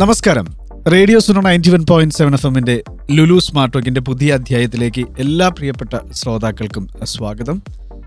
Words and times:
നമസ്കാരം. 0.00 0.46
Radio 0.92 1.18
Suno 1.18 1.40
ninety 1.40 1.70
one 1.70 1.84
point 1.90 2.14
seven 2.14 2.32
F 2.34 2.46
എമ്മിന്റെ 2.46 2.82
Lulu 3.10 3.38
smart 3.38 3.76
വർക്കിന്റെ 3.76 4.00
പുതിയ 4.00 4.34
അധ്യായത്തിലേക്ക് 4.34 5.02
എല്ലാ 5.18 5.48
പ്രിയപ്പെട്ട 5.48 6.12
ശ്രോതാക്കൾക്കും 6.12 6.88
സ്വാഗതം. 7.04 7.62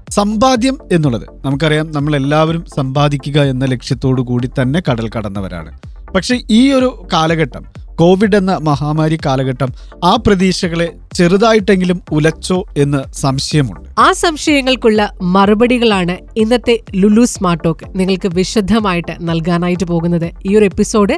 സമ്പാദ്യം 0.09 0.77
എന്നുള്ളത് 0.91 1.25
നമുക്കറിയാം 1.46 1.91
നമ്മൾ 1.91 2.15
എല്ലാവരും 2.15 2.65
സമ്പാദിക്കുക 2.77 3.41
എന്ന 3.41 3.65
ലക്ഷ്യത്തോടു 3.65 4.21
കൂടി 4.21 4.47
തന്നെ 4.47 4.81
കടൽ 4.91 5.09
കടന്നവരാണ്. 5.17 5.79
പക്ഷേ 6.15 6.39
ഈ 6.51 6.71
ഒരു 6.71 7.08
കാലഘട്ടം 7.13 7.65
കോവിഡ് 7.96 8.35
എന്ന 8.35 8.58
മഹാമാരി 8.58 9.19
കാലഘട്ടം 9.26 9.73
ആ 10.03 10.15
പ്രതീക്ഷകളെ 10.15 10.92
ചെറുതായിട്ടെങ്കിലും 11.17 12.01
ഉലച്ചോ 12.12 12.65
എന്ന് 12.77 13.01
സംശയമുണ്ട്. 13.13 13.87
ആ 13.99 14.12
സംശയങ്ങൾക്കുള്ള 14.12 15.01
മറുപടികളാണ് 15.21 16.17
ഇന്നത്തെ 16.38 16.80
ലുലു 16.95 17.26
സ്മാർട്ട് 17.26 17.63
ടോക്ക് 17.63 17.99
നിങ്ങൾക്ക് 17.99 18.27
വിശദമായിട്ട് 18.27 19.13
നൽകാനായിട്ട് 19.21 19.84
പോകുന്നത്. 19.84 20.31
ഈ 20.45 20.55
ഒരു 20.55 20.66
എപ്പിസോഡ് 20.66 21.16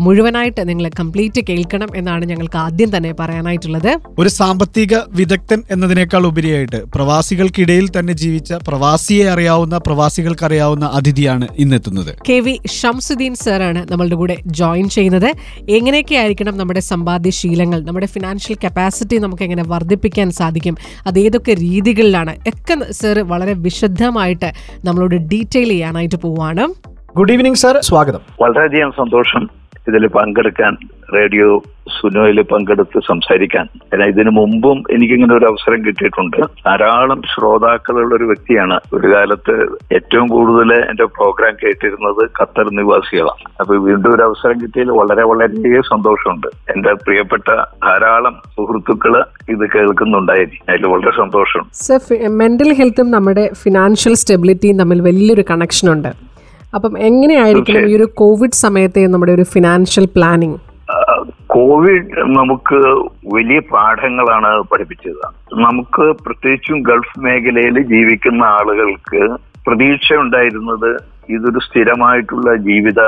മുഴുവനായിട്ട് 0.00 0.68
നിങ്ങൾ 0.68 0.90
കംപ്ലീറ്റ് 1.00 1.40
കേൾക്കണം 1.48 1.88
എന്നാണ് 1.94 2.24
ഞങ്ങൾക്ക് 2.24 2.58
ആദ്യം 2.58 2.96
തന്നെ 2.96 3.12
പറയാനായിട്ടുള്ളത്. 3.20 3.90
ഒരു 4.18 4.28
സാമ്പത്തിക 4.28 4.94
വിദഗ്ധൻ 5.08 5.62
എന്നതിനേക്കാൾ 5.70 6.26
ഉപരിയായിട്ട് 6.26 6.80
പ്രവാസികൾക്കിടയിൽ 6.94 7.88
തന്നെ 7.98 8.12
ജീവിച്ച 8.12 8.52
പ്രവാസിയെ 8.68 9.26
അറിയാവുന്ന 9.28 9.78
പ്രവാസികൾക്ക് 9.78 10.44
അറിയാവുന്ന 10.44 10.86
അതിഥിയാണ് 11.00 11.48
ഇന്നെത്തുന്നത്. 11.58 12.12
കെ 12.28 12.38
വി 12.40 12.54
ഷംസുദ്ദീൻ 12.80 13.34
സാറാണ് 13.34 13.92
നമ്മളുടെ 13.92 14.14
കൂടെ 14.14 14.36
ജോയിൻ 14.46 14.88
ചെയ്യുന്നത്. 14.88 15.30
എങ്ങനെയൊക്കെ 15.68 16.14
ആയിരിക്കണം 16.14 16.56
നമ്മുടെ 16.58 16.80
സമ്പാദ്യശീലങ്ങൾ 16.80 17.80
നമ്മുടെ 17.84 18.06
ഫിനാൻഷ്യൽ 18.06 18.56
കപ്പാസിറ്റി 18.64 19.16
നമുക്ക് 19.30 19.46
എങ്ങനെ 19.48 19.64
വർദ്ധിപ്പിക്കാൻ 19.66 20.28
സാധിക്കും? 20.30 20.76
അത് 21.06 21.18
ഏതൊക്കെ 21.18 21.52
രീതികളിലാണ്? 21.54 22.32
ഒക്കെ 22.48 22.92
സർ 22.92 23.18
വളരെ 23.32 23.54
വിശദമായിട്ട് 23.66 24.48
നമ്മളോട് 24.84 25.16
ഡീറ്റെയിൽ 25.32 25.68
ചെയ്യാനായിട്ട് 25.68 26.18
പോവാണ്. 26.24 26.64
ഗുഡ് 27.16 27.32
ഈവനിങ് 27.32 27.60
സർ 27.64 27.76
സ്വാഗതം. 27.80 28.22
വളരെയധികം 28.40 28.90
സന്തോഷം 28.90 29.42
ഇതിൽ 29.88 30.06
പങ്കെടുക്കാൻ 30.06 30.72
റേഡിയോ 31.16 31.48
സുനോയിൽ 31.96 32.38
പങ്കെടുത്ത് 32.50 32.98
സംസാരിക്കാൻ. 33.08 33.66
ഇതിനു 34.10 34.30
മുമ്പും 34.38 34.78
എനിക്കിങ്ങനെ 34.94 35.34
ഒരു 35.36 35.46
അവസരം 35.50 35.80
കിട്ടിയിട്ടുണ്ട്. 35.86 36.38
ധാരാളം 36.66 37.20
ശ്രോതാക്കളുള്ള 37.32 38.12
ഒരു 38.18 38.26
വ്യക്തിയാണ് 38.30 38.76
ഒരു 38.96 39.08
കാലത്ത് 39.14 39.54
ഏറ്റവും 39.96 40.26
കൂടുതൽ 40.34 40.70
എന്റെ 40.90 41.06
പ്രോഗ്രാം 41.16 41.54
കേട്ടിരുന്നത് 41.62 42.22
ഖത്തർ 42.38 42.68
നിവാസികളാണ്. 42.78 43.44
അപ്പൊ 43.60 43.72
വീണ്ടും 43.86 44.10
ഒരു 44.14 44.24
അവസരം 44.28 44.56
കിട്ടിയതിൽ 44.62 44.92
വളരെ 45.00 45.24
വളരെ 45.30 45.82
സന്തോഷമുണ്ട്. 45.92 46.48
എന്റെ 46.74 46.94
പ്രിയപ്പെട്ട 47.04 47.48
ധാരാളം 47.86 48.36
സുഹൃത്തുക്കൾ 48.56 49.14
ഇത് 49.54 49.64
കേൾക്കുന്നുണ്ടായിരിക്കും. 49.76 50.64
അതിൽ 50.70 50.86
വളരെ 50.94 51.14
സന്തോഷം 51.20 51.64
സർ 51.84 52.00
മെന്റൽ 52.42 52.72
ഹെൽത്തും 52.80 53.10
നമ്മുടെ 53.16 53.46
ഫിനാൻഷ്യൽ 53.62 54.16
സ്റ്റെബിലിറ്റിയും 54.22 54.78
തമ്മിൽ 54.78 55.00
വലിയൊരു 55.10 55.44
കണക്ഷൻ 55.50 55.88
ഉണ്ട് 55.92 56.12
അപ്പം 56.76 56.92
എങ്ങനെയായിരിക്കും 57.10 57.78
ഈ 57.90 57.94
ഒരു 57.96 58.06
കോവിഡ് 58.20 58.60
സമയത്തെ 58.64 59.02
നമ്മുടെ 59.12 59.32
ഒരു 59.32 59.44
ഫിനാൻഷ്യൽ 59.54 60.04
പ്ലാനിങ്? 60.16 60.58
കോവിഡ് 61.46 62.10
നമുക്ക് 62.18 63.08
വലിയ 63.34 63.58
പാഠങ്ങളാണ് 63.58 64.60
പഠിപ്പിച്ചത്. 64.60 65.26
നമുക്ക് 65.60 66.02
പ്രത്യേകിച്ചും 66.02 66.82
ഗൾഫ് 66.82 67.20
മേഖലയിൽ 67.20 67.82
ജീവിക്കുന്ന 67.82 68.44
ആളുകൾക്ക് 68.44 69.36
പ്രതീക്ഷ 69.66 70.12
ഉണ്ടായിരുന്നത് 70.12 70.96
ഇതൊരു 71.28 71.58
സ്ഥിരമായിട്ടുള്ള 71.58 72.56
ജീവിത 72.56 73.00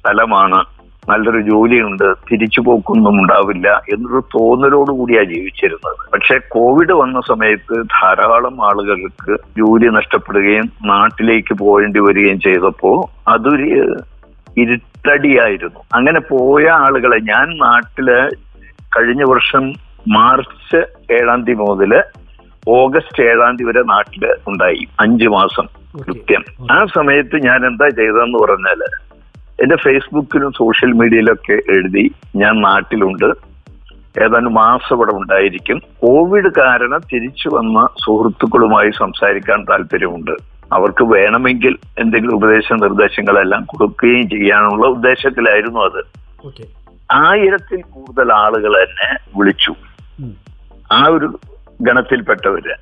സ്ഥലമാണ്. 0.00 0.64
നല്ലൊരു 1.08 1.40
ജോലിയുണ്ട് 1.40 2.14
തിരിച്ചു 2.32 2.60
പോക്കൊന്നും 2.60 3.10
ഉണ്ടാവില്ല 3.10 3.82
എന്നൊരു 3.92 4.20
തോന്നലോട് 4.20 4.90
കൂടിയാ 4.90 5.22
ജീവിച്ചിരുന്നത്. 5.22 6.10
പക്ഷെ 6.12 6.38
കോവിഡ് 6.48 6.92
വന്ന 6.92 7.20
സമയത്ത് 7.28 7.82
ധാരാളം 7.82 8.64
ആളുകൾക്ക് 8.64 9.36
ജോലി 9.58 9.86
നഷ്ടപ്പെടുകയും 9.86 10.70
നാട്ടിലേക്ക് 10.84 11.54
പോകേണ്ടി 11.54 12.00
വരികയും 12.00 12.40
ചെയ്തപ്പോ 12.40 13.10
അതൊരു 13.28 13.96
ഇരുട്ടടിയായിരുന്നു 15.00 15.80
അങ്ങനെ 15.94 16.20
പോയ 16.20 16.68
ആളുകളെ 16.68 17.18
ഞാൻ 17.20 17.58
നാട്ടിൽ 17.58 18.28
കഴിഞ്ഞ 18.96 19.22
വർഷം 19.30 19.72
മാർച്ച് 20.08 20.76
ഏഴാം 21.12 21.44
തീയതി 21.44 21.58
മുതൽ 21.58 22.02
ഓഗസ്റ്റ് 22.68 23.22
ഏഴാം 23.22 23.56
തീയതി 23.56 23.64
വരെ 23.64 23.82
നാട്ടിൽ 23.82 24.34
ഉണ്ടായി. 24.48 24.86
അഞ്ചു 25.00 25.28
മാസം 25.28 25.66
കൃത്യം. 26.00 26.44
ആ 26.70 26.86
സമയത്ത് 26.94 27.36
ഞാൻ 27.36 27.66
എന്താ 27.66 27.88
ചെയ്തതെന്ന് 27.88 28.38
പറഞ്ഞാൽ 28.38 28.80
എന്റെ 29.62 29.76
ഫേസ്ബുക്കിലും 29.76 30.52
സോഷ്യൽ 30.52 30.92
മീഡിയയിലൊക്കെ 30.92 31.52
എഴുതി 31.52 32.14
ഞാൻ 32.36 32.62
നാട്ടിലുണ്ട്. 32.62 33.50
ഏതാനും 34.24 34.54
മാസം 34.54 34.96
ഇവിടെ 34.96 35.10
ഉണ്ടായിരിക്കും. 35.14 35.78
കോവിഡ് 35.78 36.52
കാരണം 36.58 37.00
തിരിച്ചു 37.12 37.48
വന്ന 37.48 37.88
സുഹൃത്തുക്കളുമായി 38.06 38.90
സംസാരിക്കാൻ 38.90 39.64
താല്പര്യമുണ്ട്. 39.70 40.30
അവർക്ക് 40.72 41.04
വേണമെങ്കിൽ 41.04 41.76
എന്തെങ്കിലും 41.98 42.34
ഉപദേശ 42.34 42.72
നിർദ്ദേശങ്ങളെല്ലാം 42.72 43.64
കൊടുക്കുകയും 43.64 44.28
ചെയ്യാനുള്ള 44.28 44.86
ഉദ്ദേശത്തിലായിരുന്നു 44.86 45.80
അത്. 45.80 46.04
ആയിരത്തിൽ 47.12 47.82
കൂടുതൽ 47.82 48.32
ആളുകൾ 48.32 48.82
എന്നെ 48.82 49.38
വിളിച്ചു. 49.38 49.74
ആ 50.92 51.04
ഒരു 51.04 51.40
ഗണത്തിൽപ്പെട്ടവര്. 51.82 52.74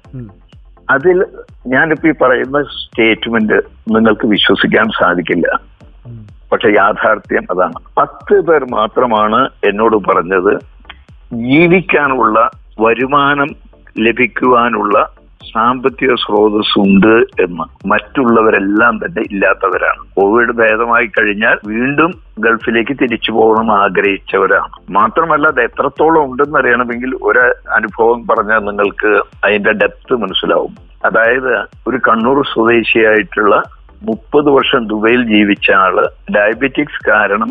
അതിൽ 0.90 1.26
ഞാനിപ്പോ 1.66 2.08
ഈ 2.08 2.12
പറയുന്ന 2.12 2.62
സ്റ്റേറ്റ്മെന്റ് 2.62 3.54
നിങ്ങൾക്ക് 3.96 4.26
വിശ്വസിക്കാൻ 4.26 4.84
സാധിക്കില്ല. 4.84 5.58
പക്ഷെ 6.52 6.68
യാഥാർത്ഥ്യം 6.68 7.46
അതാണ്. 7.50 7.72
പത്ത് 7.96 8.40
പേർ 8.40 8.64
മാത്രമാണ് 8.64 9.48
എന്നോട് 9.64 9.96
പറഞ്ഞത്. 9.96 10.60
ജീവിക്കാനുള്ള 11.32 12.50
വരുമാനം 12.80 13.48
ലഭിക്കുവാനുള്ള 13.98 15.12
സാമ്പത്തിക 15.54 16.14
സ്രോതസ് 16.14 16.78
ഉണ്ട് 16.78 17.42
എന്ന്. 17.42 17.88
മറ്റുള്ളവരെല്ലാം 17.88 18.96
തന്നെ 18.96 19.22
ഇല്ലാത്തവരാണ്. 19.22 20.06
കോവിഡ് 20.16 20.52
ഭേദമായി 20.52 21.06
കഴിഞ്ഞാൽ 21.06 21.56
വീണ്ടും 21.66 22.10
ഗൾഫിലേക്ക് 22.38 22.96
തിരിച്ചു 23.02 23.32
പോകണം 23.32 23.72
ആഗ്രഹിച്ചവരാണ്. 23.72 24.92
മാത്രമല്ല 24.92 25.46
അത് 25.46 25.60
എത്രത്തോളം 25.60 26.30
ഉണ്ടെന്ന് 26.30 26.58
അറിയണമെങ്കിൽ 26.58 27.18
ഒരു 27.22 27.38
അനുഭവം 27.74 28.26
പറഞ്ഞാൽ 28.26 28.58
നിങ്ങൾക്ക് 28.58 29.22
അതിന്റെ 29.44 29.72
ഡെപ്ത് 29.72 30.16
മനസ്സിലാവും. 30.16 30.88
അതായത് 31.04 31.54
ഒരു 31.88 31.96
കണ്ണൂർ 31.96 32.46
സ്വദേശിയായിട്ടുള്ള 32.46 33.62
മുപ്പത് 34.02 34.48
വർഷം 34.48 34.86
ദുബൈയിൽ 34.86 35.22
ജീവിച്ച 35.22 35.70
ആൾ 35.70 36.08
ഡയബറ്റിക്സ് 36.36 37.10
കാരണം 37.10 37.50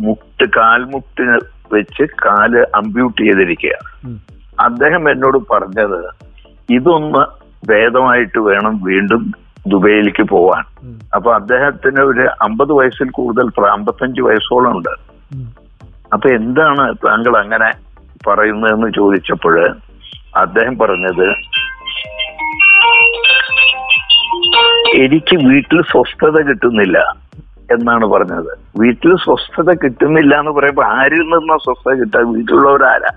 മുട്ട് 0.00 0.44
കാൽമുട്ടിന് 0.56 1.38
വെച്ച് 1.72 2.02
കാൽ 2.02 2.66
അമ്പ്യൂട്ട് 2.74 3.22
ചെയ്തിരിക്കുകയാണ്. 3.22 4.18
അദ്ദേഹം 4.60 5.10
എന്നോട് 5.10 5.38
പറഞ്ഞത് 5.50 6.28
ഇതൊന്ന് 6.70 7.37
ഭേദമായിട്ട് 7.66 8.38
വേണം 8.38 8.82
വീണ്ടും 8.82 9.34
ദുബൈയിലേക്ക് 9.68 10.22
പോവാൻ. 10.22 10.64
അപ്പൊ 11.14 11.34
അദ്ദേഹത്തിന് 11.34 12.00
ഒരു 12.00 12.28
അമ്പത് 12.42 12.72
വയസ്സിൽ 12.72 13.10
കൂടുതൽ 13.10 13.66
അമ്പത്തഞ്ച് 13.70 14.20
വയസ്സോളം 14.20 14.76
ഉണ്ട്. 14.76 14.92
അപ്പൊ 16.12 16.28
എന്താണ് 16.28 16.94
താങ്കൾ 17.06 17.36
അങ്ങനെ 17.38 17.70
പറയുന്നതെന്ന് 18.28 18.88
ചോദിച്ചപ്പോൾ 18.90 19.74
അദ്ദേഹം 20.36 20.78
പറഞ്ഞത് 20.78 21.26
എനിക്ക് 24.94 25.36
വീട്ടിൽ 25.36 25.82
സ്വസ്ഥത 25.82 26.36
കിട്ടുന്നില്ല 26.48 26.98
എന്നാണ് 27.70 28.06
പറഞ്ഞത്. 28.06 28.58
വീട്ടിൽ 28.78 29.16
സ്വസ്ഥത 29.16 29.70
കിട്ടുന്നില്ല 29.72 30.38
എന്ന് 30.38 30.50
പറയുമ്പോൾ 30.50 30.86
ആരിൽ 30.86 31.20
നിന്നാ 31.20 31.56
സ്വസ്ഥത 31.56 31.92
കിട്ടുക? 31.92 32.20
വീട്ടിലുള്ളവരാരാ? 32.20 33.10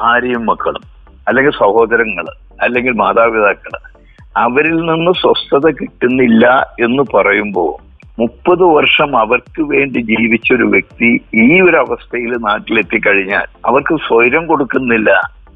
ഭാര്യയും 0.00 0.46
മക്കളും. 0.46 0.97
അല്ലെങ്കിൽ 1.28 1.52
സഹോദരങ്ങൾ 1.52 2.26
അല്ലെങ്കിൽ 2.60 2.92
മാതാപിതാക്കൾ 2.92 3.74
അവരിൽ 4.36 4.76
നിന്ന് 4.90 5.12
സ്വസ്ഥത 5.12 5.66
കിട്ടുന്നില്ല 5.70 6.46
എന്ന് 6.80 7.04
പറയുമ്പോൾ 7.14 7.70
മുപ്പത് 8.18 8.62
വർഷം 8.76 9.16
അവർക്ക് 9.16 9.62
വേണ്ടി 9.62 10.00
ജീവിച്ച 10.02 10.52
ഒരു 10.52 10.64
വ്യക്തി 10.64 11.10
ഈ 11.34 11.60
ഒരു 11.60 11.76
അവസ്ഥയിൽ 11.76 12.32
നാട്ടിലെത്തി 12.46 12.98
കഴിഞ്ഞാൽ 13.06 13.46
അവർക്ക് 13.66 13.96
സ്വൈരം 14.06 14.46
കൊടുക്കുന്നില്ല. 14.46 15.10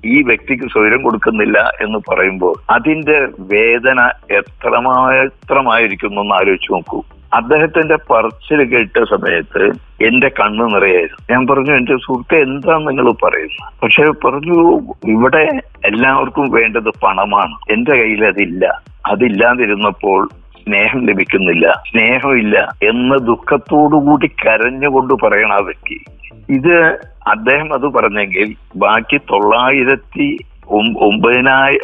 ഈ 0.05 0.23
വ്യക്തിക്ക് 0.23 0.67
സ്വൈരം 0.73 1.03
കൊടുക്കുന്നില്ല 1.03 1.59
എന്ന് 1.81 1.99
പറയുമ്പോൾ 2.09 2.55
അതിന്റെ 2.71 3.19
വേദന 3.53 4.01
എത്രമാത്രമായിരിക്കും 4.39 6.09
എന്നൊന്ന് 6.09 6.35
ആലോചിച്ച് 6.35 6.73
നോക്കൂ. 6.73 7.01
അദ്ദേഹത്തിന്റെ 7.33 7.97
പറച്ചിൽ 7.97 8.65
കേട്ട 8.65 9.05
സമയത്ത് 9.11 9.65
എന്റെ 10.07 10.29
കണ്ണ് 10.29 10.75
നിറയായിരുന്നു. 10.75 11.33
ഞാൻ 11.33 11.47
പറഞ്ഞു 11.47 11.77
എന്റെ 11.77 11.97
സുഹൃത്തെ 11.97 12.43
എന്താ 12.43 12.77
നിങ്ങൾ 12.77 13.13
പറയുന്നത്? 13.13 13.81
പക്ഷെ 13.83 14.03
പറഞ്ഞു 14.03 14.81
ഇവിടെ 15.09 15.49
എല്ലാവർക്കും 15.85 16.51
വേണ്ടത് 16.51 16.91
പണമാണ്. 17.03 17.73
എന്റെ 17.73 17.97
കയ്യിൽ 17.97 18.25
അതില്ല. 18.25 18.83
അതില്ലാതിരുന്നപ്പോൾ 19.07 20.29
സ്നേഹം 20.65 21.07
ലഭിക്കുന്നില്ല. 21.07 21.83
സ്നേഹമില്ല 21.91 22.69
എന്ന 22.83 23.17
ദുഃഖത്തോടുകൂടി 23.17 24.27
കരഞ്ഞുകൊണ്ട് 24.27 25.15
പറയണ 25.15 25.53
ആ 25.53 25.57
വ്യക്തി. 25.57 26.05
ഇത് 26.53 26.99
അദ്ദേഹം 27.27 27.75
അത് 27.75 27.87
പറഞ്ഞെങ്കിൽ 27.87 28.55
ബാക്കി 28.77 29.17
തൊള്ളായിരത്തി 29.17 30.39
ഒം- 30.69 30.99
ഒമ്പതിനായി 30.99 31.79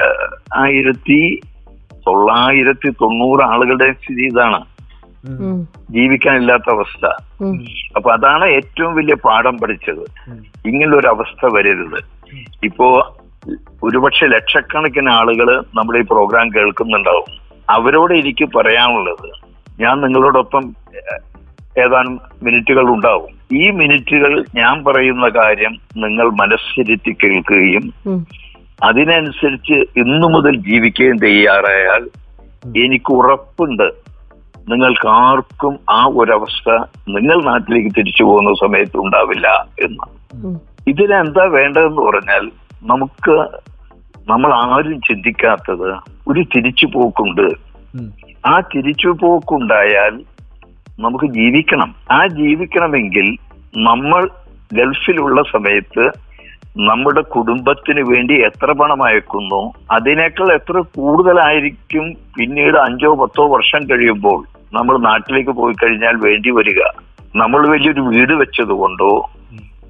ആയിരത്തി 0.57 1.41
തൊള്ളായിരത്തി 1.93 2.91
തൊണ്ണൂറ് 2.91 3.45
ആളുകളുടെ 3.45 3.93
സ്ഥിതി 3.93 4.23
ഇതാണ്. 4.23 4.78
ജീവിക്കാനില്ലാത്ത 5.91 6.71
അവസ്ഥ. 6.71 7.07
അപ്പൊ 7.97 8.13
അതാണ് 8.13 8.45
ഏറ്റവും 8.45 8.95
വലിയ 8.95 9.15
പാഠം 9.15 9.59
പഠിച്ചത്. 9.59 10.05
ഇങ്ങനൊരു 10.69 11.09
അവസ്ഥ 11.09 11.47
വരരുത്. 11.55 12.01
ഇപ്പോ 12.65 13.17
ഒരുപക്ഷെ 13.83 14.27
ലക്ഷക്കണക്കിന് 14.27 15.11
ആളുകൾ 15.11 15.65
നമ്മുടെ 15.75 15.99
ഈ 15.99 16.03
പ്രോഗ്രാം 16.03 16.49
കേൾക്കുന്നുണ്ടാവും. 16.49 17.49
അവരോട് 17.71 18.15
എനിക്ക് 18.15 18.49
പറയാനുള്ളത് 18.57 19.29
ഞാൻ 19.81 20.01
നിങ്ങളോടൊപ്പം 20.01 20.75
ഏതാനും 21.79 22.21
മിനിറ്റുകൾ 22.43 22.83
ഉണ്ടാവും 22.83 23.57
ഈ 23.57 23.71
മിനിറ്റുകൾ 23.71 24.45
ഞാൻ 24.55 24.85
പറയുന്ന 24.85 25.29
കാര്യം 25.29 25.77
നിങ്ങൾ 25.97 26.31
മനസ്സിരുത്തി 26.31 27.17
കേൾക്കുകയും 27.25 27.93
അതിനനുസരിച്ച് 28.85 29.73
ഇന്നു 29.73 30.27
മുതൽ 30.27 30.57
ജീവിക്കുകയും 30.57 31.17
തയ്യാറായാൽ 31.17 32.09
എനിക്ക് 32.79 33.13
ഉറപ്പുണ്ട് 33.13 34.08
നിങ്ങൾക്ക് 34.69 35.09
ആർക്കും 35.23 35.75
ആ 35.91 36.01
ഒരവസ്ഥ 36.17 36.69
നിങ്ങൾ 37.09 37.39
നാട്ടിലേക്ക് 37.45 37.91
തിരിച്ചു 37.99 38.25
പോകുന്ന 38.25 38.53
സമയത്ത് 38.63 38.97
ഉണ്ടാവില്ല 38.99 39.47
എന്ന്. 39.85 40.07
ഇതിനെന്താ 40.87 41.45
വേണ്ടതെന്ന് 41.57 42.03
പറഞ്ഞാൽ 42.03 42.45
നമുക്ക് 42.85 43.37
നമ്മൾ 44.29 44.51
ആരും 44.65 44.99
ചിന്തിക്കാത്തത് 45.01 45.89
ഒരു 46.29 46.43
തിരിച്ചു 46.55 46.87
പോക്കുണ്ട് 46.87 47.47
ആ 48.45 48.61
തിരിച്ചു 48.73 49.11
പോക്കുണ്ടായാൽ 49.21 50.15
നമുക്ക് 50.99 51.27
ജീവിക്കണം. 51.31 51.91
ആ 52.11 52.21
ജീവിക്കണമെങ്കിൽ 52.39 53.27
നമ്മൾ 53.83 54.23
ഗൾഫിലുള്ള 54.73 55.41
സമയത്ത് 55.53 56.05
നമ്മുടെ 56.87 57.23
കുടുംബത്തിന് 57.33 58.03
വേണ്ടി 58.11 58.35
എത്ര 58.47 58.73
പണം 58.73 59.01
അയക്കുന്നു 59.07 59.61
അതിനേക്കാൾ 59.91 60.49
എത്ര 60.53 60.79
കൂടുതലായിരിക്കും 60.97 62.05
പിന്നീട് 62.37 62.79
അഞ്ചോ 62.79 63.11
പത്തോ 63.15 63.45
വർഷം 63.55 63.83
കഴിയുമ്പോൾ 63.91 64.39
നമ്മൾ 64.73 64.99
നാട്ടിലേക്ക് 64.99 65.51
പോയി 65.51 65.75
കഴിഞ്ഞാൽ 65.75 66.17
വേണ്ടി 66.17 66.51
വരിക. 66.51 66.81
നമ്മൾ 67.37 67.69
വലിയൊരു 67.69 68.01
വീട് 68.01 68.33
വെച്ചത് 68.33 68.73
കൊണ്ടോ 68.73 69.11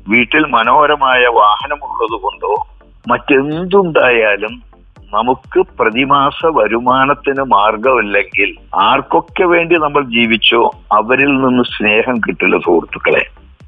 വീട്ടിൽ 0.08 0.44
മനോഹരമായ 0.46 1.22
വാഹനമുള്ളത് 1.26 2.16
കൊണ്ടോ 2.22 2.52
മറ്റെന്തുണ്ടായാലും 3.08 4.54
നമുക്ക് 5.14 5.60
പ്രതിമാസ 5.80 6.46
വരുമാനത്തിന് 6.46 7.40
മാർഗമില്ലെങ്കിൽ 7.40 8.50
ആർക്കൊക്കെ 8.74 9.44
വേണ്ടി 9.44 9.74
നമ്മൾ 9.76 10.02
ജീവിച്ചോ 10.04 10.70
അവരിൽ 10.92 11.32
നിന്ന് 11.40 11.62
സ്നേഹം 11.62 12.18
കിട്ടില്ല 12.18 12.56
സുഹൃത്തുക്കളെ. 12.58 13.22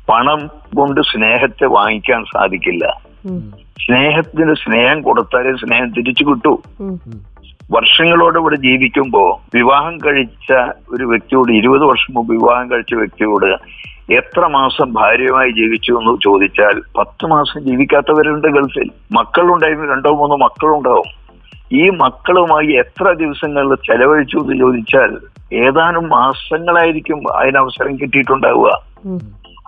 പണം 0.09 0.41
കൊണ്ട് 0.77 1.01
സ്നേഹത്തെ 1.01 1.67
വാങ്ങിക്കാൻ 1.67 2.25
സാധിക്കില്ല. 2.25 2.85
സ്നേഹത്തിന് 3.85 4.55
സ്നേഹം 4.55 5.03
കൊടുത്താലേ 5.03 5.53
സ്നേഹം 5.53 5.89
തിരിച്ചു 5.93 6.25
കിട്ടൂ. 6.25 6.53
ഉം. 7.71 7.77
ജീവിക്കുമ്പോൾ 7.77 8.39
ഇവിടെ 8.39 8.57
ജീവിക്കുമ്പോ 8.57 9.41
വിവാഹം 9.55 9.97
കഴിച്ച 9.97 10.53
ഒരു 10.91 11.05
വ്യക്തിയോട് 11.05 11.53
ഇരുപത് 11.53 11.85
വർഷം 11.85 12.15
മുമ്പ് 12.15 12.33
വിവാഹം 12.33 12.71
കഴിച്ച 12.71 12.95
വ്യക്തിയോട് 12.95 13.81
എത്ര 14.13 14.47
മാസം 14.47 14.95
ഭാര്യയുമായി 14.95 15.51
ജീവിച്ചു 15.51 15.93
എന്ന് 15.93 16.19
ചോദിച്ചാൽ 16.25 16.83
പത്ത് 16.99 17.27
മാസം 17.27 17.61
ജീവിക്കാത്തവരുണ്ട് 17.61 18.49
ഗൾഫിൽ. 18.49 18.91
മക്കളുണ്ടായിരുന്നു 19.13 19.93
രണ്ടോ 19.93 20.11
മൂന്നോ 20.11 20.37
മക്കളുണ്ടാവും. 20.37 21.21
ഈ 21.73 21.91
മക്കളുമായി 21.91 22.67
എത്ര 22.67 23.13
ദിവസങ്ങളിൽ 23.13 23.75
ചെലവഴിച്ചു 23.75 24.37
എന്ന് 24.37 24.59
ചോദിച്ചാൽ 24.59 25.19
ഏതാനും 25.55 26.09
മാസങ്ങളായിരിക്കും 26.09 27.37
അതിനവസരം 27.37 27.97
കിട്ടിയിട്ടുണ്ടാവുക. 27.97 28.71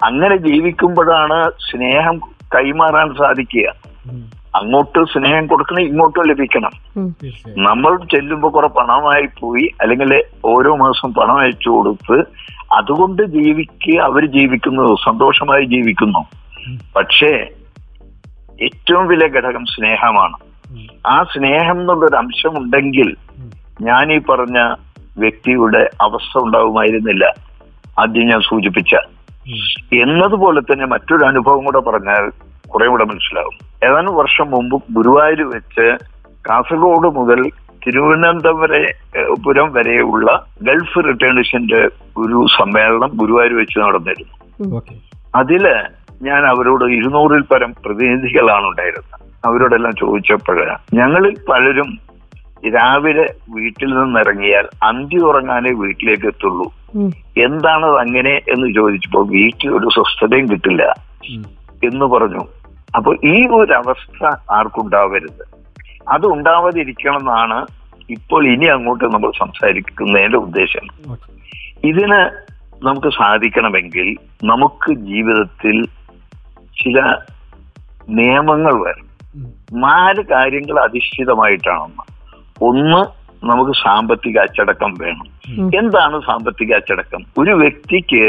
അങ്ങനെ 0.05 0.37
ജീവിക്കുമ്പോഴാണ് 0.37 1.51
സ്നേഹം 1.51 2.19
കൈമാറാൻ 2.55 3.15
സാധിക്കുക. 3.15 3.73
അങ്ങോട്ട് 4.55 5.05
സ്നേഹം 5.05 5.47
കൊടുക്കണം 5.47 5.81
ഇങ്ങോട്ടും 5.81 6.29
ലഭിക്കണം. 6.29 6.71
നമ്മൾ 7.59 8.05
ചെല്ലുമ്പോൾ 8.05 8.53
കുറെ 8.53 8.69
പണമായി 8.69 9.29
പോയി 9.41 9.71
അല്ലെങ്കിൽ 9.81 10.25
ഓരോ 10.45 10.77
മാസം 10.77 11.15
പണം 11.15 11.39
അയച്ചു 11.39 11.69
കൊടുത്ത് 11.69 12.25
അതുകൊണ്ട് 12.73 13.23
ജീവിക്കുക 13.23 14.01
അവർ 14.01 14.27
ജീവിക്കുന്നു 14.27 14.95
സന്തോഷമായി 14.95 15.65
ജീവിക്കുന്നു. 15.65 16.19
പക്ഷേ 16.97 17.49
ഏറ്റവും 18.63 19.09
വലിയ 19.09 19.29
ഘടകം 19.29 19.65
സ്നേഹമാണ്. 19.65 20.37
ആ 21.07 21.23
സ്നേഹം 21.23 21.81
എന്നുള്ളൊരു 21.81 22.17
അംശമുണ്ടെങ്കിൽ 22.17 23.17
ഞാൻ 23.81 24.13
ഈ 24.13 24.19
പറഞ്ഞ 24.19 24.75
വ്യക്തിയുടെ 25.19 25.91
അവസ്ഥ 26.01 26.39
ഉണ്ടാവുമായിരുന്നില്ല. 26.39 27.33
ആദ്യം 27.99 28.29
ഞാൻ 28.29 28.41
സൂചിപ്പിച്ച. 28.41 28.95
എന്നതുപോലെ 29.95 30.61
തന്നെ 30.61 30.87
മറ്റൊരു 30.87 31.25
അനുഭവം 31.25 31.65
കൂടെ 31.65 31.81
പറഞ്ഞാൽ 31.81 32.31
കുറെ 32.69 32.87
കൂടെ 32.87 33.05
മനസ്സിലാവും. 33.05 33.72
ഏതാനും 33.87 34.15
വർഷം 34.21 34.47
മുമ്പ് 34.55 34.77
ഗുരുവായൂർ 34.97 35.41
വെച്ച് 35.55 35.87
കാസർഗോഡ് 36.49 37.09
മുതൽ 37.19 37.41
തിരുവനന്തപുരം 37.85 39.69
വരെയുള്ള 39.77 40.29
ഗൾഫ് 40.69 41.01
റിട്ടേൺസിന്റെ 41.07 41.81
ഒരു 42.23 42.39
സമ്മേളനം 42.59 43.11
ഗുരുവായൂർ 43.21 43.55
വെച്ച് 43.61 43.79
നടന്നിരുന്നു. 43.85 44.35
അതിൽ 45.41 45.65
ഞാൻ 46.29 46.43
അവരോട് 46.53 46.85
ഇരുന്നൂറിൽ 46.99 47.43
പരം 47.53 47.71
പ്രതിനിധികളാണ് 47.85 48.67
ഉണ്ടായിരുന്നത്. 48.71 49.19
അവരോടെല്ലാം 49.49 49.95
ചോദിച്ചപ്പോൾ 50.03 50.59
ഞങ്ങളിൽ 50.99 51.35
പലരും 51.51 51.91
രാവിലെ 52.75 53.25
വീട്ടിൽ 53.55 53.91
നിന്നിറങ്ങിയാൽ 54.01 54.67
അന്തി 54.89 55.19
ഉറങ്ങാനേ 55.29 55.71
വീട്ടിലേക്ക് 55.83 56.27
എത്തുള്ളൂ. 56.33 56.67
എന്താണത് 57.47 57.47
എന്താണ് 57.47 57.87
അങ്ങനെ 58.05 58.35
എന്ന് 58.55 58.69
ചോദിച്ചപ്പോൾ 58.79 59.25
വീട്ടിൽ 59.37 59.69
ഒരു 59.79 59.89
സ്വസ്ഥതയും 59.97 60.47
കിട്ടില്ല 60.53 60.83
എന്ന് 61.89 62.07
പറഞ്ഞു. 62.15 62.43
അപ്പൊ 62.97 63.15
ഈ 63.15 63.47
ഒരു 63.47 63.73
അവസ്ഥ 63.73 64.25
ആർക്കുണ്ടാവരുത്? 64.51 65.45
അത് 66.09 66.27
ഉണ്ടാവാതിരിക്കണം 66.27 67.19
എന്നാണ് 67.19 67.67
ഇപ്പോൾ 68.11 68.47
ഇനി 68.49 68.67
അങ്ങോട്ട് 68.67 69.05
നമ്മൾ 69.05 69.31
സംസാരിക്കുന്നതിന്റെ 69.39 70.39
ഉദ്ദേശം. 70.39 70.87
ഇതിന് 71.85 72.21
നമുക്ക് 72.85 73.09
സാധിക്കണമെങ്കിൽ 73.09 74.17
നമുക്ക് 74.45 74.93
ജീവിതത്തിൽ 74.93 75.85
ചില 76.83 77.01
നിയമങ്ങൾ 78.09 78.75
വരും 78.83 79.09
നാല് 79.73 80.23
കാര്യങ്ങൾ 80.23 80.81
അധിഷ്ഠിതമായിട്ടാണെന്ന്. 80.81 82.03
ഒന്ന് 82.63 83.23
നമുക്ക് 83.47 83.73
സാമ്പത്തിക 83.73 84.39
അച്ചടക്കം 84.39 84.95
വേണം. 84.95 85.29
എന്താണ് 85.75 86.21
സാമ്പത്തിക 86.21 86.75
അച്ചടക്കം? 86.75 87.23
ഒരു 87.39 87.51
വ്യക്തിക്ക് 87.51 88.25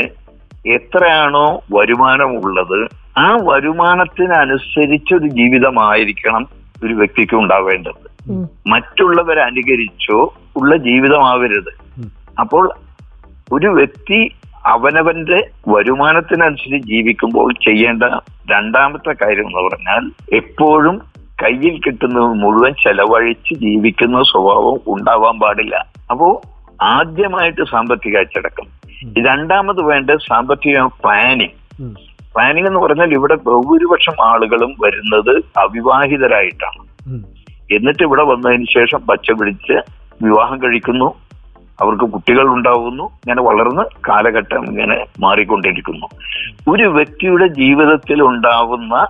എത്രയാണോ 0.66 1.64
വരുമാനമുള്ളത് 1.74 3.03
ആ 3.18 3.38
വരുമാനത്തിനനുസരിച്ച് 3.42 5.14
ഒരു 5.14 5.28
ജീവിതമായിരിക്കണം 5.28 6.48
ഒരു 6.84 6.94
വ്യക്തിക്ക് 6.94 7.36
ഉണ്ടാവേണ്ടത്. 7.36 8.32
മറ്റുള്ളവരെ 8.68 9.42
അനുകരിച്ചോ 9.42 10.34
ഉള്ള 10.58 10.78
ജീവിതമാവരുത്. 10.78 11.74
അപ്പോൾ 12.40 12.70
ഒരു 13.52 13.68
വ്യക്തി 13.68 14.32
അവനവന്റെ 14.66 15.50
വരുമാനത്തിനനുസരിച്ച് 15.68 16.88
ജീവിക്കുമ്പോൾ 16.88 17.54
ചെയ്യേണ്ട 17.54 18.04
രണ്ടാമത്തെ 18.52 19.12
കാര്യം 19.12 19.48
എന്ന് 19.48 19.62
പറഞ്ഞാൽ 19.62 20.36
എപ്പോഴും 20.36 21.02
കയ്യിൽ 21.44 21.80
കിട്ടുന്നത് 21.86 22.24
മുഴുവൻ 22.24 22.72
ചെലവഴിച്ച് 22.72 23.54
ജീവിക്കുന്ന 23.54 24.22
സ്വഭാവം 24.24 24.80
ഉണ്ടാവാൻ 24.88 25.40
പാടില്ല. 25.40 25.86
അപ്പോ 26.10 26.42
ആദ്യമായിട്ട് 26.82 27.62
സാമ്പത്തിക 27.72 28.18
അച്ചടക്കം. 28.18 28.66
രണ്ടാമത് 29.26 29.84
വേണ്ട 29.84 30.12
സാമ്പത്തിക 30.12 30.82
പ്ലാനിങ്. 30.82 31.96
പ്ലാനിങ് 32.36 32.68
എന്ന് 32.68 32.80
പറഞ്ഞാൽ 32.80 33.14
ഇവിടെ 33.14 33.36
ബഹുഭൂരിപക്ഷം 33.36 34.24
ആളുകളും 34.24 34.76
വരുന്നത് 34.84 35.44
അവിവാഹിതരായിട്ടാണ്. 35.58 36.84
എന്നിട്ട് 37.72 38.04
ഇവിടെ 38.04 38.24
വന്നതിന് 38.24 38.66
ശേഷം 38.66 39.00
പച്ച 39.10 39.32
പിടിച്ച് 39.32 39.74
വിവാഹം 40.24 40.64
കഴിക്കുന്നു. 40.64 41.14
അവർക്ക് 41.82 42.06
കുട്ടികൾ 42.06 42.48
ഉണ്ടാവുന്നു. 42.48 43.04
ഇങ്ങനെ 43.04 43.42
വളർന്ന് 43.42 43.84
കാലഘട്ടം 44.10 44.66
ഇങ്ങനെ 44.66 45.06
മാറിക്കൊണ്ടിരിക്കുന്നു. 45.20 46.08
ഒരു 46.70 46.84
വ്യക്തിയുടെ 46.84 47.48
ജീവിതത്തിൽ 47.48 48.24
ഉണ്ടാവുന്ന 48.24 49.08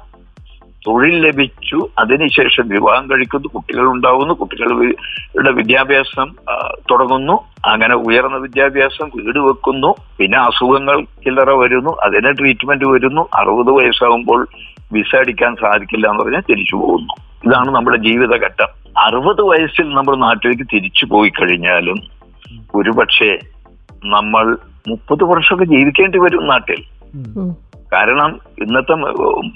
തൊഴിൽ 0.88 1.28
ലഭിച്ചു 1.28 1.88
അതിനുശേഷം 2.00 2.68
വിവാഹം 2.68 3.12
കഴിക്കുന്നു. 3.12 3.48
കുട്ടികൾ 3.48 3.82
ഉണ്ടാവുന്നു. 3.82 4.34
കുട്ടികളുടെ 4.34 5.52
വിദ്യാഭ്യാസം 5.52 6.32
തുടങ്ങുന്നു. 6.92 7.34
അങ്ങനെ 7.66 7.96
ഉയർന്ന 7.96 8.38
വിദ്യാഭ്യാസം 8.38 9.10
വീട് 9.16 9.40
വെക്കുന്നു. 9.40 9.96
പിന്നെ 10.18 10.38
അസുഖങ്ങൾ 10.38 11.04
ചില്ലറ 11.04 11.52
വരുന്നു. 11.52 11.90
അതിന് 11.90 12.34
ട്രീറ്റ്മെന്റ് 12.40 12.86
വരുന്നു. 12.86 13.30
അറുപത് 13.34 13.72
വയസ്സാകുമ്പോൾ 13.72 14.48
വിസ 14.94 15.16
അടിക്കാൻ 15.16 15.56
സാധിക്കില്ല 15.56 16.08
എന്ന് 16.10 16.24
പറഞ്ഞാൽ 16.24 16.42
തിരിച്ചു 16.50 16.76
പോകുന്നു. 16.76 17.14
ഇതാണ് 17.48 17.76
നമ്മുടെ 17.76 17.98
ജീവിതഘട്ടം. 17.98 18.68
അറുപത് 18.98 19.42
വയസ്സിൽ 19.42 19.90
നമ്മൾ 19.90 20.16
നാട്ടിലേക്ക് 20.16 20.64
തിരിച്ചു 20.74 21.06
പോയി 21.06 21.30
കഴിഞ്ഞാലും 21.30 21.96
ഒരുപക്ഷെ 22.76 23.40
നമ്മൾ 24.06 24.58
മുപ്പത് 24.88 25.24
വർഷമൊക്കെ 25.24 25.66
ജീവിക്കേണ്ടി 25.66 26.20
വരും 26.20 26.48
നാട്ടിൽ. 26.48 26.84
കാരണം 27.94 28.40
ഇന്നത്തെ 28.60 28.94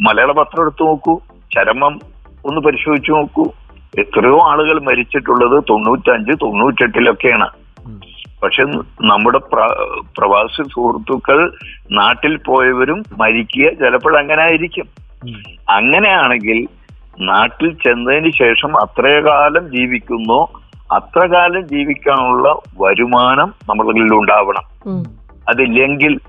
മലയാള 0.01 0.31
പത്രം 0.31 0.61
എടുത്തു 0.61 0.83
നോക്കൂ 0.83 1.19
ചരമം 1.55 1.99
ഒന്ന് 2.45 2.61
പരിശോധിച്ചു 2.61 3.11
നോക്കൂ. 3.11 3.49
എത്രയോ 3.99 4.39
ആളുകൾ 4.51 4.79
മരിച്ചിട്ടുള്ളത് 4.79 5.63
തൊണ്ണൂറ്റഞ്ച് 5.69 6.31
തൊണ്ണൂറ്റെട്ടിലൊക്കെയാണ്. 6.41 7.47
പക്ഷെ 8.43 8.63
നമ്മുടെ 9.01 9.37
പ്ര- 9.37 10.05
പ്രവാസി 10.17 10.63
സുഹൃത്തുക്കൾ 10.63 11.53
നാട്ടിൽ 11.91 12.37
പോയവരും 12.37 13.03
മരിക്കുക 13.17 13.69
ചിലപ്പോൾ 13.69 14.19
അങ്ങനെ 14.19 14.41
ആയിരിക്കും 14.41 14.85
അങ്ങനെയാണെങ്കിൽ 15.69 16.67
നാട്ടിൽ 17.19 17.73
ചെന്നതിന് 17.73 18.31
ശേഷം 18.31 18.81
അത്രകാലം 18.81 19.67
ജീവിക്കുന്നു 19.67 20.47
അത്ര 20.91 21.27
കാലം 21.27 21.67
ജീവിക്കാനുള്ള 21.67 22.55
വരുമാനം 22.81 23.53
നമ്മളിൽ 23.69 24.13
ഉണ്ടാവണം. 24.13 24.63
അതില്ലെങ്കിൽ 25.49 26.19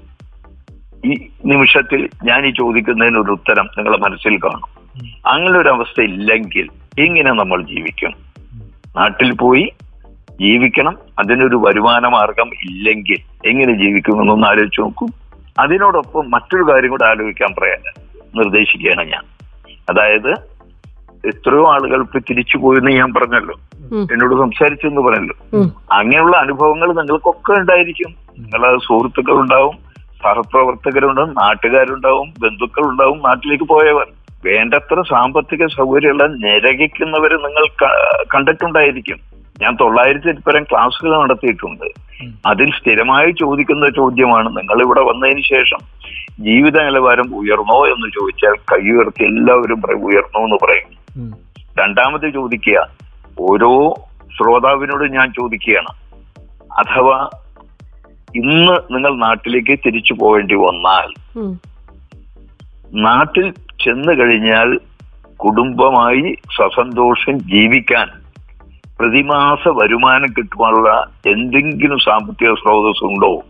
ഈ 1.04 1.28
നിമിഷത്തിൽ 1.46 2.08
ഞാൻ 2.24 2.46
ഈ 2.46 2.50
ചോദിക്കുന്നതിന് 2.50 3.18
ഒരു 3.18 3.32
ഉത്തരം 3.32 3.64
നിങ്ങളുടെ 3.64 3.98
മനസ്സിൽ 3.98 4.36
കാണും. 4.36 4.78
അങ്ങനെ 5.26 5.58
ഒരു 5.58 5.68
അവസ്ഥ 5.68 6.02
ഇല്ലെങ്കിൽ 6.02 6.68
എങ്ങനെ 7.00 7.32
നമ്മൾ 7.32 7.62
ജീവിക്കും. 7.62 8.12
നാട്ടിൽ 8.96 9.32
പോയി 9.32 9.72
ജീവിക്കണം. 10.40 10.96
അതിനൊരു 11.18 11.56
വരുമാന 11.56 12.06
മാർഗം 12.06 12.48
ഇല്ലെങ്കിൽ 12.48 13.48
എങ്ങനെ 13.48 13.72
ജീവിക്കുമെന്നൊന്ന് 13.72 14.46
ആലോചിച്ച് 14.46 14.80
നോക്കൂ. 14.80 15.08
അതിനോടൊപ്പം 15.58 16.30
മറ്റൊരു 16.30 16.62
കാര്യം 16.62 16.90
കൂടെ 16.90 17.04
ആലോചിക്കാൻ 17.04 17.54
പറയാൻ 17.60 17.92
നിർദ്ദേശിക്കുകയാണ് 18.36 19.12
ഞാൻ. 19.12 19.22
അതായത് 19.90 20.30
എത്രയോ 21.26 21.72
ആളുകൾ 21.72 22.00
ഇപ്പൊ 22.00 22.18
തിരിച്ചു 22.18 22.58
പോയെന്ന് 22.58 22.90
ഞാൻ 22.90 23.14
പറഞ്ഞല്ലോ. 23.14 23.54
എന്നോട് 24.12 24.34
സംസാരിച്ചു 24.34 24.86
എന്ന് 24.86 25.00
പറഞ്ഞല്ലോ. 25.00 25.62
അങ്ങനെയുള്ള 25.92 26.36
അനുഭവങ്ങൾ 26.36 26.88
നിങ്ങൾക്കൊക്കെ 26.88 27.52
ഉണ്ടായിരിക്കും. 27.52 28.14
നിങ്ങളെ 28.38 28.78
സുഹൃത്തുക്കൾ 28.78 29.32
ഉണ്ടാവും 29.32 29.87
സഹപ്രവർത്തകരുണ്ടാവും 30.22 31.30
നാട്ടുകാരുണ്ടാവും 31.30 32.28
ബന്ധുക്കൾ 32.42 32.84
ഉണ്ടാവും 32.90 33.18
നാട്ടിലേക്ക് 33.18 33.64
പോയവർ. 33.64 34.06
വേണ്ടത്ര 34.44 35.02
സാമ്പത്തിക 35.10 35.66
സൗകര്യമുള്ള 35.66 36.26
നിരകിക്കുന്നവർ 36.26 37.32
നിങ്ങൾ 37.46 37.64
കണ്ടിട്ടുണ്ടായിരിക്കും. 38.34 39.18
ഞാൻ 39.62 39.76
തൊള്ളായിരത്തി 39.80 40.32
പരം 40.40 40.62
ക്ലാസ്സുകൾ 40.62 41.22
നടത്തിയിട്ടുണ്ട്. 41.22 41.86
അതിൽ 42.46 42.70
സ്ഥിരമായി 42.70 43.30
ചോദിക്കുന്ന 43.40 43.86
ചോദ്യമാണ് 43.96 44.48
നിങ്ങൾ 44.56 44.82
ഇവിടെ 44.84 45.00
വന്നതിന് 45.00 45.42
ശേഷം 45.42 45.80
ജീവിത 46.40 46.76
നിലവാരം 46.82 47.36
ഉയർന്നോ 47.36 47.78
എന്ന് 47.86 48.08
ചോദിച്ചാൽ 48.08 48.54
കൈ 48.72 48.90
ഉയർത്തി 48.90 49.24
എല്ലാവരും 49.24 49.80
ഉയർന്നോ 50.06 50.40
എന്ന് 50.44 50.58
പറയും. 50.62 50.90
രണ്ടാമത് 51.80 52.32
ചോദിക്കുക 52.32 52.78
ഓരോ 53.40 53.72
ശ്രോതാവിനോട് 54.36 55.12
ഞാൻ 55.12 55.28
ചോദിക്കുകയാണ്. 55.30 55.92
അഥവാ 56.78 57.28
ഇന്ന് 58.36 58.94
നിങ്ങൾ 58.94 59.16
നാട്ടിലേക്ക് 59.16 59.78
തിരിച്ചു 59.86 60.14
പോകേണ്ടി 60.14 60.54
വന്നാൽ 60.54 61.08
നാട്ടിൽ 62.94 63.50
ചെന്നു 63.84 64.12
കഴിഞ്ഞാൽ 64.12 64.78
കുടുംബമായി 65.36 66.34
സസന്തോഷം 66.34 67.38
ജീവിക്കാൻ 67.38 68.08
പ്രതിമാസ 68.98 69.68
വരുമാനം 69.68 70.26
കിട്ടുവാനുള്ള 70.26 71.06
എന്തെങ്കിലും 71.26 71.98
സാമ്പത്തിക 71.98 72.54
സ്രോതസ് 72.54 73.04
ഉണ്ടോ 73.04 73.42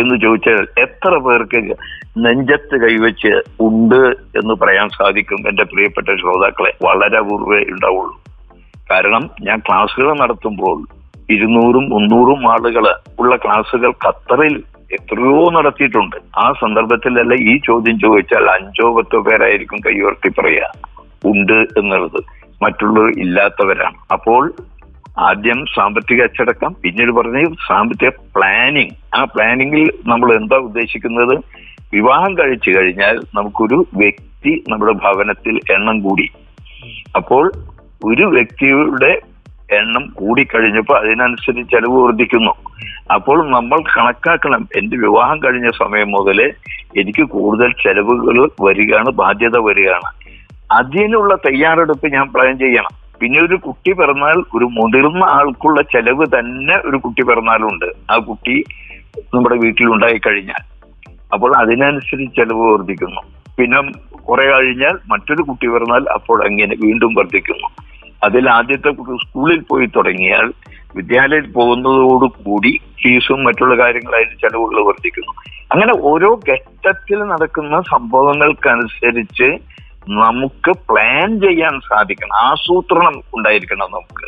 എന്ന് 0.00 0.20
ചോദിച്ചാൽ 0.20 0.66
എത്ര 0.78 1.18
പേർക്ക് 1.18 1.76
നെഞ്ചത്ത് 2.18 2.76
കൈവച്ച് 2.82 3.42
ഉണ്ട് 3.60 4.16
എന്ന് 4.38 4.54
പറയാൻ 4.54 4.88
സാധിക്കും 4.88 5.48
എന്റെ 5.48 5.64
പ്രിയപ്പെട്ട 5.64 6.08
ശ്രോതാക്കളെ. 6.08 6.72
വളരെ 6.82 7.18
അപൂർവേ 7.18 7.58
ഉണ്ടാവുള്ളൂ. 7.58 8.14
കാരണം 8.90 9.30
ഞാൻ 9.42 9.58
ക്ലാസ്സുകൾ 9.58 10.18
നടത്തുമ്പോൾ 10.18 10.84
ഇരുന്നൂറും 11.30 11.90
മുന്നൂറും 11.90 12.52
ആളുകൾ 12.52 12.94
ഉള്ള 13.18 13.36
ക്ലാസ്സുകൾ 13.36 13.90
ഖത്തറിൽ 13.90 14.62
എത്രയോ 14.92 15.50
നടത്തിയിട്ടുണ്ട്. 15.50 16.16
ആ 16.38 16.52
സന്ദർഭത്തിലല്ല 16.52 17.34
ഈ 17.34 17.60
ചോദ്യം 17.66 17.98
ചോദിച്ചാൽ 17.98 18.50
അഞ്ചോ 18.50 18.96
പത്തോ 18.96 19.20
പേരായിരിക്കും 19.20 19.78
കൈയുയർത്തി 19.78 20.28
പറയുക. 20.28 20.72
ഉണ്ട് 21.24 21.52
എന്നുള്ളത്. 21.52 22.24
മറ്റുള്ളവർ 22.62 23.10
ഇല്ലാത്തവരാണ്. 23.18 23.94
അപ്പോൾ 24.12 24.52
ആദ്യം 25.18 25.64
സാമ്പത്തിക 25.66 26.22
അച്ചടക്കം 26.22 26.76
പിന്നീട് 26.82 27.10
പറഞ്ഞ 27.10 27.44
സാമ്പത്തിക 27.44 28.08
പ്ലാനിങ്. 28.08 28.90
ആ 29.14 29.24
പ്ലാനിങ്ങിൽ 29.24 29.90
നമ്മൾ 30.06 30.34
എന്താ 30.34 30.56
ഉദ്ദേശിക്കുന്നത്? 30.56 31.38
വിവാഹം 31.92 32.34
കഴിച്ചു 32.34 32.70
കഴിഞ്ഞാൽ 32.70 33.20
നമുക്കൊരു 33.34 33.86
വ്യക്തി 33.96 34.64
നമ്മുടെ 34.68 34.92
ഭവനത്തിൽ 34.92 35.56
എണ്ണം 35.56 36.00
കൂടി. 36.00 36.28
അപ്പോൾ 37.16 37.52
ഒരു 38.04 38.22
വ്യക്തിയുടെ 38.22 39.20
എണ്ണം 39.72 40.06
കൂടിക്കഴിഞ്ഞപ്പോൾ 40.14 40.98
അതിനനുസരിച്ച് 40.98 41.70
ചെലവ് 41.70 42.04
വർദ്ധിക്കുന്നു. 42.04 42.52
അപ്പോൾ 43.14 43.50
നമ്മൾ 43.50 43.78
കണക്കാക്കണം. 43.96 44.68
എന്റെ 44.76 44.96
വിവാഹം 44.96 45.38
കഴിഞ്ഞ 45.38 45.68
സമയം 45.68 46.10
മുതൽ 46.10 46.52
എനിക്ക് 46.96 47.22
കൂടുതൽ 47.22 47.72
ചെലവുകൾ 47.72 48.50
വരികയാണ് 48.60 49.10
ബാധ്യത 49.10 49.58
വരികയാണ്. 49.58 50.10
അതിനുള്ള 50.72 51.34
തയ്യാറെടുപ്പ് 51.34 52.12
ഞാൻ 52.12 52.32
പ്ലാൻ 52.32 52.58
ചെയ്യണം. 52.58 53.06
പിന്നെ 53.20 53.42
ഒരു 53.42 53.54
കുട്ടി 53.54 53.92
പിറന്നാൽ 53.92 54.38
ഒരു 54.56 54.64
മുതിർന്ന 54.64 55.24
ആൾക്കുള്ള 55.24 55.82
ചെലവ് 55.82 56.26
തന്നെ 56.26 56.76
ഒരു 56.88 56.96
കുട്ടി 56.96 57.22
പിറന്നാലുണ്ട് 57.22 57.86
ആ 58.10 58.16
കുട്ടി 58.16 58.64
നമ്മുടെ 59.34 59.56
വീട്ടിലുണ്ടായി 59.56 60.20
കഴിഞ്ഞാൽ. 60.26 60.62
അപ്പോൾ 61.32 61.56
അതിനനുസരിച്ച് 61.56 62.36
ചെലവ് 62.36 62.72
വർദ്ധിക്കുന്നു. 62.72 63.20
പിന്നെ 63.58 63.82
കുറെ 64.16 64.50
കഴിഞ്ഞാൽ 64.50 64.98
മറ്റൊരു 65.08 65.42
കുട്ടി 65.42 65.68
പിറന്നാൽ 65.68 66.04
അപ്പോൾ 66.12 66.46
അങ്ങനെ 66.46 66.76
വീണ്ടും 66.80 67.14
വർദ്ധിക്കുന്നു. 67.14 67.68
അതിൽ 68.24 68.50
ആദ്യത്തെ 68.50 68.92
സ്കൂളിൽ 68.92 69.60
പോയി 69.60 69.86
തുടങ്ങിയാൽ 69.86 70.52
വിദ്യാലയത്തിൽ 70.96 71.52
പോകുന്നതോടുകൂടി 71.52 72.80
ഫീസും 73.02 73.44
മറ്റുള്ള 73.44 73.84
കാര്യങ്ങളായിട്ട് 73.84 74.32
ചെലവുകൾ 74.32 74.86
വർദ്ധിക്കുന്നു. 74.86 75.32
അങ്ങനെ 75.72 75.92
ഓരോ 76.00 76.40
ഘട്ടത്തിൽ 76.48 77.18
നടക്കുന്ന 77.18 77.80
സംഭവങ്ങൾക്കനുസരിച്ച് 77.80 79.58
നമുക്ക് 80.08 80.70
പ്ലാൻ 80.70 81.40
ചെയ്യാൻ 81.40 81.80
സാധിക്കണം. 81.80 82.36
ആസൂത്രണം 82.36 83.22
ഉണ്ടായിരിക്കണം 83.34 83.86
നമുക്ക്. 83.90 84.26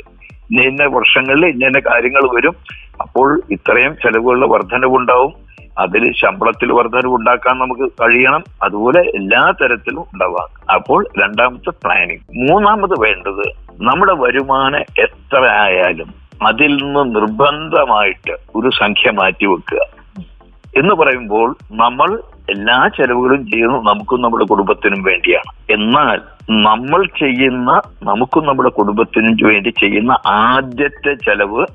ഇന്ന 0.51 0.63
ഇന്ന 0.63 0.97
വർഷങ്ങളിൽ 0.97 1.47
ഇന്ന 1.47 1.67
ഇന്ന 1.67 1.79
കാര്യങ്ങൾ 1.79 2.37
വരും. 2.37 2.57
അപ്പോൾ 3.01 3.41
ഇത്രയും 3.51 3.95
ചെലവുകളുടെ 3.95 4.47
വർധനവുണ്ടാവും 4.47 5.33
അതിൽ 5.79 6.13
ശമ്പളത്തിൽ 6.13 6.73
വർധനവ് 6.73 7.15
ഉണ്ടാക്കാൻ 7.15 7.59
നമുക്ക് 7.59 7.93
കഴിയണം. 7.93 8.45
അതുപോലെ 8.63 9.01
എല്ലാ 9.01 9.53
തരത്തിലും 9.63 10.01
ഉണ്ടാവാം. 10.01 10.73
അപ്പോൾ 10.73 11.07
രണ്ടാമത്തെ 11.23 11.71
പ്ലാനിങ് 11.71 12.51
മൂന്നാമത് 12.51 13.01
വേണ്ടത് 13.01 13.68
നമ്മുടെ 13.81 14.13
വരുമാനം 14.13 14.81
എത്ര 14.81 15.47
ആയാലും 15.47 16.15
അതിൽ 16.47 16.77
നിന്ന് 16.77 17.15
നിർബന്ധമായിട്ട് 17.15 18.31
ഒരു 18.31 18.71
സംഖ്യ 18.79 19.11
മാറ്റി 19.11 19.47
വെക്കുക. 19.47 19.79
എന്ന് 20.77 20.95
പറയുമ്പോൾ 20.95 21.57
നമ്മൾ 21.73 22.19
എല്ലാ 22.51 22.89
ചെലവുകളും 22.89 23.51
ചെയ്യുന്നത് 23.51 23.87
നമുക്കും 23.87 24.23
നമ്മുടെ 24.23 24.45
കുടുംബത്തിനും 24.45 25.03
വേണ്ടിയാണ്. 25.03 25.73
എന്നാൽ 25.73 26.21
നമ്മൾ 26.51 27.07
ചെയ്യുന്ന 27.07 27.81
നമുക്കും 28.03 28.47
നമ്മുടെ 28.47 28.69
കുടുംബത്തിനും 28.69 29.37
വേണ്ടി 29.43 29.71
ചെയ്യുന്ന 29.71 30.19
ആദ്യത്തെ 30.27 31.15
ചെലവ് 31.15 31.67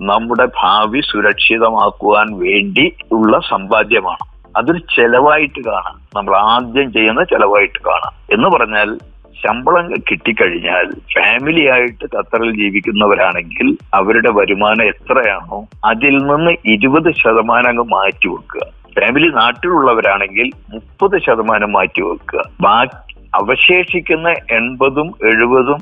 നമ്മുടെ 0.00 0.48
ഭാവി 0.62 1.00
സുരക്ഷിതമാക്കുവാൻ 1.00 2.26
വേണ്ടി 2.38 2.92
ഉള്ള 3.12 3.38
സമ്പാദ്യമാണ്. 3.38 4.30
അതൊരു 4.58 4.78
ചെലവായിട്ട് 4.78 5.64
കാണാം. 5.64 6.00
നമ്മൾ 6.16 6.36
ആദ്യം 6.36 6.92
ചെയ്യുന്ന 6.92 7.24
ചെലവായിട്ട് 7.24 7.84
കാണാം. 7.86 8.12
എന്ന് 8.32 8.48
പറഞ്ഞാൽ 8.48 8.98
ശമ്പളം 9.42 9.90
കിട്ടിക്കഴിഞ്ഞാൽ 10.10 10.86
ഫാമിലി 11.14 11.66
ആയിട്ട് 11.66 12.04
ഖത്തറിൽ 12.16 12.50
ജീവിക്കുന്നവരാണെങ്കിൽ 12.56 13.76
അവരുടെ 13.94 14.30
വരുമാനം 14.30 14.86
എത്രയാണോ 14.88 15.58
അതിൽ 15.84 16.16
നിന്ന് 16.16 16.50
ഇരുപത് 16.66 17.10
ശതമാനം 17.12 17.68
അങ്ങ് 17.68 17.84
മാറ്റി 17.84 18.28
വെക്കുക. 18.28 18.66
ഫാമിലി 18.98 19.28
നാട്ടിലുള്ളവരാണെങ്കിൽ 19.28 20.50
മുപ്പത് 20.72 21.20
ശതമാനം 21.20 21.72
മാറ്റി 21.72 22.02
വെക്കുക. 22.02 22.42
ബാക്കി 22.60 23.14
അവശേഷിക്കുന്ന 23.34 24.28
എൺപതും 24.28 25.08
എഴുപതും 25.24 25.80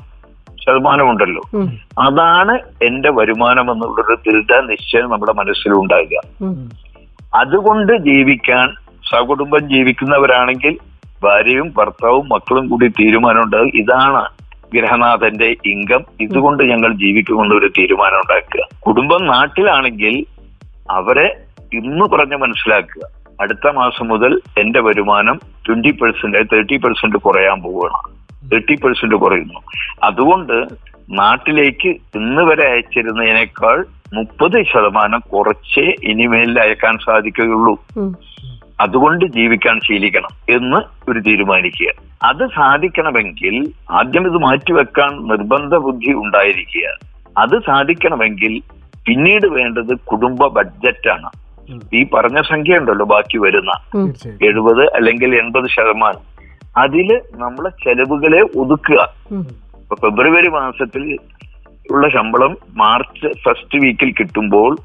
ശതമാനം 0.63 1.09
ഉണ്ടല്ലോ. 1.09 1.43
അതാണ് 2.01 2.55
എന്റെ 2.83 3.11
വരുമാനം 3.11 3.71
എന്നുള്ളൊരു 3.71 4.17
ദൃഢ 4.27 4.61
നിശ്ചയം 4.61 5.09
നമ്മുടെ 5.09 5.33
മനസ്സിലുണ്ടാകുക. 5.33 6.21
അതുകൊണ്ട് 7.35 7.93
ജീവിക്കാൻ 7.97 8.67
സകുടുംബം 9.11 9.69
ജീവിക്കുന്നവരാണെങ്കിൽ 9.69 10.77
ഭാര്യയും 11.23 11.73
ഭർത്താവും 11.77 12.29
മക്കളും 12.29 12.67
കൂടി 12.67 12.87
തീരുമാനമുണ്ടാകും 12.87 13.71
ഇതാണ് 13.73 14.27
ഗ്രഹനാഥന്റെ 14.73 15.55
ഇംഗം 15.65 16.05
ഇതുകൊണ്ട് 16.21 16.63
ഞങ്ങൾ 16.63 16.93
ജീവിക്കുമെന്ന് 16.93 17.55
ഒരു 17.55 17.71
തീരുമാനം 17.77 18.15
ഉണ്ടാക്കുക. 18.15 18.79
കുടുംബം 18.87 19.27
നാട്ടിലാണെങ്കിൽ 19.27 20.25
അവരെ 20.91 21.37
ഇന്ന് 21.73 22.05
പറഞ്ഞ് 22.05 22.35
മനസ്സിലാക്കുക. 22.35 23.19
അടുത്ത 23.41 23.71
മാസം 23.71 24.07
മുതൽ 24.07 24.41
എന്റെ 24.57 24.81
വരുമാനം 24.81 25.39
ട്വന്റി 25.67 25.91
പെർസെന്റ് 25.91 26.37
തേർട്ടി 26.37 26.77
പെർസെന്റ് 26.77 27.17
കുറയാൻ 27.17 27.61
പോവുകയാണ്. 27.61 28.19
തേർട്ടി 28.51 28.75
പെർസെന്റ് 28.75 29.15
കുറയുന്നു. 29.15 29.59
അതുകൊണ്ട് 30.03 30.67
നാട്ടിലേക്ക് 31.11 31.87
ഇന്ന് 31.89 32.41
വരെ 32.41 32.71
അയച്ചിരുന്നതിനേക്കാൾ 32.71 33.85
മുപ്പത് 34.13 34.63
ശതമാനം 34.63 35.19
കുറച്ചേ 35.19 35.95
ഇനിമേലിൽ 36.03 36.59
അയക്കാൻ 36.59 36.97
സാധിക്കുകയുള്ളൂ. 37.05 37.83
അതുകൊണ്ട് 38.79 39.25
ജീവിക്കാൻ 39.25 39.79
ശീലിക്കണം 39.79 40.33
എന്ന് 40.49 41.09
ഒരു 41.11 41.19
തീരുമാനിക്കുക. 41.19 41.91
അത് 42.23 42.47
സാധിക്കണമെങ്കിൽ 42.47 43.73
ആദ്യം 43.91 44.25
ഇത് 44.25 44.37
മാറ്റിവെക്കാൻ 44.37 45.27
നിർബന്ധ 45.27 45.75
ബുദ്ധി 45.75 46.13
ഉണ്ടായിരിക്കുക. 46.13 46.87
അത് 47.37 47.59
സാധിക്കണമെങ്കിൽ 47.59 48.61
പിന്നീട് 49.05 49.47
വേണ്ടത് 49.47 49.93
കുടുംബ 49.97 50.47
ബഡ്ജറ്റാണ്. 50.47 51.29
ഈ 51.93 52.03
പറഞ്ഞ 52.03 52.41
സംഖ്യ 52.41 52.77
ഉണ്ടല്ലോ 52.77 53.05
ബാക്കി 53.05 53.37
വരുന്ന 53.37 53.71
എഴുപത് 54.41 54.83
അല്ലെങ്കിൽ 54.95 55.35
എൺപത് 55.35 55.69
ശതമാനം. 55.69 56.23
അതിൽ 56.77 57.21
നമ്മളെ 57.35 57.69
ചെലവുകളെ 57.69 58.41
ഒതുക്കുക. 58.59 58.99
ഇപ്പൊ 59.81 59.95
ഫെബ്രുവരി 59.95 60.47
മാസത്തിൽ 60.47 61.17
ഉള്ള 61.91 62.09
ശമ്പളം 62.09 62.57
മാർച്ച് 62.75 63.27
ഫസ്റ്റ് 63.45 63.77
വീക്കിൽ 63.83 64.11
കിട്ടുമ്പോൾ. 64.11 64.77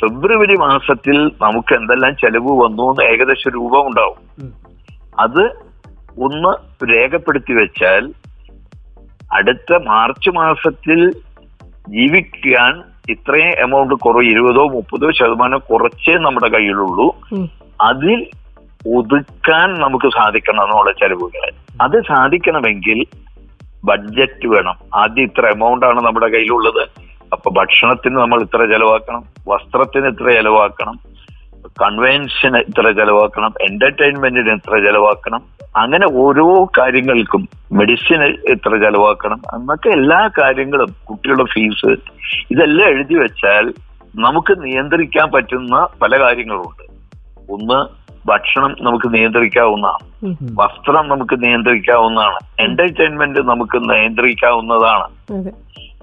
ഫെബ്രുവരി 0.00 0.56
മാസത്തിൽ 0.56 1.26
നമുക്ക് 1.42 1.74
എന്തെല്ലാം 1.74 2.16
ചെലവ് 2.16 2.52
വന്നു 2.64 2.82
എന്ന് 2.82 3.04
ഏകദേശം 3.04 3.50
രൂപം 3.50 3.86
ഉണ്ടാവും. 3.86 4.52
അത് 5.20 5.44
ഒന്ന് 6.18 6.52
രേഖപ്പെടുത്തി 6.92 7.52
വെച്ചാൽ 7.52 8.12
അടുത്ത 9.32 9.78
മാർച്ച് 9.82 10.30
മാസത്തിൽ 10.30 11.12
ജീവിക്കാൻ 11.88 12.82
ഇത്രയും 13.10 13.52
എമൗണ്ട് 13.60 13.94
കുറവ് 13.94 14.24
ഇരുപതോ 14.24 14.68
മുപ്പതോ 14.68 15.10
ശതമാനം 15.10 15.58
കുറച്ചേ 15.58 16.14
നമ്മുടെ 16.18 16.48
കയ്യിലുള്ളൂ. 16.48 17.14
അതിൽ 17.80 18.26
ഒതുക്കാൻ 18.96 19.74
നമുക്ക് 19.80 20.08
സാധിക്കണം 20.08 20.62
എന്നുള്ള 20.62 20.92
ചെലവുകളെ. 20.92 21.50
അത് 21.82 22.02
സാധിക്കണമെങ്കിൽ 22.02 23.04
ബഡ്ജറ്റ് 23.84 24.46
വേണം. 24.46 24.76
ആദ്യം 24.94 25.24
ഇത്ര 25.24 25.46
എമൗണ്ട് 25.46 25.86
ആണ് 25.86 26.00
നമ്മുടെ 26.06 26.26
കയ്യിലുള്ളത്. 26.26 27.03
അപ്പൊ 27.34 27.50
ഭക്ഷണത്തിന് 27.50 28.16
നമ്മൾ 28.16 28.42
ഇത്ര 28.42 28.64
ചെലവാക്കണം 28.64 29.22
വസ്ത്രത്തിന് 29.48 30.06
ഇത്ര 30.06 30.30
ചെലവാക്കണം 30.30 30.98
കൺവെൻഷന് 31.66 32.56
ഇത്ര 32.56 32.92
ചെലവാക്കണം 32.92 33.52
എന്റർടൈൻമെന്റിന് 33.60 34.50
ഇത്ര 34.50 34.78
ചെലവാക്കണം 34.78 35.42
അങ്ങനെ 35.76 36.06
ഓരോ 36.14 36.64
കാര്യങ്ങൾക്കും 36.78 37.48
മെഡിസിന് 37.72 38.24
ഇത്ര 38.24 38.76
ചെലവാക്കണം 38.76 39.40
എന്നൊക്കെ 39.54 39.88
എല്ലാ 39.88 40.30
കാര്യങ്ങളും 40.38 40.94
കുട്ടികളുടെ 41.08 41.44
ഫീസ് 41.44 41.96
ഇതെല്ലാം 42.50 42.88
എഴുതി 42.88 43.14
വെച്ചാൽ 43.14 43.74
നമുക്ക് 44.16 44.64
നിയന്ത്രിക്കാൻ 44.64 45.30
പറ്റുന്ന 45.30 45.86
പല 46.02 46.20
കാര്യങ്ങളുണ്ട്. 46.20 46.84
ഒന്ന് 47.50 48.04
ഭക്ഷണം 48.28 48.76
നമുക്ക് 48.80 49.14
നിയന്ത്രിക്കാവുന്നതാണ്. 49.14 50.36
വസ്ത്രം 50.54 51.08
നമുക്ക് 51.08 51.44
നിയന്ത്രിക്കാവുന്നതാണ്. 51.44 52.38
എന്റർടൈൻമെന്റ് 52.60 53.40
നമുക്ക് 53.40 53.90
നിയന്ത്രിക്കാവുന്നതാണ്. 53.90 55.08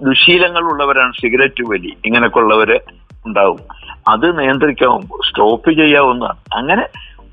ഉള്ളവരാണ് 0.04 1.12
സിഗരറ്റ് 1.12 1.64
വലി 1.68 1.92
ഇങ്ങനെയൊക്കെ 2.04 2.38
ഉള്ളവര് 2.38 2.78
ഉണ്ടാവും. 3.26 3.60
അത് 4.08 4.38
നിയന്ത്രിക്കാവും 4.38 5.02
സ്റ്റോപ്പ് 5.02 5.70
ചെയ്യാവുന്നതാണ്. 5.70 6.38
അങ്ങനെ 6.54 6.84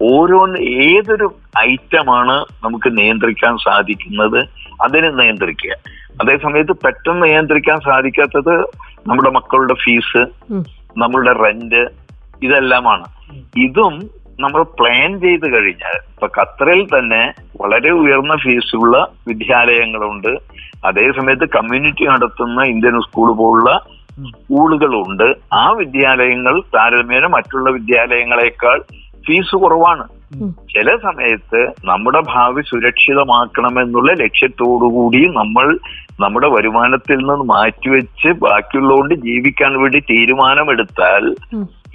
ഓരോന്ന് 0.01 0.59
ഏതൊരു 0.59 1.35
ഐറ്റമാണ് 1.57 2.35
നമുക്ക് 2.63 2.97
നിയന്ത്രിക്കാൻ 2.97 3.57
സാധിക്കുന്നത് 3.57 4.39
അതിനെ 4.81 5.09
നിയന്ത്രിക്കുക. 5.09 5.71
അതേസമയത്ത് 6.21 6.71
പെട്ടെന്ന് 6.71 7.27
നിയന്ത്രിക്കാൻ 7.27 7.79
സാധിക്കാത്തത് 7.79 8.55
നമ്മുടെ 9.07 9.29
മക്കളുടെ 9.29 9.73
ഫീസ്. 9.73 10.53
നമ്മളുടെ 10.97 11.33
റെന്റ് 11.33 11.81
ഇതെല്ലാമാണ്. 12.43 13.05
ഇതും 13.57 14.09
നമ്മൾ 14.39 14.63
പ്ലാൻ 14.63 15.19
ചെയ്ത് 15.19 15.53
കഴിഞ്ഞാൽ 15.53 15.97
ഇപ്പൊ 16.07 16.27
ഖത്തറിൽ 16.27 16.85
തന്നെ 16.85 17.33
വളരെ 17.61 17.91
ഉയർന്ന 17.91 18.35
ഫീസുള്ള 18.35 19.11
വിദ്യാലയങ്ങളുണ്ട്. 19.27 20.37
അതേസമയത്ത് 20.85 21.49
കമ്മ്യൂണിറ്റി 21.49 22.05
നടത്തുന്ന 22.05 22.61
ഇന്ത്യൻ 22.63 23.01
സ്കൂൾ 23.01 23.31
പോലുള്ള 23.33 23.81
സ്കൂളുകളുണ്ട്. 24.29 25.35
ആ 25.53 25.71
വിദ്യാലയങ്ങൾ 25.71 26.61
താരതമ്യേന 26.75 27.25
മറ്റുള്ള 27.25 27.69
വിദ്യാലയങ്ങളെക്കാൾ 27.69 28.83
ഫീസ് 29.27 29.55
കുറവാണ്. 29.55 30.07
ചില 30.73 30.95
സമയത്ത് 30.95 31.71
നമ്മുടെ 31.85 32.19
ഭാവി 32.19 32.61
സുരക്ഷിതമാക്കണമെന്നുള്ള 32.61 34.11
ലക്ഷ്യത്തോടുകൂടി 34.11 35.21
നമ്മൾ 35.27 35.79
നമ്മുടെ 36.19 36.47
വരുമാനത്തിൽ 36.47 37.17
നിന്ന് 37.17 37.33
മാറ്റിവെച്ച് 37.33 38.27
ബാക്കിയുള്ളതുകൊണ്ട് 38.27 39.15
ജീവിക്കാൻ 39.15 39.81
വേണ്ടി 39.81 39.99
തീരുമാനമെടുത്താൽ. 39.99 41.35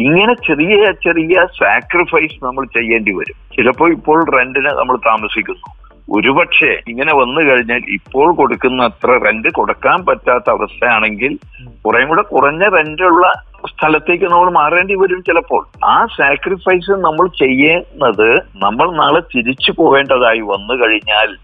ഇങ്ങനെ 0.01 0.35
ചെറിയ 0.47 0.93
ചെറിയ 1.03 1.47
സാക്രിഫൈസ് 1.59 2.45
നമ്മൾ 2.45 2.65
ചെയ്യേണ്ടി 2.65 3.13
വരും. 3.13 3.37
ചിലപ്പോൾ 3.57 3.93
ഇപ്പോൾ 3.93 4.39
റെന്റിന് 4.39 4.71
നമ്മൾ 4.79 4.97
താമസിക്കുന്നു. 4.97 5.69
ഒരുപക്ഷെ 6.15 6.71
ഇങ്ങനെ 6.89 7.13
വന്നു 7.15 7.41
കഴിഞ്ഞാൽ 7.41 7.83
ഇപ്പോൾ 7.97 8.35
കൊടുക്കുന്ന 8.35 8.83
അത്ര 8.85 9.11
റെന്റ് 9.27 9.49
കൊടുക്കാൻ 9.49 10.05
പറ്റാത്ത 10.05 10.51
അവസ്ഥയാണെങ്കിൽ 10.51 11.39
കുറേ 11.85 12.05
കൂടെ 12.05 12.23
കുറഞ്ഞ 12.23 12.65
റെന്റുള്ള 12.77 13.33
സ്ഥലത്തേക്ക് 13.71 14.25
നമ്മൾ 14.25 14.51
മാറേണ്ടി 14.51 14.95
വരും 14.95 15.23
ചിലപ്പോൾ. 15.23 15.63
ആ 15.85 16.07
സാക്രിഫൈസ് 16.17 16.91
നമ്മൾ 17.07 17.27
ചെയ്യുന്നത് 17.43 18.29
നമ്മൾ 18.57 18.97
നാളെ 19.01 19.21
തിരിച്ചു 19.35 19.73
പോവേണ്ടതായി 19.79 20.41
വന്നു 20.41 20.75
കഴിഞ്ഞാൽ 20.83 21.37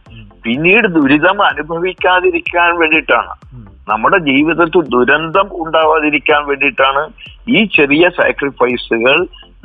പിന്നീട് 0.45 0.89
ദുരിതം 0.89 1.43
അനുഭവിക്കാതിരിക്കാൻ 1.43 2.79
വേണ്ടിയിട്ടാണ്. 2.79 3.33
നമ്മുടെ 3.89 4.19
ജീവിതത്തിൽ 4.29 4.83
ദുരന്തം 4.89 5.49
ഉണ്ടാവാതിരിക്കാൻ 5.63 6.43
വേണ്ടിയിട്ടാണ് 6.49 7.03
ഈ 7.49 7.61
ചെറിയ 7.77 8.05
സാക്രിഫൈസുകൾ 8.19 9.17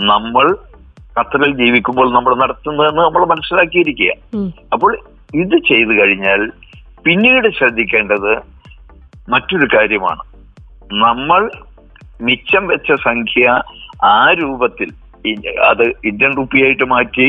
നമ്മൾ 0.06 0.46
ഖത്തറിൽ 1.16 1.52
ജീവിക്കുമ്പോൾ 1.56 2.08
നമ്മൾ 2.14 2.34
നടത്തുന്നതെന്ന് 2.36 3.02
നമ്മൾ 3.02 3.24
മനസ്സിലാക്കിയിരിക്കുക. 3.26 4.12
അപ്പോൾ 4.74 4.92
ഇത് 5.34 5.56
ചെയ്തു 5.70 5.94
കഴിഞ്ഞാൽ 6.00 6.42
പിന്നീട് 7.06 7.48
ശ്രദ്ധിക്കേണ്ടത് 7.50 8.32
മറ്റൊരു 9.28 9.68
കാര്യമാണ് 9.76 10.24
നമ്മൾ 11.00 11.42
മിച്ചം 12.20 12.64
വെച്ച 12.68 12.92
സംഖ്യ 13.04 13.46
ആ 14.10 14.18
രൂപത്തിൽ 14.42 14.90
അത് 15.70 15.86
ഇന്ത്യൻ 16.10 16.32
റുപ്പിയായിട്ട് 16.38 16.86
മാറ്റി 16.86 17.28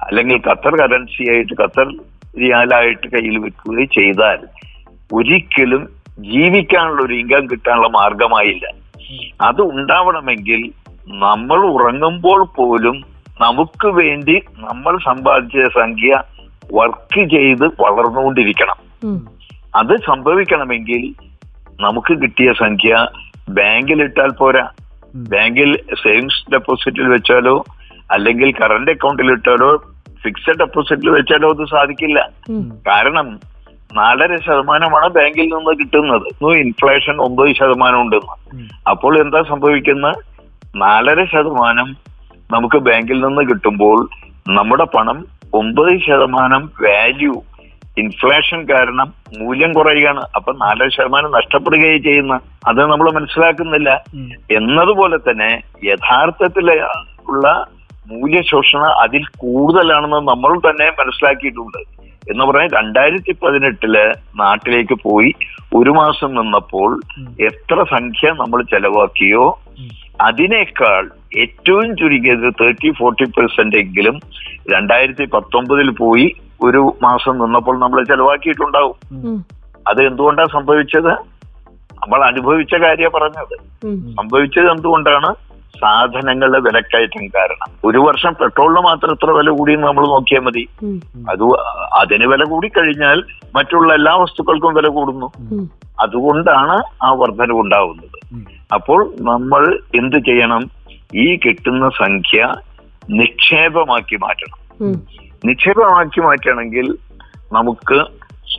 അല്ലെങ്കിൽ 0.00 0.38
ഖത്തർ 0.46 0.74
കറൻസി 0.80 1.24
ആയിട്ട് 1.32 1.54
ഖത്തർ 1.60 1.88
റിയാലായിട്ട് 2.34 3.06
കയ്യിൽ 3.14 3.36
വെക്കുകയും 3.38 3.88
ചെയ്താൽ 3.90 4.40
ഒരിക്കലും 5.10 5.82
ജീവിക്കാനുള്ള 6.28 7.00
ഒരു 7.06 7.14
ഇൻകം 7.20 7.44
കിട്ടാനുള്ള 7.50 7.88
മാർഗമായില്ല 8.00 8.66
അത് 9.48 9.62
ഉണ്ടാവണമെങ്കിൽ 9.78 10.60
നമ്മൾ 11.24 11.60
ഉറങ്ങുമ്പോൾ 11.74 12.40
പോലും 12.58 12.96
നമുക്ക് 13.40 13.88
വേണ്ടി 14.00 14.36
നമ്മൾ 14.66 14.94
സമ്പാദിച്ച 15.08 15.66
സംഖ്യ 15.78 16.10
വർക്ക് 16.78 17.22
ചെയ്ത് 17.34 17.64
വളർന്നുകൊണ്ടിരിക്കണം. 17.82 18.78
അത് 19.80 19.94
സംഭവിക്കണമെങ്കിൽ 20.10 21.02
നമുക്ക് 21.80 22.12
കിട്ടിയ 22.22 22.50
സംഖ്യ 22.62 22.92
ബാങ്കിൽ 23.58 24.00
ഇട്ടാൽ 24.06 24.32
പോരാ 24.40 24.64
ബാങ്കിൽ 25.32 25.70
സേവിങ്സ് 26.02 26.42
ഡെപ്പോസിറ്റിൽ 26.54 27.06
വെച്ചാലോ 27.14 27.54
അല്ലെങ്കിൽ 28.16 28.50
കറണ്ട് 28.60 28.90
അക്കൗണ്ടിൽ 28.94 29.30
ഇട്ടാലോ 29.36 29.70
ഫിക്സഡ് 30.24 30.60
ഡെപ്പോസിറ്റിൽ 30.62 31.10
വെച്ചാലോ 31.16 31.48
അത് 31.54 31.64
സാധിക്കില്ല. 31.74 32.18
കാരണം 32.88 33.28
നാലര 33.96 34.36
ശതമാനമാണ് 34.36 35.08
ബാങ്കിൽ 35.08 35.54
നിന്ന് 35.54 35.78
കിട്ടുന്നത്. 35.78 36.54
ഇൻഫ്ലേഷൻ 36.58 37.16
ഒമ്പത് 37.16 37.54
ശതമാനം 37.54 38.00
ഉണ്ടെന്ന്. 38.00 38.66
അപ്പോൾ 38.90 39.20
എന്താ 39.20 39.42
സംഭവിക്കുന്നത് 39.42 40.14
നാലര 40.76 41.24
ശതമാനം 41.24 41.96
നമുക്ക് 42.52 42.76
ബാങ്കിൽ 42.76 43.20
നിന്ന് 43.20 43.42
കിട്ടുമ്പോൾ 43.48 44.08
നമ്മുടെ 44.48 44.84
പണം 44.84 45.26
ഒമ്പത് 45.54 45.98
ശതമാനം 45.98 46.70
വാല്യൂ 46.82 47.42
ഇൻഫ്ലേഷൻ 47.98 48.66
കാരണം 48.70 49.14
മൂല്യം 49.38 49.72
കുറയുകയാണ്. 49.72 50.20
അപ്പൊ 50.36 50.52
നാലര 50.52 50.88
ശതമാനം 50.88 51.32
നഷ്ടപ്പെടുകയും 51.32 52.02
ചെയ്യുന്ന. 52.02 52.40
അത് 52.68 52.80
നമ്മൾ 52.86 53.12
മനസ്സിലാക്കുന്നില്ല. 53.12 54.04
എന്നതുപോലെ 54.50 55.18
തന്നെ 55.18 55.62
യഥാർത്ഥത്തിൽ 55.84 56.82
ഉള്ള 57.28 57.66
മൂല്യശോഷണം 58.10 59.00
അതിൽ 59.00 59.24
കൂടുതലാണെന്ന് 59.38 60.16
നമ്മൾ 60.16 60.58
തന്നെ 60.58 60.90
മനസ്സിലാക്കിയിട്ടുണ്ട്. 60.90 61.99
എന്ന് 62.28 62.44
പറഞ്ഞാൽ 62.44 62.68
രണ്ടായിരത്തി 62.68 63.32
പതിനെട്ടിൽ 63.32 63.94
നാട്ടിലേക്ക് 64.36 64.94
പോയി 65.02 65.34
ഒരു 65.74 65.90
മാസം 65.90 66.34
നിന്നപ്പോൾ 66.34 67.00
എത്ര 67.40 67.84
സംഖ്യ 67.84 68.30
നമ്മൾ 68.30 68.62
ചെലവാക്കിയോ? 68.62 69.58
അതിനേക്കാൾ 70.20 71.10
ഏറ്റവും 71.36 71.96
ചുരുങ്ങിയത് 71.96 72.54
തേർട്ടി 72.60 72.90
ഫോർട്ടി 72.90 73.24
പെർസെന്റ് 73.24 73.76
എങ്കിലും 73.76 74.20
രണ്ടായിരത്തി 74.70 75.24
പത്തൊമ്പതിൽ 75.24 75.90
പോയി 75.90 76.34
ഒരു 76.62 76.96
മാസം 77.02 77.38
നിന്നപ്പോൾ 77.38 77.78
നമ്മൾ 77.78 78.04
ചെലവാക്കിയിട്ടുണ്ടാവും. 78.04 78.96
അത് 79.88 80.06
എന്തുകൊണ്ടാണ് 80.06 80.48
സംഭവിച്ചത്? 80.48 81.12
നമ്മൾ 82.02 82.24
അനുഭവിച്ച 82.24 82.74
കാര്യമാണ് 82.74 83.14
പറഞ്ഞത്. 83.14 83.56
സംഭവിച്ചത് 84.16 84.70
എന്തുകൊണ്ടാണ്? 84.70 85.49
സാധനങ്ങളുടെ 85.78 86.58
വിലക്കയറ്റം 86.58 87.26
കാരണം. 87.26 87.90
ഒരു 87.90 87.98
വർഷം 87.98 88.34
പെട്രോളിന് 88.40 88.80
മാത്രം 88.80 89.10
എത്ര 89.12 89.30
വില 89.30 89.50
കൂടിയെന്ന് 89.50 89.86
നമ്മൾ 89.86 90.06
നോക്കിയാൽ 90.06 90.40
മതി. 90.40 90.68
അത് 91.30 91.42
അതിന് 91.94 92.26
വില 92.26 92.44
കൂടി 92.44 92.68
കഴിഞ്ഞാൽ 92.68 93.22
മറ്റുള്ള 93.54 93.94
എല്ലാ 93.94 94.14
വസ്തുക്കൾക്കും 94.14 94.74
വില 94.74 94.88
കൂടുന്നു. 94.88 95.32
അതുകൊണ്ടാണ് 96.00 97.04
ആ 97.04 97.12
വർധനവ് 97.12 97.60
ഉണ്ടാവുന്നത്. 97.60 98.34
അപ്പോൾ 98.74 99.12
നമ്മൾ 99.20 99.78
എന്ത് 99.94 100.16
ചെയ്യണം? 100.16 100.70
ഈ 101.14 101.36
കിട്ടുന്ന 101.36 101.88
സംഖ്യ 101.88 102.52
നിക്ഷേപമാക്കി 103.10 104.16
മാറ്റണം. 104.16 104.92
നിക്ഷേപമാക്കി 105.44 106.20
മാറ്റണമെങ്കിൽ 106.20 106.96
നമുക്ക് 107.52 108.04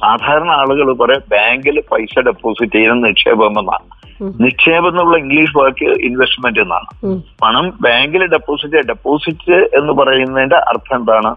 സാധാരണ 0.02 0.52
ആളുകൾ 0.52 0.94
പറയാം 0.94 1.22
ബാങ്കിൽ 1.32 1.84
പൈസ 1.92 2.20
ഡെപ്പോസിറ്റ് 2.20 2.74
ചെയ്യുന്ന 2.74 3.08
നിക്ഷേപം 3.08 3.60
എന്നാണ്. 3.60 4.01
നിക്ഷേപം 4.22 4.88
എന്നുള്ള 4.88 5.18
ഇംഗ്ലീഷ് 5.18 5.58
വാക്ക് 5.58 5.86
ഇൻവെസ്റ്റ്മെന്റ് 5.86 6.60
എന്നാണ്. 6.60 7.20
പണം 7.44 7.74
ബാങ്കിൽ 7.82 8.26
ഡെപ്പോസിറ്റ് 8.26 8.88
ഡെപ്പോസിറ്റ് 8.88 9.54
എന്ന് 9.54 9.94
പറയുന്നതിന്റെ 9.94 10.56
അർത്ഥം 10.56 11.00
എന്താണ്? 11.00 11.36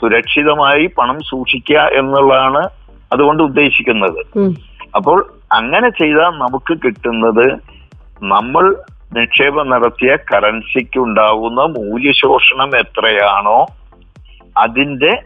സുരക്ഷിതമായി 0.00 0.86
പണം 0.86 1.20
സൂക്ഷിക്കുക 1.20 1.78
എന്നുള്ളതാണ് 1.78 2.68
അതുകൊണ്ട് 3.12 3.42
ഉദ്ദേശിക്കുന്നത്. 3.42 4.26
അപ്പോൾ 4.94 5.26
അങ്ങനെ 5.52 5.88
ചെയ്താൽ 5.88 6.30
നമുക്ക് 6.30 6.78
കിട്ടുന്നത് 6.84 7.46
നമ്മൾ 8.22 8.76
നിക്ഷേപം 9.16 9.70
നടത്തിയ 9.70 10.16
കറൻസിക്ക് 10.16 10.98
ഉണ്ടാവുന്ന 10.98 11.60
മൂല്യശോഷണം 11.60 12.78
എത്രയാണോ 12.78 13.66
അതിന്റെ 14.56 15.22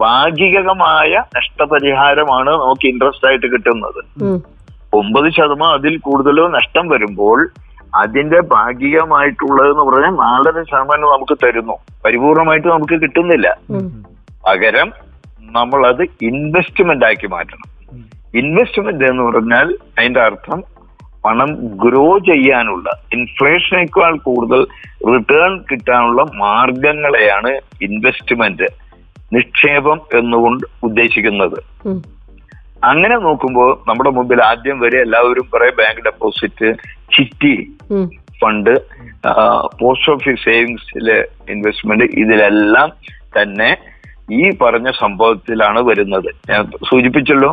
ഭാഗികമായ 0.00 1.22
നഷ്ടപരിഹാരമാണ് 1.36 2.50
നമുക്ക് 2.50 2.86
ഇൻട്രസ്റ്റ് 2.86 3.28
ആയിട്ട് 3.28 3.46
കിട്ടുന്നത്. 3.52 4.04
ഒമ്പത് 4.94 5.32
ശതമാനം 5.32 5.72
അതിൽ 5.72 5.98
കൂടുതലോ 5.98 6.48
നഷ്ടം 6.48 6.88
വരുമ്പോൾ 6.88 7.48
അതിന്റെ 7.94 8.40
ഭാഗികമായിട്ടുള്ളതെന്ന് 8.40 9.84
പറഞ്ഞാൽ 9.84 10.10
നാലര 10.10 10.62
ശതമാനം 10.62 11.12
നമുക്ക് 11.14 11.34
തരുന്നു. 11.44 11.76
പരിപൂർണമായിട്ട് 12.04 12.68
നമുക്ക് 12.68 13.00
കിട്ടുന്നില്ല. 13.02 13.56
പകരം 14.46 14.92
നമ്മൾ 15.40 15.86
അത് 15.86 16.02
ഇൻവെസ്റ്റ്മെന്റ് 16.02 17.06
ആക്കി 17.06 17.26
മാറ്റണം. 17.26 17.68
ഇൻവെസ്റ്റ്മെന്റ് 18.34 19.04
എന്ന് 19.04 19.22
പറഞ്ഞാൽ 19.22 19.78
അതിന്റെ 19.98 20.20
അർത്ഥം 20.20 20.62
പണം 21.24 21.50
ഗ്രോ 21.84 22.18
ചെയ്യാനുള്ള 22.18 22.90
ഇൻഫ്ലേഷനേക്കാൾ 23.12 24.18
കൂടുതൽ 24.18 24.66
റിട്ടേൺ 25.12 25.64
കിട്ടാനുള്ള 25.70 26.22
മാർഗങ്ങളെയാണ് 26.34 27.52
ഇൻവെസ്റ്റ്മെന്റ് 27.82 28.66
നിക്ഷേപം 29.32 30.00
എന്നുകൊണ്ട് 30.14 30.66
ഉദ്ദേശിക്കുന്നത്. 30.82 31.58
അങ്ങനെ 32.90 33.16
നോക്കുമ്പോൾ 33.26 33.70
നമ്മുടെ 33.88 34.10
മുമ്പിൽ 34.16 34.40
ആദ്യം 34.50 34.78
വരെ 34.84 34.98
എല്ലാവരും 35.06 35.46
കുറെ 35.52 35.68
bank 35.80 36.04
deposit 36.08 36.68
chitty 37.16 37.54
fund 38.40 38.74
post 39.80 40.12
office 40.14 40.42
സേവിങ്സിലെ 40.46 41.18
investment 41.54 42.06
ഇതിലെല്ലാം 42.22 42.88
തന്നെ 43.36 43.70
ഈ 44.38 44.42
പറഞ്ഞ 44.62 44.88
സംഭവത്തിലാണ് 45.02 45.80
വരുന്നത്. 45.88 46.28
ഞാൻ 46.50 46.70
സൂചിപ്പിച്ചല്ലോ 46.90 47.50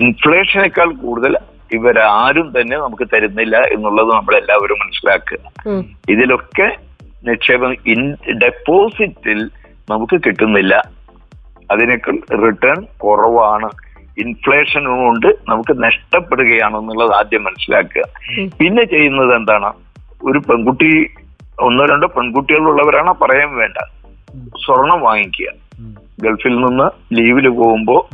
ഇൻഫ്ലേഷനേക്കാൾ 0.00 0.90
കൂടുതൽ 1.04 1.32
ഇവരാരും 1.76 2.46
തന്നെ 2.56 2.76
നമുക്ക് 2.82 3.06
തരുന്നില്ല 3.12 3.56
എന്നുള്ളത് 3.74 4.10
നമ്മൾ 4.16 4.34
എല്ലാവരും 4.40 4.78
മനസ്സിലാക്കുക. 4.82 5.38
ഇതിലൊക്കെ 6.12 6.68
നിക്ഷേപം 7.28 7.72
ഇൻ 7.94 8.02
ഡെപ്പോസിറ്റിൽ 8.44 9.40
നമുക്ക് 9.92 10.16
കിട്ടുന്നില്ല. 10.26 10.74
അതിനേക്കാൾ 11.72 12.16
റിട്ടേൺ 12.44 12.78
കുറവാണ്. 13.04 13.68
ഇൻഫ്ലേഷൻ 14.18 14.84
കൊണ്ട് 14.84 15.26
നമുക്ക് 15.26 15.82
നഷ്ടപ്പെടുകയാണെന്നുള്ളത് 15.82 17.14
ആദ്യം 17.14 17.44
മനസ്സിലാക്കുക. 17.44 18.02
പിന്നെ 18.60 18.84
ചെയ്യുന്നത് 18.84 19.36
എന്താണ്? 19.36 19.72
ഒരു 20.24 20.38
പെൺകുട്ടി 20.38 21.06
ഒന്നോ 21.60 21.84
രണ്ടോ 21.84 22.06
പെൺകുട്ടികളുള്ളവരാണ് 22.06 23.10
പറയാൻ 23.10 23.56
വേണ്ട. 23.56 23.84
സ്വർണം 24.66 25.00
വാങ്ങിക്കുക. 25.00 25.46
ഗൾഫിൽ 26.22 26.56
നിന്ന് 26.56 27.16
ലീവിൽ 27.18 27.48
പോകുമ്പോ 27.48 28.08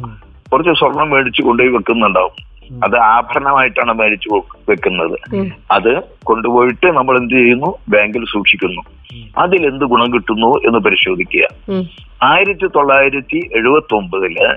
കുറച്ച് 0.53 0.71
സ്വർണം 0.71 1.11
മേടിച്ചു 1.11 1.43
കൊണ്ടുപോയി 1.43 1.73
വെക്കുന്നുണ്ടാവും. 1.73 2.53
അത് 2.85 2.97
ആഭരണമായിട്ടാണ് 2.97 3.93
മേടിച്ചു 3.93 4.43
വെക്കുന്നത്. 4.69 5.19
അത് 5.71 6.03
കൊണ്ടുപോയിട്ട് 6.25 6.87
നമ്മൾ 6.87 7.19
എന്ത് 7.19 7.35
ചെയ്യുന്നു? 7.35 7.79
ബാങ്കിൽ 7.89 8.25
സൂക്ഷിക്കുന്നു. 8.25 8.83
അതിൽ 9.39 9.67
എന്ത് 9.67 9.85
ഗുണം 9.85 10.15
കിട്ടുന്നു 10.15 10.47
എന്ന് 10.47 10.79
പരിശോധിക്കുക. 10.79 11.47
ആയിരത്തി 12.23 12.67
തൊള്ളായിരത്തി 12.67 13.51
എഴുപത്തി 13.55 13.95
ഒമ്പതിൽ 13.95 14.57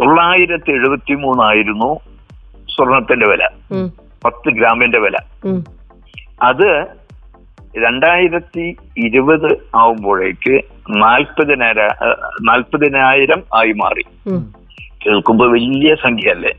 തൊള്ളായിരത്തി 0.00 0.70
എഴുപത്തി 0.70 1.14
മൂന്നായിരുന്നു 1.14 2.00
സ്വർണത്തിന്റെ 2.76 3.26
വില. 3.30 3.48
പത്ത് 4.24 4.50
ഗ്രാമിന്റെ 4.50 4.98
വില. 4.98 5.16
അത് 6.42 6.86
രണ്ടായിരത്തി 7.84 8.76
ഇരുപത് 8.96 9.58
ആവുമ്പോഴേക്ക് 9.76 10.60
നാൽപ്പതിനായിര 10.90 11.86
നാൽപ്പതിനായിരം 12.42 13.42
ആയി 13.54 13.72
മാറി. 13.72 14.02
കേൾക്കുമ്പോ 15.06 15.46
വലിയ 15.46 15.94
സംഖ്യ 15.94 16.30
അല്ലേ. 16.30 16.52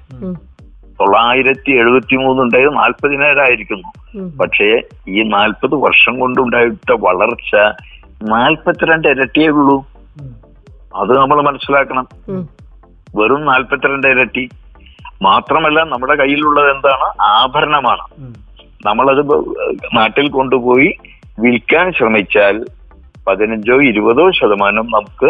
തൊള്ളായിരത്തി 1.00 1.72
എഴുപത്തി 1.72 2.16
മൂന്നുണ്ടായത് 2.16 2.78
നാൽപ്പതിനായിരം 2.78 3.42
ആയിരിക്കുന്നു 3.42 3.88
പക്ഷേ 4.38 4.82
ഈ 5.08 5.24
നാൽപ്പത് 5.24 5.76
വർഷം 5.76 6.20
കൊണ്ടുണ്ടായിട്ട 6.20 6.92
വളർച്ച 6.92 7.56
നാൽപ്പത്തിരണ്ട് 8.24 9.08
ഇരട്ടിയേ 9.08 9.48
ഉള്ളൂ. 9.48 9.86
അത് 10.96 11.18
നമ്മൾ 11.18 11.42
മനസ്സിലാക്കണം. 11.42 12.08
വെറും 13.18 13.42
നാൽപ്പത്തിരണ്ട് 13.46 14.08
ഇരട്ടി 14.08 14.44
മാത്രമല്ല 15.22 15.80
നമ്മുടെ 15.84 16.16
കയ്യിലുള്ളത് 16.16 16.70
എന്താണ്? 16.76 17.08
ആഭരണമാണ്. 17.24 18.06
നമ്മളത് 18.86 19.22
നാട്ടിൽ 19.98 20.28
കൊണ്ടുപോയി 20.30 20.90
വിൽക്കാൻ 21.40 21.92
ശ്രമിച്ചാൽ 21.92 22.56
പതിനഞ്ചോ 23.28 23.76
ഇരുപതോ 23.82 24.26
ശതമാനം 24.32 24.88
നമുക്ക് 24.96 25.30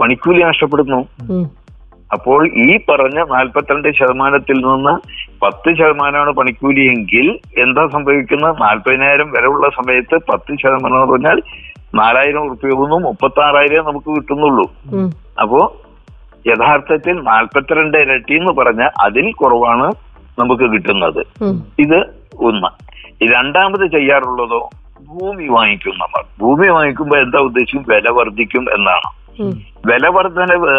പണിക്കൂലി 0.00 0.42
നഷ്ടപ്പെടുന്നു. 0.42 1.00
അപ്പോൾ 2.12 2.40
ഈ 2.48 2.70
പറഞ്ഞ 2.88 3.18
നാൽപ്പത്തിരണ്ട് 3.34 3.88
ശതമാനത്തിൽ 3.98 4.58
നിന്ന് 4.66 4.94
പത്ത് 5.42 5.70
ശതമാനമാണ് 5.78 6.30
പണിക്കൂലി 6.30 6.82
എങ്കിൽ 6.94 7.26
എന്താ 7.62 7.82
സംഭവിക്കുന്നത്? 7.92 8.54
നാൽപ്പതിനായിരം 8.62 9.28
വരെയുള്ള 9.30 9.50
ഉള്ള 9.52 9.68
സമയത്ത് 9.78 10.16
പത്ത് 10.30 10.52
ശതമാനം 10.62 10.96
എന്ന് 10.96 11.12
പറഞ്ഞാൽ 11.12 11.38
നാലായിരം 11.94 12.44
ഉറുപ്പ്യ 12.46 12.76
ഒന്നും 12.82 13.02
മുപ്പത്തി 13.02 13.40
ആറായിരം 13.40 13.84
നമുക്ക് 13.84 14.10
കിട്ടുന്നുള്ളൂ. 14.16 14.66
അപ്പോ 15.42 15.60
യഥാർത്ഥത്തിൽ 16.46 17.12
നാൽപ്പത്തിരണ്ട് 17.12 17.98
ഇരട്ടി 17.98 18.34
എന്ന് 18.34 18.52
പറഞ്ഞ 18.52 18.88
അതിൽ 19.00 19.32
കുറവാണ് 19.32 19.88
നമുക്ക് 20.40 20.72
കിട്ടുന്നത്. 20.72 21.20
ഇത് 21.78 21.98
ഒന്ന്. 22.40 22.70
രണ്ടാമത് 23.32 23.90
ചെയ്യാറുള്ളതോ? 23.90 24.60
ഭൂമി 25.08 25.46
വാങ്ങിക്കും 25.48 25.94
നമ്മൾ. 25.94 26.22
ഭൂമി 26.40 26.68
വാങ്ങിക്കുമ്പോൾ 26.68 27.18
എന്താ 27.22 27.38
ഉദ്ദേശിക്കും? 27.38 27.84
വില 27.88 28.10
വർദ്ധിക്കും 28.10 28.66
എന്നാണ്. 28.76 29.08
വിലവർദ്ധനവ് 29.86 29.86
വില 29.86 30.08
വർധനവ് 30.08 30.74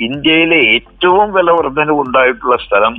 ഇന്ത്യയിലെ 0.00 0.58
ഏറ്റവും 0.74 1.32
വില 1.32 1.50
വർധനവ് 1.50 2.00
ഉണ്ടായിട്ടുള്ള 2.00 2.56
സ്ഥലം 2.56 2.94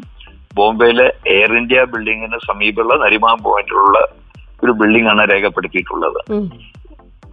ബോംബെയിലെ 0.56 1.14
എയർ 1.28 1.58
ഇന്ത്യ 1.58 1.84
ബിൽഡിങ്ങിന് 1.84 2.38
സമീപമുള്ള 2.48 2.96
നരിമാൻ 3.04 3.38
പോയിന്റിലുള്ള 3.44 4.00
ഒരു 4.64 4.72
ബിൽഡിംഗ് 4.72 5.10
ആണ് 5.10 5.24
രേഖപ്പെടുത്തിയിട്ടുള്ളത്. 5.32 6.20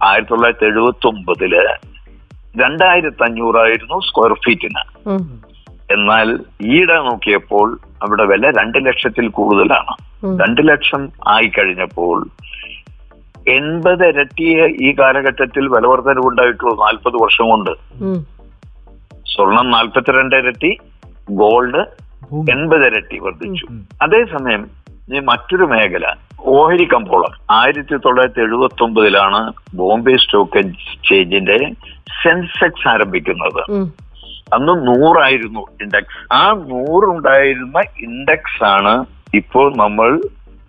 ആയിരത്തി 0.03 0.29
തൊള്ളായിരത്തി 0.29 0.65
എഴുപത്തി 0.65 1.07
ഒമ്പതിൽ 1.07 1.53
രണ്ടായിരത്തി 2.59 3.23
അഞ്ഞൂറായിരുന്നു 3.23 3.97
സ്ക്വയർ 4.07 4.33
ഫീറ്റിന്. 4.45 4.83
എന്നാൽ 5.95 6.27
ഈയിടെ 6.73 6.97
നോക്കിയപ്പോൾ 7.07 7.67
അവിടെ 8.03 8.25
വില 8.25 8.51
രണ്ട് 8.59 8.77
ലക്ഷത്തിൽ 8.87 9.25
കൂടുതലാണ്. 9.39 9.93
രണ്ട് 10.41 10.61
ലക്ഷം 10.69 11.03
ആയി 11.27 11.47
കഴിഞ്ഞപ്പോൾ 11.47 12.17
എൺപത് 13.55 14.03
ഇരട്ടിയെ 14.07 14.65
ഈ 14.87 14.89
കാലഘട്ടത്തിൽ 14.99 15.63
വിലവർദ്ധനവ് 15.75 16.27
ഉണ്ടായിട്ടുള്ളൂ 16.27 16.73
നാൽപ്പത് 16.83 17.17
വർഷം 17.23 17.45
കൊണ്ട്. 17.51 17.73
സ്വർണം 19.33 19.67
നാൽപ്പത്തിരണ്ട് 19.71 20.35
ഇരട്ടി 20.35 20.71
ഗോൾഡ് 21.41 21.81
എൺപത് 22.53 22.85
ഇരട്ടി 22.85 23.17
വർദ്ധിച്ചു 23.19 23.65
അതേസമയം 24.01 24.63
മറ്റൊരു 25.19 25.63
മേഖല. 25.63 26.13
ഓഹരി 26.39 26.85
കമ്പോളം. 26.85 27.29
ആയിരത്തി 27.51 27.97
തൊള്ളായിരത്തി 27.97 28.39
എഴുപത്തി 28.39 28.83
ഒമ്പതിലാണ് 28.83 29.53
ബോംബെ 29.75 30.13
സ്റ്റോക്ക് 30.13 30.57
എക്സ്ചേഞ്ചിന്റെ 30.57 31.57
സെൻസെക്സ് 32.23 32.87
ആരംഭിക്കുന്നത്. 32.87 33.71
അന്ന് 34.53 34.87
നൂറായിരുന്നു 34.87 35.59
ഇൻഡെക്സ്. 35.59 36.33
ആ 36.33 36.51
നൂറുണ്ടായിരുന്ന 36.51 37.79
ഇൻഡെക്സ് 37.79 38.63
ആണ് 38.63 39.05
ഇപ്പോൾ 39.33 39.77
നമ്മൾ 39.77 40.21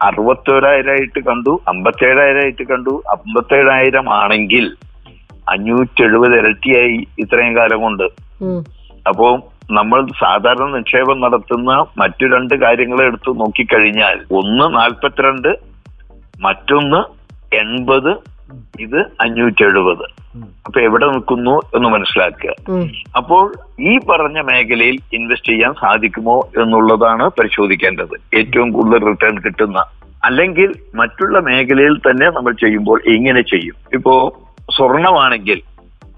അറുപത്തോരായിരമായിട്ട് 0.03 1.21
കണ്ടു 1.21 1.61
അമ്പത്തേഴായിരമായിട്ട് 1.69 2.63
കണ്ടു. 2.63 3.03
അമ്പത്തേഴായിരം 3.11 4.15
ആണെങ്കിൽ 4.15 4.73
അഞ്ഞൂറ്റി 5.49 6.03
എഴുപത് 6.03 6.39
ഇരട്ടിയായി 6.39 7.07
ഇത്രയും 7.19 7.57
കാലം 7.57 7.81
കൊണ്ട്. 7.81 8.03
ഉം. 8.41 8.65
നമ്മൾ 9.71 10.07
സാധാരണ 10.07 10.77
നിക്ഷേപം 10.77 11.21
നടത്തുന്ന 11.21 11.73
മറ്റു 11.73 12.27
രണ്ട് 12.27 12.55
കാര്യങ്ങൾ 12.55 13.03
എടുത്ത് 13.03 13.41
നോക്കിക്കഴിഞ്ഞാൽ 13.41 14.19
ഒന്ന് 14.31 14.75
നാൽപ്പത്തിരണ്ട് 14.75 15.49
മറ്റൊന്ന് 16.41 17.01
എൺപത് 17.57 18.33
ഇത് 18.81 18.99
അഞ്ഞൂറ്റി 18.99 19.63
എഴുപത് 19.65 20.05
അപ്പൊ 20.67 20.81
എവിടെ 20.81 21.07
നിൽക്കുന്നു 21.07 21.61
എന്ന് 21.77 21.89
മനസ്സിലാക്കുക. 21.89 22.51
അപ്പോൾ 23.17 23.53
ഈ 23.81 23.99
പറഞ്ഞ 23.99 24.41
മേഖലയിൽ 24.41 24.99
ഇൻവെസ്റ്റ് 25.13 25.53
ചെയ്യാൻ 25.53 25.73
സാധിക്കുമോ 25.73 26.49
എന്നുള്ളതാണ് 26.63 27.29
പരിശോധിക്കേണ്ടത്. 27.29 28.15
ഏറ്റവും 28.35 28.73
കൂടുതൽ 28.73 29.07
റിട്ടേൺ 29.11 29.41
കിട്ടുന്ന 29.41 29.79
അല്ലെങ്കിൽ 30.25 30.73
മറ്റുള്ള 30.95 31.39
മേഖലയിൽ 31.41 31.99
തന്നെ 31.99 32.27
നമ്മൾ 32.27 32.53
ചെയ്യുമ്പോൾ 32.53 33.01
എങ്ങനെ 33.17 33.41
ചെയ്യും. 33.41 33.77
ഇപ്പോ 33.95 34.37
സ്വർണമാണെങ്കിൽ 34.77 35.63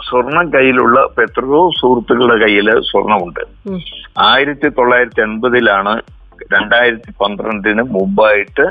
സ്വർണം 0.09 0.53
കയ്യിലുള്ള 0.55 1.01
എത്രയോ 1.23 1.71
സുഹൃത്തുക്കളുടെ 1.81 2.37
കയ്യിൽ 2.45 2.71
സ്വർണമുണ്ട്. 2.81 3.41
ആയിരത്തി 4.19 4.69
തൊള്ളായിരത്തി 4.69 5.21
എൺപതിലാണ് 5.21 6.03
രണ്ടായിരത്തി 6.55 7.11
പന്ത്രണ്ടിന് 7.21 7.83
മുമ്പായിട്ട് 7.83 8.67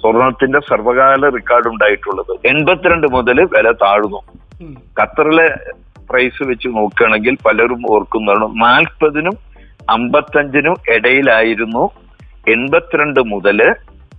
സ്വർണത്തിന്റെ 0.00 0.60
സർവകാല 0.60 1.28
റെക്കോർഡ് 1.28 1.68
ഉണ്ടായിട്ടുള്ളത്. 1.68 2.32
എൺപത്തിരണ്ട് 2.46 3.06
മുതൽ 3.12 3.40
വില 3.44 3.72
താഴ്ന്നു. 3.72 4.20
ഖത്തറിലെ 5.00 5.46
പ്രൈസ് 6.10 6.42
വെച്ച് 6.42 6.68
നോക്കുകയാണെങ്കിൽ 6.68 7.36
പലരും 7.46 7.82
ഓർക്കുന്നതാണ്. 7.90 8.46
നാൽപ്പതിനും 8.62 9.36
അമ്പത്തഞ്ചിനും 9.90 10.76
ഇടയിലായിരുന്നു 10.88 11.90
എൺപത്തിരണ്ട് 12.48 13.20
മുതൽ 13.20 13.58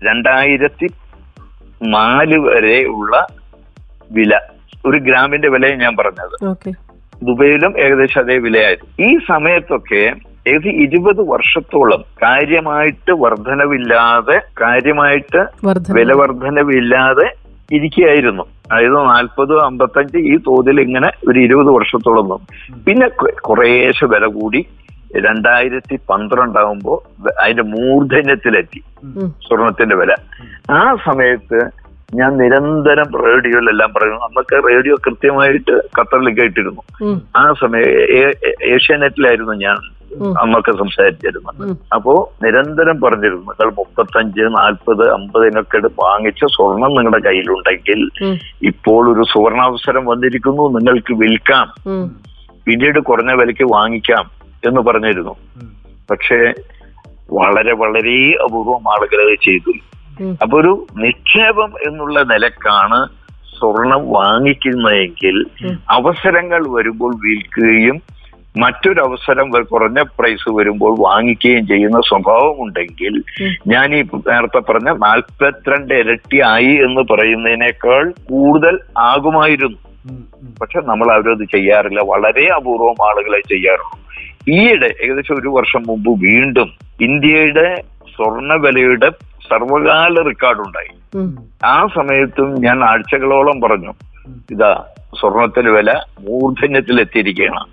രണ്ടായിരത്തി 0.04 0.88
നാല് 1.84 2.38
വരെ 2.40 2.78
ഉള്ള 2.86 3.28
വില. 4.12 4.40
ഒരു 4.86 4.98
ഗ്രാമിന്റെ 4.98 5.50
വിലയും 5.50 5.80
ഞാൻ 5.80 5.96
പറഞ്ഞത്. 5.96 6.56
ദുബൈയിലും 7.24 7.80
ഏകദേശം 7.80 8.22
അതേ 8.22 8.38
വിലയായിരുന്നു. 8.38 9.10
ഈ 9.10 9.18
സമയത്തൊക്കെ 9.28 10.14
ഏകദേശം 10.48 10.70
ഇരുപത് 10.70 11.22
വർഷത്തോളം 11.30 12.04
കാര്യമായിട്ട് 12.24 13.12
വർധനവില്ലാതെ 13.12 14.42
കാര്യമായിട്ട് 14.62 15.42
വില 15.92 16.14
വർധനവില്ലാതെ 16.14 17.34
ഇരിക്കുകയായിരുന്നു. 17.72 18.44
അതായത് 18.44 18.96
നാൽപ്പത് 18.96 19.66
അമ്പത്തഞ്ച് 19.66 20.18
ഈ 20.18 20.38
തോതിൽ 20.38 20.82
ഇങ്ങനെ 20.82 21.12
ഒരു 21.28 21.40
ഇരുപത് 21.40 21.68
വർഷത്തോളം 21.68 22.30
വന്നു. 22.30 22.76
പിന്നെ 22.88 23.08
കുറേശ്ശെ 23.30 24.06
വില 24.06 24.26
കൂടി. 24.26 24.66
രണ്ടായിരത്തി 25.18 26.00
പന്ത്രണ്ടാവുമ്പോ 26.10 27.04
അതിന്റെ 27.42 27.64
മൂർധന്യത്തിലെത്തി. 27.64 28.82
സ്വർണത്തിന്റെ 29.48 29.96
വില. 29.96 30.16
ആ 30.72 30.96
സമയത്ത് 31.06 31.70
ഞാൻ 32.16 32.38
നിരന്തരം 32.38 33.26
റേഡിയോയിലെല്ലാം 33.26 33.94
പറയുന്നു. 33.94 34.20
അന്നൊക്കെ 34.20 34.68
റേഡിയോ 34.68 34.96
കൃത്യമായിട്ട് 34.96 35.72
ഖത്തറിൽ 35.72 36.42
കേട്ടിരുന്നു. 36.42 36.82
ആ 37.36 37.54
സമയം 37.62 37.86
ഏഷ്യാനെറ്റിലായിരുന്നു 38.64 39.54
ഞാൻ. 39.54 39.78
അന്നൊക്കെ 40.42 40.72
സംസാരിച്ചിരുന്നത്. 40.72 41.78
അപ്പോ 41.94 42.34
നിരന്തരം 42.44 43.02
പറഞ്ഞിരുന്നു 43.02 43.42
നിങ്ങൾ 43.42 43.72
മുപ്പത്തഞ്ച് 43.72 44.42
നാൽപ്പത് 44.42 45.12
അമ്പതിനൊക്കെ 45.12 45.78
വാങ്ങിച്ച 45.78 46.40
സ്വർണം 46.46 46.90
നിങ്ങളുടെ 46.90 47.30
കയ്യിലുണ്ടെങ്കിൽ 47.30 48.10
ഇപ്പോൾ 48.64 49.16
ഒരു 49.16 49.24
സുവർണാവസരം 49.34 50.06
വന്നിരിക്കുന്നു 50.06 50.80
നിങ്ങൾക്ക് 50.80 51.14
വിൽക്കാം. 51.14 51.74
പിന്നീട് 52.66 53.00
കുറഞ്ഞ 53.00 53.34
വിലയ്ക്ക് 53.34 53.74
വാങ്ങിക്കാം 53.74 54.32
എന്ന് 54.68 54.82
പറഞ്ഞിരുന്നു. 54.82 55.36
പക്ഷേ 56.12 56.54
വളരെ 57.34 57.74
വളരെ 57.74 58.38
അപൂർവം 58.44 58.92
ആളുകൾ 58.92 59.36
ചെയ്തു. 59.36 59.72
അപ്പൊ 60.42 60.62
ഒരു 60.62 60.88
നിക്ഷേപം 60.98 61.74
എന്നുള്ള 61.88 62.24
നിലക്കാണ് 62.24 63.08
സ്വർണം 63.60 64.12
വാങ്ങിക്കുന്നതെങ്കിൽ 64.12 65.46
അവസരങ്ങൾ 65.90 66.68
വരുമ്പോൾ 66.70 67.16
വിൽക്കുകയും 67.16 68.02
മറ്റൊരവസരം 68.58 69.50
കുറഞ്ഞ 69.50 70.02
പ്രൈസ് 70.02 70.50
വരുമ്പോൾ 70.50 70.96
വാങ്ങിക്കുകയും 71.00 71.68
ചെയ്യുന്ന 71.68 72.02
സ്വഭാവം 72.02 72.56
ഉണ്ടെങ്കിൽ 72.58 73.24
ഞാൻ 73.68 73.96
ഈ 73.96 74.02
നേരത്തെ 74.02 74.60
പറഞ്ഞ 74.60 74.90
നാൽപ്പത്തിരണ്ട് 74.90 75.94
ഇരട്ടി 75.94 76.42
ആയി 76.42 76.74
എന്ന് 76.74 77.14
പറയുന്നതിനേക്കാൾ 77.14 78.10
കൂടുതൽ 78.10 78.80
ആകുമായിരുന്നു. 78.98 79.78
പക്ഷെ 80.62 80.82
നമ്മൾ 80.82 81.12
അവരത് 81.12 81.44
ചെയ്യാറില്ല. 81.44 82.00
വളരെ 82.06 82.48
അപൂർവം 82.56 83.06
ആളുകളെ 83.10 83.40
ചെയ്യാറുള്ളൂ. 83.40 84.02
ഈയിടെ 84.50 84.90
ഏകദേശം 85.02 85.36
ഒരു 85.36 85.50
വർഷം 85.50 85.84
മുമ്പ് 85.88 86.26
വീണ്ടും 86.26 86.72
ഇന്ത്യയുടെ 87.02 87.82
സ്വർണ 88.16 88.54
വിലയുടെ 88.54 89.12
സർവകാല 89.52 90.14
റെക്കോർഡ് 90.26 90.60
ഉണ്ടായി 90.60 90.92
ആ 91.66 91.88
സമയത്തും 91.96 92.62
ഞാൻ 92.62 92.84
ആഴ്ചകളോളം 92.84 93.62
പറഞ്ഞു 93.62 93.94
ഇതാ 94.52 94.84
സ്വർണത്തിന് 95.20 95.70
വില 95.70 95.92
മൂർധന്യത്തിൽ 96.20 97.02
എത്തിയിരിക്കുകയാണ് 97.02 97.66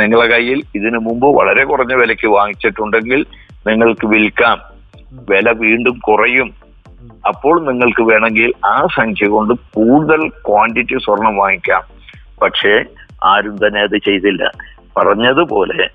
നിങ്ങളുടെ 0.00 0.28
കയ്യിൽ 0.28 0.62
ഇതിനു 0.74 0.98
മുമ്പ് 0.98 1.26
വളരെ 1.26 1.64
കുറഞ്ഞ 1.64 1.94
വിലയ്ക്ക് 1.94 2.28
വാങ്ങിച്ചിട്ടുണ്ടെങ്കിൽ 2.28 3.26
നിങ്ങൾക്ക് 3.66 4.06
വിൽക്കാം. 4.06 4.60
വില 5.30 5.50
വീണ്ടും 5.50 5.98
കുറയും. 5.98 6.50
അപ്പോൾ 7.28 7.72
നിങ്ങൾക്ക് 7.72 8.02
വേണമെങ്കിൽ 8.02 8.52
ആ 8.66 8.86
സംഖ്യ 8.96 9.26
കൊണ്ട് 9.26 9.54
കൂടുതൽ 9.54 10.28
ക്വാണ്ടിറ്റി 10.28 10.98
സ്വർണം 10.98 11.36
വാങ്ങിക്കാം. 11.36 11.82
പക്ഷേ 12.42 12.84
ആരും 13.24 13.56
തന്നെ 13.56 13.80
അത് 13.80 13.98
ചെയ്തില്ല. 13.98 14.50
പറഞ്ഞതുപോലെ 14.96 15.88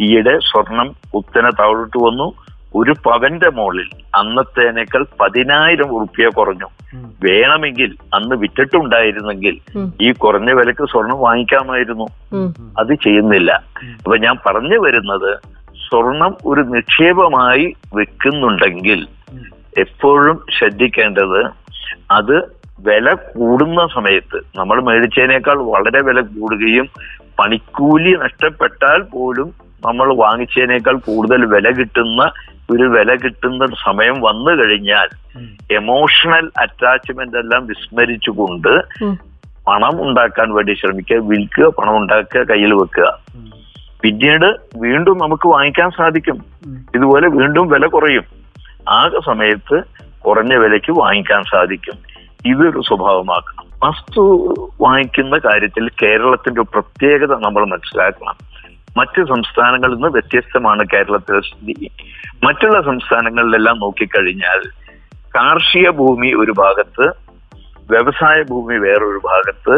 ഈയിടെ 0.00 0.38
സ്വർണം 0.38 0.94
കുത്തനെ 1.14 1.50
താഴോട്ട് 1.50 1.98
വന്നു. 1.98 2.32
ഒരു 2.74 2.92
പവന്റെ 3.04 3.50
മുകളിൽ 3.50 3.88
അന്നത്തേനേക്കാൾ 4.14 5.06
പതിനായിരം 5.20 5.88
ഉറുപ്പ്യ 5.96 6.28
കുറഞ്ഞു. 6.28 6.68
വേണമെങ്കിൽ 7.24 7.90
അന്ന് 8.14 8.36
വിറ്റിട്ടുണ്ടായിരുന്നെങ്കിൽ 8.36 9.54
ഈ 10.00 10.12
കുറഞ്ഞ 10.12 10.50
വിലക്ക് 10.52 10.84
സ്വർണം 10.84 11.18
വാങ്ങിക്കാമായിരുന്നു. 11.20 12.06
അത് 12.78 12.94
ചെയ്യുന്നില്ല. 12.94 13.50
അപ്പൊ 13.98 14.16
ഞാൻ 14.16 14.36
പറഞ്ഞു 14.46 14.78
വരുന്നത് 14.78 15.30
സ്വർണം 15.86 16.36
ഒരു 16.46 16.60
നിക്ഷേപമായി 16.60 17.74
വെക്കുന്നുണ്ടെങ്കിൽ 17.94 19.00
എപ്പോഴും 19.78 20.36
ശ്രദ്ധിക്കേണ്ടത് 20.58 21.40
അത് 22.10 22.36
വില 22.80 23.14
കൂടുന്ന 23.14 23.86
സമയത്ത് 23.86 24.38
നമ്മൾ 24.56 24.82
മേടിച്ചതിനേക്കാൾ 24.82 25.58
വളരെ 25.64 26.00
വില 26.02 26.20
കൂടുകയും 26.20 26.86
പണിക്കൂലി 27.38 28.12
നഷ്ടപ്പെട്ടാൽ 28.16 29.02
പോലും 29.02 29.48
നമ്മൾ 29.86 30.14
വാങ്ങിച്ചതിനേക്കാൾ 30.14 30.96
കൂടുതൽ 31.06 31.44
വില 31.44 31.70
കിട്ടുന്ന 31.70 32.22
ഒരു 32.70 32.82
വില 32.82 33.14
കിട്ടുന്ന 33.14 33.66
സമയം 33.66 34.20
വന്നു 34.20 34.50
കഴിഞ്ഞാൽ 34.50 35.08
എമോഷണൽ 35.72 36.50
അറ്റാച്ച്മെന്റ് 36.60 37.38
എല്ലാം 37.38 37.66
വിസ്മരിച്ചുകൊണ്ട് 37.66 38.82
പണം 39.66 40.08
ഉണ്ടാക്കാൻ 40.08 40.54
വേണ്ടി 40.54 40.74
ശ്രമിക്കുക 40.74 41.16
വിൽക്കുക 41.16 41.64
പണം 41.64 41.96
ഉണ്ടാക്കുക 41.96 42.40
കയ്യിൽ 42.40 42.72
വെക്കുക. 42.74 43.18
പിന്നീട് 44.02 44.56
വീണ്ടും 44.76 45.18
നമുക്ക് 45.18 45.48
വാങ്ങിക്കാൻ 45.48 45.90
സാധിക്കും. 45.90 46.44
ഇതുപോലെ 46.94 47.28
വീണ്ടും 47.28 47.68
വില 47.68 47.86
കുറയും. 47.86 48.24
ആ 48.88 49.10
സമയത്ത് 49.26 49.82
കുറഞ്ഞ 50.18 50.54
വിലയ്ക്ക് 50.54 50.92
വാങ്ങിക്കാൻ 50.92 51.42
സാധിക്കും. 51.42 51.94
ഇതൊരു 52.46 52.80
സ്വഭാവമാക്കണം. 52.88 53.64
വസ്തു 53.82 54.22
വാങ്ങിക്കുന്ന 54.80 55.38
കാര്യത്തിൽ 55.38 55.88
കേരളത്തിന്റെ 55.88 56.62
പ്രത്യേകത 56.62 57.38
നമ്മൾ 57.38 57.64
മനസ്സിലാക്കണം. 57.64 58.53
മറ്റ് 58.96 59.20
സംസ്ഥാനങ്ങളിൽ 59.26 59.94
നിന്ന് 59.94 60.08
വ്യത്യസ്തമാണ് 60.08 60.82
കേരളത്തിലെ 60.92 61.40
സ്ഥിതി. 61.40 61.88
മറ്റുള്ള 62.44 62.78
സംസ്ഥാനങ്ങളിലെല്ലാം 62.82 63.76
നോക്കിക്കഴിഞ്ഞാൽ 63.78 64.60
കാർഷിക 65.36 65.90
ഭൂമി 66.00 66.30
ഒരു 66.42 66.52
ഭാഗത്ത് 66.62 67.06
വ്യവസായ 67.90 68.42
ഭൂമി 68.42 68.76
വേറൊരു 68.86 69.20
ഭാഗത്ത് 69.24 69.74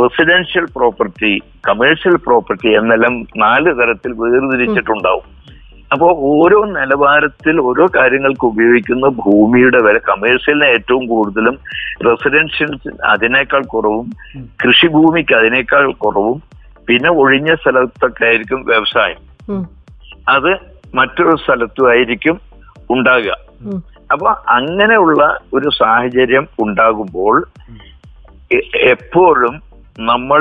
റെസിഡൻഷ്യൽ 0.00 0.64
പ്രോപ്പർട്ടി 0.76 1.32
കമേഴ്ഷ്യൽ 1.68 2.16
പ്രോപ്പർട്ടി 2.26 2.68
എന്നെല്ലാം 2.78 3.14
നാല് 3.36 3.70
തരത്തിൽ 3.80 4.12
വേർതിരിച്ചിട്ടുണ്ടാവും. 4.20 5.26
അപ്പോൾ 5.92 6.10
ഓരോ 6.32 6.58
നിലവാരത്തിൽ 6.64 7.60
ഓരോ 7.60 7.84
കാര്യങ്ങൾക്ക് 7.96 8.44
ഉപയോഗിക്കുന്ന 8.44 9.06
ഭൂമിയുടെ 9.24 9.78
വില 9.86 9.98
കമേഴ്ഷ്യലിന് 9.98 10.64
ഏറ്റവും 10.64 11.06
കൂടുതലും 11.06 11.56
റെസിഡൻഷ്യൽ 12.08 12.70
അതിനേക്കാൾ 13.04 13.62
കുറവും 13.74 14.06
കൃഷിഭൂമിക്ക് 14.64 15.34
അതിനേക്കാൾ 15.34 15.92
കുറവും 16.04 16.38
പിന്നെ 16.90 17.10
ഒഴിഞ്ഞ 17.22 17.50
സ്ഥലത്തൊക്കെ 17.54 18.24
ആയിരിക്കും 18.24 18.60
വ്യവസായം. 18.70 19.20
അത് 20.28 20.50
മറ്റൊരു 20.94 21.34
സ്ഥലത്തും 21.36 21.88
ആയിരിക്കും 21.90 22.36
ഉണ്ടാകുക. 22.90 23.36
അപ്പൊ 24.12 24.28
അങ്ങനെയുള്ള 24.54 25.22
ഒരു 25.54 25.68
സാഹചര്യം 25.78 26.44
ഉണ്ടാകുമ്പോൾ 26.64 27.36
എപ്പോഴും 28.94 29.54
നമ്മൾ 30.08 30.40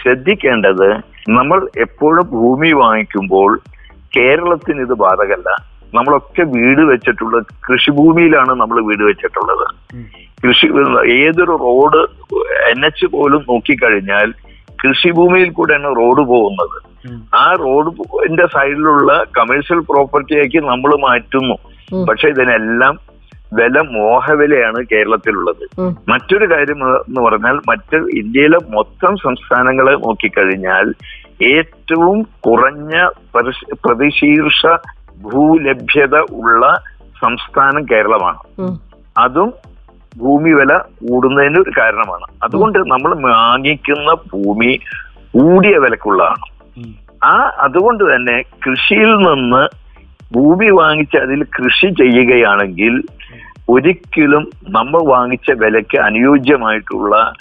ശ്രദ്ധിക്കേണ്ടത് 0.00 0.88
നമ്മൾ 1.36 1.58
എപ്പോഴും 1.78 2.26
ഭൂമി 2.32 2.70
വാങ്ങിക്കുമ്പോൾ 2.72 3.50
കേരളത്തിന് 4.16 4.80
ഇത് 4.80 4.94
ബാധകല്ല. 5.04 5.48
നമ്മളൊക്കെ 5.94 6.42
വീട് 6.56 6.82
വെച്ചിട്ടുള്ള 6.92 7.38
കൃഷിഭൂമിയിലാണ് 7.68 8.52
നമ്മൾ 8.60 8.78
വീട് 8.88 9.02
വെച്ചിട്ടുള്ളത്. 9.02 9.66
കൃഷി 10.44 10.66
ഏതൊരു 11.20 11.54
റോഡ് 11.64 12.02
എൻ 12.70 12.80
എച്ച് 12.86 13.06
പോലും 13.06 13.42
നോക്കിക്കഴിഞ്ഞാൽ 13.48 14.28
കൃഷിഭൂമിയിൽ 14.84 15.50
കൂടെയാണ് 15.50 15.84
റോഡ് 15.84 16.26
പോകുന്നത്. 16.26 16.82
ആ 17.34 17.54
റോഡിന്റെ 17.60 18.46
സൈഡിലുള്ള 18.46 19.24
കമേഴ്ഷ്യൽ 19.38 19.78
പ്രോപ്പർട്ടിയാക്കി 19.78 20.56
നമ്മൾ 20.56 20.96
മാറ്റുന്നു. 21.00 21.56
പക്ഷെ 22.04 22.28
ഇതിനെല്ലാം 22.28 22.98
വില 23.54 23.78
മോഹവിലയാണ് 23.90 24.86
കേരളത്തിലുള്ളത്. 24.92 25.80
മറ്റൊരു 26.08 26.54
കാര്യം 26.54 27.00
എന്ന് 27.00 27.20
പറഞ്ഞാൽ 27.20 27.60
മറ്റ് 27.68 27.96
ഇന്ത്യയിലെ 27.96 28.58
മൊത്തം 28.68 29.16
സംസ്ഥാനങ്ങളെ 29.16 29.92
നോക്കിക്കഴിഞ്ഞാൽ 29.92 30.92
ഏറ്റവും 31.42 32.22
കുറഞ്ഞ 32.22 33.08
പ്രതിശീർഷ 33.84 34.66
ഭൂലഭ്യത 35.22 36.18
ഉള്ള 36.18 36.82
സംസ്ഥാനം 37.22 37.84
കേരളമാണ്. 37.84 38.78
അതും 39.18 39.52
ഭൂമി 40.16 40.50
വില 40.50 40.78
കൂടുന്നതിന് 40.78 41.58
ഒരു 41.58 41.72
കാരണമാണ്. 41.78 42.24
അതുകൊണ്ട് 42.42 42.78
നമ്മൾ 42.78 43.14
വാങ്ങിക്കുന്ന 43.14 44.14
ഭൂമി 44.14 44.78
കൂടിയ 45.30 45.78
വിലക്കുള്ളതാണ്. 45.78 46.40
ആ 47.24 47.50
അതുകൊണ്ട് 47.58 48.04
തന്നെ 48.14 48.42
കൃഷിയിൽ 48.66 49.16
നിന്ന് 49.16 49.68
ഭൂമി 50.32 50.70
വാങ്ങിച്ച് 50.70 51.16
അതിൽ 51.16 51.42
കൃഷി 51.42 51.94
ചെയ്യുകയാണെങ്കിൽ 51.94 53.02
ഒരിക്കലും 53.68 54.50
നമ്മൾ 54.68 55.00
വാങ്ങിച്ച 55.06 55.50
വിലയ്ക്ക് 55.50 55.98
അനുയോജ്യമായിട്ടുള്ള 56.00 57.32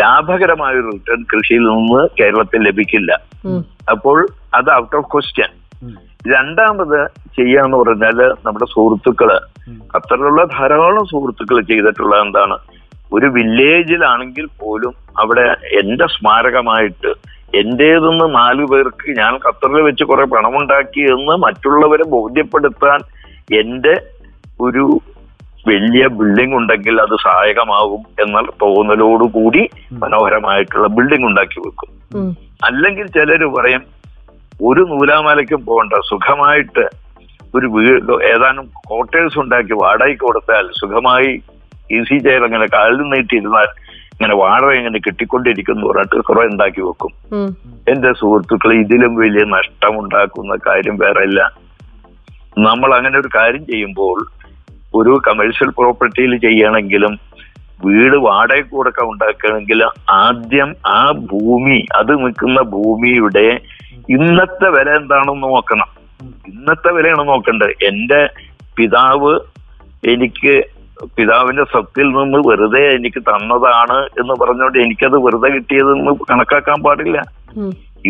ലാഭകരമായ 0.00 0.74
ഒരു 0.74 0.90
റിട്ടേൺ 0.90 1.22
കൃഷിയിൽ 1.22 1.62
നിന്ന് 1.62 2.08
കേരളത്തിൽ 2.20 2.62
ലഭിക്കില്ല. 2.62 3.12
അപ്പോൾ 3.90 4.28
അത് 4.54 4.72
ഔട്ട് 4.72 4.96
ഓഫ് 4.96 5.10
ക്വസ്റ്റ്യൻ 5.14 5.52
രണ്ടാമത് 6.24 6.98
ചെയ്യാന്ന് 7.36 7.76
പറഞ്ഞാൽ 7.76 8.18
നമ്മുടെ 8.44 8.66
സുഹൃത്തുക്കൾ 8.66 9.30
ഖത്തറിലുള്ള 9.92 10.42
ധാരാളം 10.54 11.04
സുഹൃത്തുക്കൾ 11.06 11.58
ചെയ്തിട്ടുള്ള 11.62 12.14
എന്താണ്? 12.16 12.56
ഒരു 13.12 13.26
വില്ലേജിലാണെങ്കിൽ 13.26 14.46
പോലും 14.60 14.92
അവിടെ 15.16 15.44
എന്റെ 15.80 16.06
സ്മാരകമായിട്ട് 16.06 17.10
എന്റേതെന്ന് 17.54 18.26
നാലു 18.34 18.64
പേർക്ക് 18.66 19.14
ഞാൻ 19.18 19.34
ഖത്തറിൽ 19.44 19.80
വെച്ച് 19.80 20.04
കുറെ 20.04 20.24
പണമുണ്ടാക്കി 20.32 21.02
എന്ന് 21.12 21.34
മറ്റുള്ളവരെ 21.44 22.04
ബോധ്യപ്പെടുത്താൻ 22.10 22.98
എന്റെ 23.54 23.94
ഒരു 24.60 24.84
വലിയ 25.66 26.04
ബിൽഡിംഗ് 26.16 26.56
ഉണ്ടെങ്കിൽ 26.56 26.96
അത് 27.00 27.14
സഹായകമാകും 27.24 28.02
എന്ന 28.20 28.42
തോന്നലോടുകൂടി 28.62 29.62
മനോഹരമായിട്ടുള്ള 30.02 30.88
ബിൽഡിംഗ് 30.88 31.26
ഉണ്ടാക്കി 31.26 31.58
വെക്കും. 31.60 31.90
അല്ലെങ്കിൽ 32.64 33.06
ചിലര് 33.08 33.46
പറയും 33.56 33.82
ഒരു 34.60 34.82
നൂലാമാലയ്ക്കും 34.92 35.60
പോകണ്ട. 35.68 35.94
സുഖമായിട്ട് 36.10 36.84
ഒരു 37.56 37.66
വീട് 37.74 38.12
ഏതാനും 38.32 38.64
ക്വാർട്ടേഴ്സ് 38.88 39.38
ഉണ്ടാക്കി 39.42 39.74
വാടകയ്ക്ക് 39.82 40.24
കൊടുത്താൽ 40.24 40.64
സുഖമായി 40.80 41.30
ഈസി 41.96 42.16
ചെയർ 42.24 42.42
അങ്ങനെ 42.48 42.66
കാലിൽ 42.74 43.02
നീട്ടിയിരുന്നാൽ 43.12 43.68
ഇങ്ങനെ 44.14 44.34
വാടക 44.42 44.70
ഇങ്ങനെ 44.78 44.98
കിട്ടിക്കൊണ്ടിരിക്കുന്നു 45.06 45.84
പറഞ്ഞിട്ട് 45.90 46.26
കുറെ 46.28 46.42
ഉണ്ടാക്കി 46.52 46.80
വെക്കും. 46.86 47.12
എന്റെ 47.92 48.10
സുഹൃത്തുക്കൾ 48.20 48.70
ഇതിലും 48.82 49.12
വലിയ 49.22 49.44
നഷ്ടമുണ്ടാക്കുന്ന 49.56 50.54
കാര്യം 50.66 50.96
വേറെ 51.04 51.22
ഇല്ല. 51.28 51.40
നമ്മൾ 52.66 52.90
അങ്ങനെ 52.98 53.16
ഒരു 53.22 53.30
കാര്യം 53.38 53.64
ചെയ്യുമ്പോൾ 53.70 54.18
ഒരു 54.98 55.12
കമേഴ്ഷ്യൽ 55.26 55.70
പ്രോപ്പർട്ടിയിൽ 55.78 56.32
ചെയ്യണമെങ്കിലും 56.46 57.14
വീട് 57.86 58.16
വാടകയ്ക്ക് 58.26 58.72
കൊടുക്കാൻ 58.76 59.06
ഉണ്ടാക്കണമെങ്കിൽ 59.12 59.80
ആദ്യം 60.24 60.70
ആ 60.98 61.00
ഭൂമി 61.32 61.78
അത് 61.98 62.12
നിൽക്കുന്ന 62.22 62.60
ഭൂമിയുടെ 62.76 63.46
ഇന്നത്തെ 64.14 64.68
വില 64.76 64.88
എന്താണെന്ന് 65.00 65.46
നോക്കണം. 65.54 65.88
ഇന്നത്തെ 66.50 66.90
വിലയാണ് 66.96 67.24
നോക്കേണ്ടത്. 67.28 67.72
എന്റെ 67.90 68.20
പിതാവ് 68.76 69.32
എനിക്ക് 70.12 70.54
പിതാവിന്റെ 71.16 71.64
സ്വത്തിൽ 71.72 72.06
നിന്ന് 72.18 72.38
വെറുതെ 72.48 72.80
എനിക്ക് 72.96 73.20
തന്നതാണ് 73.28 73.98
എന്ന് 74.20 74.34
പറഞ്ഞുകൊണ്ട് 74.40 74.78
എനിക്കത് 74.84 75.16
വെറുതെ 75.26 75.48
കിട്ടിയതെന്ന് 75.56 76.12
കണക്കാക്കാൻ 76.30 76.78
പാടില്ല. 76.86 77.18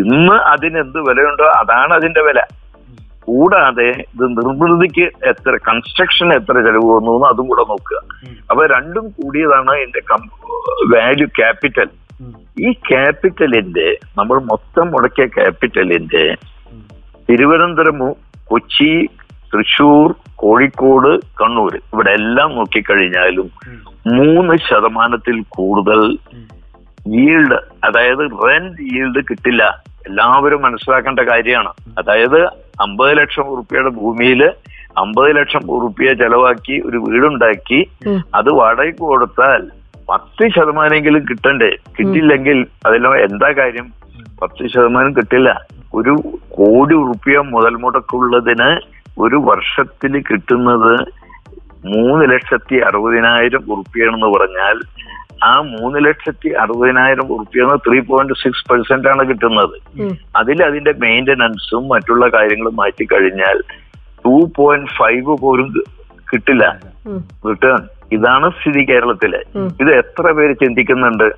ഇന്ന് 0.02 0.36
അതിന് 0.52 0.78
എന്ത് 0.84 0.98
വിലയുണ്ടോ 1.08 1.46
അതാണ് 1.60 1.92
അതിന്റെ 1.98 2.22
വില. 2.28 2.40
കൂടാതെ 3.26 3.88
ഇത് 4.14 4.24
നിർമ്മിതിക്ക് 4.36 5.04
എത്ര 5.30 5.52
കൺസ്ട്രക്ഷൻ 5.68 6.28
എത്ര 6.36 6.54
ചെലവ് 6.66 6.86
വന്നു 6.94 7.12
എന്ന് 7.16 7.26
അതും 7.32 7.48
കൂടെ 7.50 7.64
നോക്കുക. 7.72 7.98
അപ്പൊ 8.50 8.62
രണ്ടും 8.74 9.06
കൂടിയതാണ് 9.18 9.74
എന്റെ 9.84 10.00
വാല്യൂ 10.92 11.26
ക്യാപിറ്റൽ 11.38 11.88
ഈ 12.58 12.72
ക്യാപിറ്റലിന്റെ 12.72 13.98
നമ്മൾ 14.18 14.38
മൊത്തം 14.40 14.90
മുടക്കിയ 14.90 15.26
ക്യാപിറ്റലിന്റെ 15.26 16.24
തിരുവനന്തപുരം 17.28 17.98
കൊച്ചി 18.46 18.90
തൃശൂർ 19.52 20.14
കോഴിക്കോട് 20.36 21.20
കണ്ണൂർ 21.40 21.76
ഇവിടെ 21.76 22.10
എല്ലാം 22.10 22.54
നോക്കിക്കഴിഞ്ഞാലും 22.54 23.48
മൂന്ന് 24.06 24.56
ശതമാനത്തിൽ 24.56 25.40
കൂടുതൽ 25.48 26.02
yield 27.16 27.52
അതായത് 27.84 28.22
റെന്റ് 28.48 28.82
ഈൽഡ് 28.82 29.20
കിട്ടില്ല. 29.28 29.62
എല്ലാവരും 30.06 30.62
മനസ്സിലാക്കേണ്ട 30.62 31.20
കാര്യമാണ്. 31.20 31.70
അതായത് 31.98 32.40
അമ്പത് 32.80 33.18
ലക്ഷം 33.18 33.46
റുപ്യയുടെ 33.56 33.90
ഭൂമിയിൽ 33.90 34.42
അമ്പത് 34.96 35.36
ലക്ഷം 35.36 35.62
റുപ്യ 35.84 36.14
ചെലവാക്കി 36.14 36.76
ഒരു 36.80 36.98
വീടുണ്ടാക്കി 36.98 37.80
അത് 38.34 38.50
വാടകയ്ക്ക് 38.54 38.98
കൊടുത്താൽ 38.98 39.62
പത്ത് 40.08 40.44
ശതമാനമെങ്കിലും 40.54 41.22
കിട്ടണ്ടേ? 41.30 41.70
കിട്ടില്ലെങ്കിൽ 41.96 42.58
അതിലോ 42.86 43.10
എന്താ 43.26 43.48
കാര്യം? 43.58 43.86
പത്ത് 44.42 44.62
ശതമാനം 44.74 45.12
കിട്ടില്ല. 45.16 45.48
ഒരു 45.94 46.12
കോടി 46.58 46.94
റുപ്യ 47.08 47.38
മുതൽ 47.54 47.74
മുടക്കുള്ളതിന് 47.82 48.70
ഒരു 49.24 49.38
വർഷത്തിൽ 49.48 50.12
കിട്ടുന്നത് 50.30 50.92
മൂന്ന് 51.92 52.24
ലക്ഷത്തി 52.32 52.76
അറുപതിനായിരം 52.88 53.62
ഉറുപ്പിയാണെന്ന് 53.72 54.26
പറഞ്ഞാൽ 54.26 54.78
ആ 55.44 55.50
മൂന്ന് 55.72 55.98
ലക്ഷത്തി 56.04 56.48
അറുപതിനായിരം 56.62 57.26
ഉറുപ്പിയെന്ന് 57.34 57.76
ത്രീ 57.86 57.98
പോയിന്റ് 58.08 58.38
സിക്സ് 58.42 58.64
പെർസെന്റ് 58.70 59.08
ആണ് 59.08 59.28
കിട്ടുന്നത്. 59.28 59.76
അതിൽ 60.36 60.58
അതിന്റെ 60.68 60.92
മെയിന്റനൻസും 61.04 61.84
മറ്റുള്ള 61.88 62.26
കാര്യങ്ങളും 62.28 62.76
മാറ്റി 62.76 63.04
കഴിഞ്ഞാൽ 63.12 63.58
ടു 64.24 64.34
പോയിന്റ് 64.56 64.90
ഫൈവ് 64.98 65.36
പോലും 65.44 65.68
കിട്ടില്ല. 66.32 66.64
റിട്ടേൺ 67.48 67.78
ഇതാണ് 68.16 68.46
സ്ഥിതി 68.58 68.82
കേരളത്തിലെ. 68.90 69.40
ഇത് 69.82 69.90
എത്ര 70.02 70.32
പേര് 70.38 70.54
ചിന്തിക്കുന്നുണ്ട്? 70.62 71.28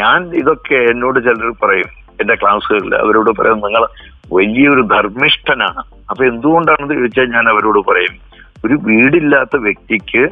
ഞാൻ 0.00 0.18
ഇതൊക്കെ 0.40 0.78
എന്നോട് 0.90 1.18
ചിലർ 1.26 1.52
പറയും 1.62 1.88
എന്റെ 2.20 2.34
ക്ലാസ്സുകളിൽ 2.40 2.92
അവരോട് 3.02 3.30
പറയും 3.38 3.60
നിങ്ങൾ 3.66 3.84
വലിയൊരു 4.36 4.82
ധർമ്മിഷ്ഠനാണ്. 4.94 5.82
അപ്പൊ 6.10 6.22
എന്തുകൊണ്ടാണെന്ന് 6.24 6.96
ചോദിച്ചാൽ 6.98 7.28
ഞാൻ 7.36 7.46
അവരോട് 7.52 7.80
പറയും 7.90 8.14
ഒരു 8.64 8.76
വീടില്ലാത്ത 8.88 9.56
വ്യക്തിക്ക് 9.66 10.22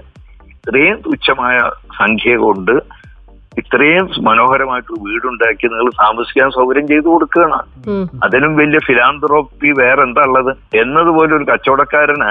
ഇത്രയും 0.53 0.97
തുച്ഛമായ 1.07 1.57
സംഖ്യ 2.01 2.37
കൊണ്ട് 2.45 2.75
ഇത്രയും 3.61 4.07
മനോഹരമായിട്ട് 4.27 4.93
വീടുണ്ടാക്കി 5.07 5.67
നിങ്ങൾ 5.73 5.89
താമസിക്കാൻ 6.03 6.49
സൗകര്യം 6.57 6.87
ചെയ്തു 6.91 7.09
കൊടുക്കുകയാണ്. 7.13 7.61
അതിനും 8.25 8.53
വലിയ 8.61 8.81
ഫിലാന്ത്രോപ്പി 8.89 9.71
വേറെ 9.81 10.03
എന്താ 10.09 10.25
ഉള്ളത്? 10.29 10.53
എന്നതുപോലെ 10.83 11.33
ഒരു 11.39 11.47
കച്ചവടക്കാരന് 11.51 12.31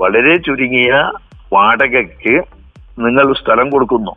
വളരെ 0.00 0.34
ചുരുങ്ങിയ 0.46 0.94
വാടകയ്ക്ക് 1.54 2.34
നിങ്ങൾ 3.04 3.26
സ്ഥലം 3.40 3.66
കൊടുക്കുന്നു. 3.74 4.12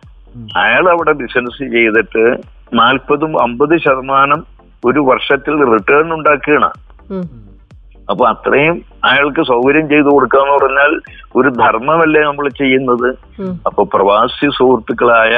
അയാൾ 0.62 0.86
അവിടെ 0.93 1.13
ബിസിനസ് 1.21 1.65
ചെയ്തിട്ട് 1.76 2.23
നാൽപ്പതും 2.80 3.34
അമ്പത് 3.43 3.76
ശതമാനം 3.86 4.41
ഒരു 4.88 5.02
വർഷത്തിൽ 5.10 5.54
റിട്ടേൺ 5.73 6.08
ഉണ്ടാക്കുകയാണ്. 6.15 6.71
അപ്പൊ 8.12 8.23
അത്രയും 8.32 8.76
അയാൾക്ക് 9.10 9.41
സൗകര്യം 9.52 9.86
ചെയ്തു 9.93 10.10
കൊടുക്കുക 10.15 10.41
എന്ന് 10.43 10.54
പറഞ്ഞാൽ 10.58 10.91
ഒരു 11.39 11.50
ധർമ്മമല്ലേ 11.62 12.21
നമ്മൾ 12.28 12.45
ചെയ്യുന്നത്. 12.62 13.10
അപ്പൊ 13.67 13.82
പ്രവാസി 13.93 14.47
സുഹൃത്തുക്കളായ 14.58 15.34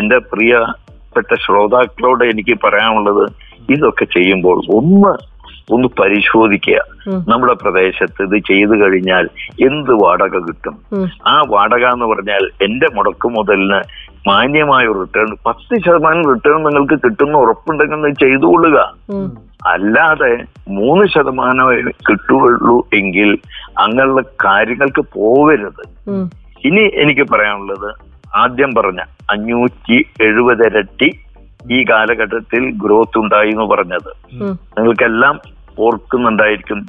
എന്റെ 0.00 0.18
പ്രിയപ്പെട്ട 0.32 1.32
ശ്രോതാക്കളോട് 1.44 2.24
എനിക്ക് 2.32 2.54
പറയാനുള്ളത് 2.64 3.24
ഇതൊക്കെ 3.74 4.06
ചെയ്യുമ്പോൾ 4.16 4.58
ഒന്ന് 4.78 5.12
ഒന്ന് 5.70 5.88
പരിശോധിക്കുക. 6.00 6.78
നമ്മുടെ 7.28 7.52
പ്രദേശത്ത് 7.52 8.22
ഇത് 8.22 8.36
ചെയ്തു 8.38 8.80
കഴിഞ്ഞാൽ 8.80 9.28
എന്ത് 9.60 9.92
വാടക 9.92 10.38
കിട്ടും. 10.38 10.76
ആ 11.26 11.42
വാടക 11.48 11.84
എന്ന് 11.86 12.06
പറഞ്ഞാൽ 12.06 12.50
എന്റെ 12.62 12.86
മുടക്ക് 12.94 13.28
മുതലിന് 13.28 13.80
മാന്യമായ 14.28 14.84
റിട്ടേൺ 14.86 15.36
പത്ത് 15.46 15.80
ശതമാനം 15.80 16.34
റിട്ടേൺ 16.34 16.62
നിങ്ങൾക്ക് 16.62 16.94
കിട്ടുന്ന 16.94 17.36
ഉറപ്പുണ്ടെങ്കിൽ 17.36 18.14
ചെയ്തുകൊള്ളുക. 18.14 18.78
അല്ലാതെ 19.66 20.44
മൂന്ന് 20.68 21.04
ശതമാനമേ 21.08 21.76
കിട്ടുകയുള്ളൂ 21.80 22.86
എങ്കിൽ 22.94 23.38
അങ്ങനെയുള്ള 23.78 24.20
കാര്യങ്ങൾക്ക് 24.20 25.00
പോകരുത് 25.00 25.84
ഇനി 26.64 26.90
എനിക്ക് 26.94 27.26
പറയാനുള്ളത് 27.32 27.90
ആദ്യം 28.34 28.70
പറഞ്ഞ 28.76 29.00
അഞ്ഞൂറ്റി 29.30 30.04
എഴുപതിരട്ടി 30.20 31.18
ഈ 31.70 31.84
കാലഘട്ടത്തിൽ 31.90 32.70
ഗ്രോത്ത് 32.70 33.18
ഉണ്ടായി 33.18 33.50
എന്ന് 33.50 33.64
പറഞ്ഞത് 33.64 34.10
നിങ്ങൾക്കെല്ലാം 34.42 35.40
ഓർക്കുന്നുണ്ടായിരിക്കും 35.78 36.86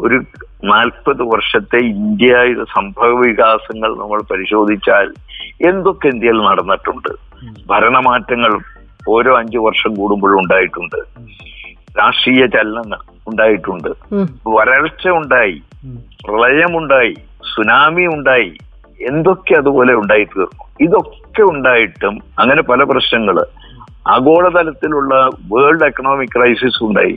ഒരു 0.00 0.22
നാൽപ്പത് 0.64 1.22
വർഷത്തെ 1.22 1.76
ഇന്ത്യയുടെ 1.76 2.64
സംഭവ 2.64 3.18
വികാസങ്ങൾ 3.26 3.94
നമ്മൾ 3.96 4.22
പരിശോധിച്ചാൽ 4.22 5.12
എന്തൊക്കെ 5.62 6.08
ഇന്ത്യയിൽ 6.08 6.38
നടന്നിട്ടുണ്ട്. 6.38 7.08
ഭരണമാറ്റങ്ങൾ 7.66 8.58
ഓരോ 9.08 9.38
അഞ്ചു 9.38 9.58
വർഷം 9.58 9.94
കൂടുമ്പോഴും 9.94 10.38
ഉണ്ടായിട്ടുണ്ട്. 10.38 10.96
രാഷ്ട്രീയ 11.98 12.46
ചലനങ്ങൾ 12.46 12.98
ഉണ്ടായിട്ടുണ്ട്. 13.28 13.88
വരൾച്ച 14.48 15.08
ഉണ്ടായി. 15.08 15.62
പ്രളയമുണ്ടായി. 16.28 17.14
സുനാമി 17.54 18.06
ഉണ്ടായി. 18.06 18.52
എന്തൊക്കെ 19.00 19.54
അതുപോലെ 19.54 19.94
ഉണ്ടായി 19.94 20.24
തീർന്നു. 20.24 20.64
ഇതൊക്കെ 20.80 21.42
ഉണ്ടായിട്ടും 21.42 22.18
അങ്ങനെ 22.38 22.62
പല 22.62 22.82
പ്രശ്നങ്ങൾ 22.82 23.44
ആഗോളതലത്തിലുള്ള 24.12 25.14
വേൾഡ് 25.52 25.86
എക്കണോമിക് 25.86 26.34
ക്രൈസിസ് 26.34 26.82
ഉണ്ടായി. 26.84 27.16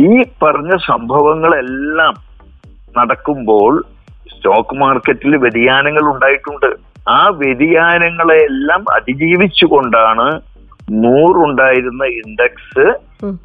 ഈ 0.00 0.12
പറഞ്ഞ 0.42 0.72
സംഭവങ്ങളെല്ലാം 0.92 2.14
നടക്കുമ്പോൾ 2.98 3.72
സ്റ്റോക്ക് 4.32 4.76
മാർക്കറ്റിൽ 4.82 5.32
വ്യതിയാനങ്ങൾ 5.44 6.04
ഉണ്ടായിട്ടുണ്ട്. 6.12 6.70
ആ 7.08 7.20
വ്യതിയാനങ്ങളെല്ലാം 7.40 8.82
അതിജീവിച്ചുകൊണ്ടാണ് 8.96 10.28
നൂറുണ്ടായിരുന്ന 11.02 12.04
ഇൻഡെക്സ് 12.20 12.86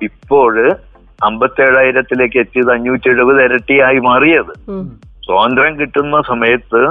ഇപ്പോൾ 0.08 0.54
അമ്പത്തേഴായിരത്തിലേക്ക് 1.28 2.38
എത്തിയത് 2.40 2.72
അഞ്ഞൂറ്റി 2.72 3.10
എഴുപത് 3.10 3.42
ഇരട്ടിയായി 3.44 4.00
മാറിയത്. 4.08 4.54
സ്വാതന്ത്ര്യം 5.26 5.74
കിട്ടുന്ന 5.80 6.18
സമയത്ത് 6.32 6.82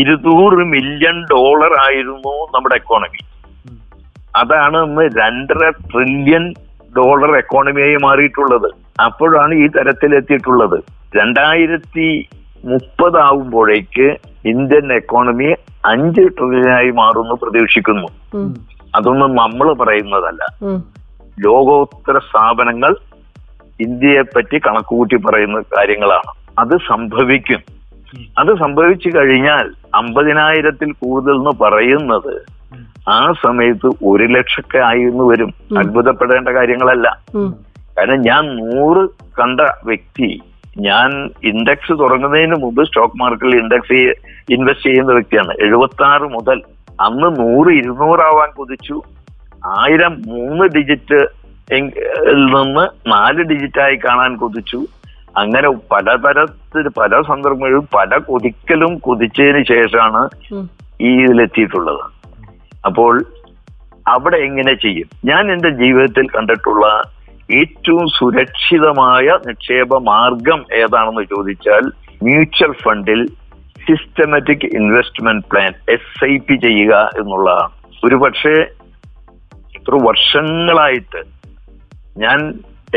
ഇരുന്നൂറ് 0.00 0.64
മില്യൺ 0.74 1.16
ഡോളർ 1.32 1.72
ആയിരുന്നു 1.86 2.34
നമ്മുടെ 2.54 2.76
എക്കോണമി 2.80 3.22
അതാണ് 4.36 4.84
ഇന്ന് 4.84 5.02
രണ്ടര 5.02 5.70
ട്രില്യൺ 5.70 6.54
ഡോളർ 6.96 7.36
എക്കോണമിയായി 7.36 7.96
മാറിയിട്ടുള്ളത്. 8.02 8.72
അപ്പോഴാണ് 9.00 9.54
ഈ 9.54 9.66
തരത്തിലെത്തിയിട്ടുള്ളത്. 9.66 10.80
രണ്ടായിരത്തി 11.16 12.28
മുപ്പതാവുമ്പോഴേക്ക് 12.64 14.16
ഇന്ത്യൻ 14.44 14.92
എക്കോണമി 14.92 15.54
അഞ്ച് 15.84 16.20
ട്രില്യനായി 16.20 16.90
മാറുമെന്ന് 16.90 17.34
പ്രതീക്ഷിക്കുന്നു. 17.34 18.08
അതൊന്നും 18.94 19.36
നമ്മൾ 19.36 19.72
പറയുന്നതല്ല. 19.72 20.46
ലോകോത്തര 21.40 22.18
സ്ഥാപനങ്ങൾ 22.18 22.96
ഇന്ത്യയെ 23.80 24.22
പറ്റി 24.22 24.58
കണക്കുകൂട്ടി 24.58 25.16
പറയുന്ന 25.16 25.60
കാര്യങ്ങളാണ്. 25.60 26.32
അത് 26.58 26.76
സംഭവിക്കും. 26.88 27.58
അത് 28.38 28.56
സംഭവിച്ചു 28.58 29.18
കഴിഞ്ഞാൽ 29.18 29.72
അമ്പതിനായിരത്തിൽ 29.94 30.92
കൂടുതൽ 30.92 31.30
എന്ന് 31.30 31.50
പറയുന്നത് 31.60 32.53
ആ 33.08 33.32
സമയത്ത് 33.44 33.86
ഒരു 34.04 34.24
ലക്ഷമൊക്കെ 34.24 34.78
ആയിരുന്നു 34.78 35.24
വരും. 35.30 35.54
അത്ഭുതപ്പെടേണ്ട 35.78 36.48
കാര്യങ്ങളല്ല. 36.48 37.22
കാരണം 37.98 38.20
ഞാൻ 38.20 38.56
നൂറ് 38.56 39.08
കണ്ട 39.40 39.60
വ്യക്തി 39.84 40.40
ഞാൻ 40.78 41.30
ഇൻഡെക്സ് 41.44 41.92
തുടങ്ങുന്നതിന് 41.92 42.54
മുമ്പ് 42.60 42.84
സ്റ്റോക്ക് 42.84 43.16
മാർക്കറ്റിൽ 43.16 43.56
ഇൻഡെക്സ് 43.56 43.92
ഇൻവെസ്റ്റ് 44.52 44.86
ചെയ്യുന്ന 44.86 45.12
വ്യക്തിയാണ്. 45.12 45.52
എഴുപത്തി 45.60 46.04
ആറ് 46.04 46.22
മുതൽ 46.22 46.62
അന്ന് 47.00 47.40
നൂറ് 47.40 47.68
ഇരുന്നൂറാവാൻ 47.68 48.50
കുതിച്ചു. 48.50 49.02
ആയിരം 49.66 50.22
മൂന്ന് 50.26 50.64
ഡിജിറ്റ് 50.64 51.44
നിന്ന് 51.72 52.88
നാല് 53.06 53.42
ഡിജിറ്റായി 53.42 53.96
കാണാൻ 53.96 54.36
കൊതിച്ചു. 54.36 54.86
അങ്ങനെ 55.36 55.68
പലതരത്തിൽ 55.68 56.88
പല 56.88 57.20
സന്ദർഭങ്ങളിലും 57.20 57.88
പല 57.94 58.18
കൊതിക്കലും 58.18 58.98
കൊതിച്ചതിന് 58.98 59.64
ശേഷമാണ്. 59.64 60.28
ഈ 61.00 61.24
ഇതിലെത്തിയിട്ടുള്ളത്. 61.24 62.13
അപ്പോൾ 62.86 63.14
അവിടെ 64.08 64.36
എങ്ങനെ 64.36 64.74
ചെയ്യും? 64.74 65.08
ഞാൻ 65.24 65.52
എന്റെ 65.52 65.70
ജീവിതത്തിൽ 65.70 66.26
കണ്ടിട്ടുള്ള 66.36 66.86
ഏറ്റവും 67.60 68.06
സുരക്ഷിതമായ 68.18 69.26
നിക്ഷേപ 69.46 69.98
മാർഗം 70.10 70.60
ഏതാണെന്ന് 70.82 71.22
ചോദിച്ചാൽ 71.22 71.84
മ്യൂച്വൽ 72.22 72.72
ഫണ്ടിൽ 72.84 73.22
systematic 73.86 74.66
investment 74.66 75.46
plan 75.52 75.72
S 75.88 76.24
I 76.24 76.36
P 76.36 76.54
ചെയ്യുക 76.56 76.94
എന്നുള്ളതാണ്. 77.20 77.72
ഒരു 78.06 78.14
പക്ഷേ 78.14 78.54
ഇത്ര 79.76 79.94
വർഷങ്ങളായിട്ട് 80.06 81.20
ഞാൻ 82.22 82.40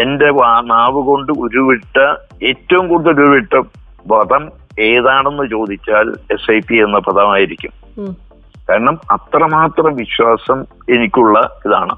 എന്റെ 0.04 0.30
നാവ് 0.74 1.02
കൊണ്ട് 1.10 1.32
ഉരുവിട്ട 1.46 1.98
ഏറ്റവും 2.44 2.88
കൂടുതൽ 2.88 3.12
ഉരുവിട്ട 3.12 3.54
പദം 4.12 4.44
ഏതാണെന്ന് 4.80 5.46
ചോദിച്ചാൽ 5.56 6.08
എസ് 6.32 6.52
ഐ 6.52 6.60
പി 6.68 6.76
എന്ന 6.76 6.98
പദമായിരിക്കും. 7.00 7.74
കാരണം 8.70 9.00
അത്രമാത്രം 9.12 9.96
വിശ്വാസം 9.96 10.62
എനിക്കുള്ള 10.90 11.60
ഇതാണ്. 11.66 11.96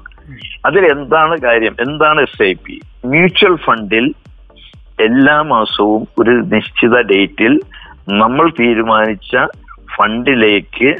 അതിൽ 0.66 0.86
എന്താണ് 0.86 1.40
കാര്യം? 1.40 1.76
എന്താണ് 1.80 2.20
എസ് 2.20 2.42
ഐ 2.42 2.54
പി 2.54 2.80
മ്യൂച്വൽ 3.06 3.56
ഫണ്ടിൽ 3.56 4.14
എല്ലാ 5.00 5.42
മാസവും 5.42 6.08
ഒരു 6.18 6.30
നിശ്ചിത 6.30 7.00
ഡേറ്റിൽ 7.00 7.60
നമ്മൾ 8.08 8.50
തീരുമാനിച്ച 8.50 9.36
ഫണ്ടിലേക്ക് 9.96 10.96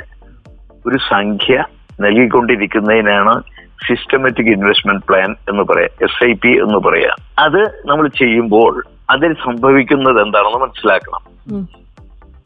ഒരു 0.87 0.99
സംഖ്യ 1.11 1.65
നൽകിക്കൊണ്ടിരിക്കുന്നതിനാണ് 2.01 3.43
സിസ്റ്റമാറ്റിക് 3.89 4.47
ഇൻവെസ്റ്റ്മെന്റ് 4.47 5.07
പ്ലാൻ 5.07 5.31
എന്ന് 5.49 5.63
പറയാം 5.63 5.91
എസ് 6.03 6.25
ഐ 6.25 6.33
പി 6.33 6.49
എന്ന് 6.49 6.79
പറയാം. 6.79 7.17
അത് 7.39 7.83
നമ്മൾ 7.85 8.09
ചെയ്യുമ്പോൾ 8.09 8.85
അതിൽ 9.11 9.33
സംഭവിക്കുന്നത് 9.33 10.23
എന്താണെന്ന് 10.23 10.59
മനസ്സിലാക്കണം. 10.59 11.21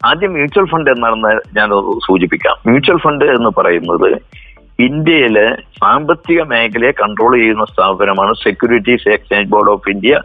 ആദ്യം 0.05 0.33
മ്യൂച്വൽ 0.33 0.65
ഫണ്ട് 0.65 0.91
എന്നാണെന്ന് 0.91 1.57
ഞാൻ 1.57 1.69
സൂചിപ്പിക്കാം. 2.07 2.55
മ്യൂച്വൽ 2.67 2.97
ഫണ്ട് 2.97 3.25
എന്ന് 3.25 3.49
പറയുന്നത് 3.57 4.21
ഇന്ത്യയിലെ 4.79 5.55
സാമ്പത്തിക 5.55 6.41
മേഖലയെ 6.41 6.91
കൺട്രോൾ 6.91 7.37
ചെയ്യുന്ന 7.37 7.65
സ്ഥാപനമാണ് 7.65 8.33
securities 8.33 9.09
exchange 9.09 9.49
board 9.49 9.71
of 9.71 9.89
India 9.89 10.21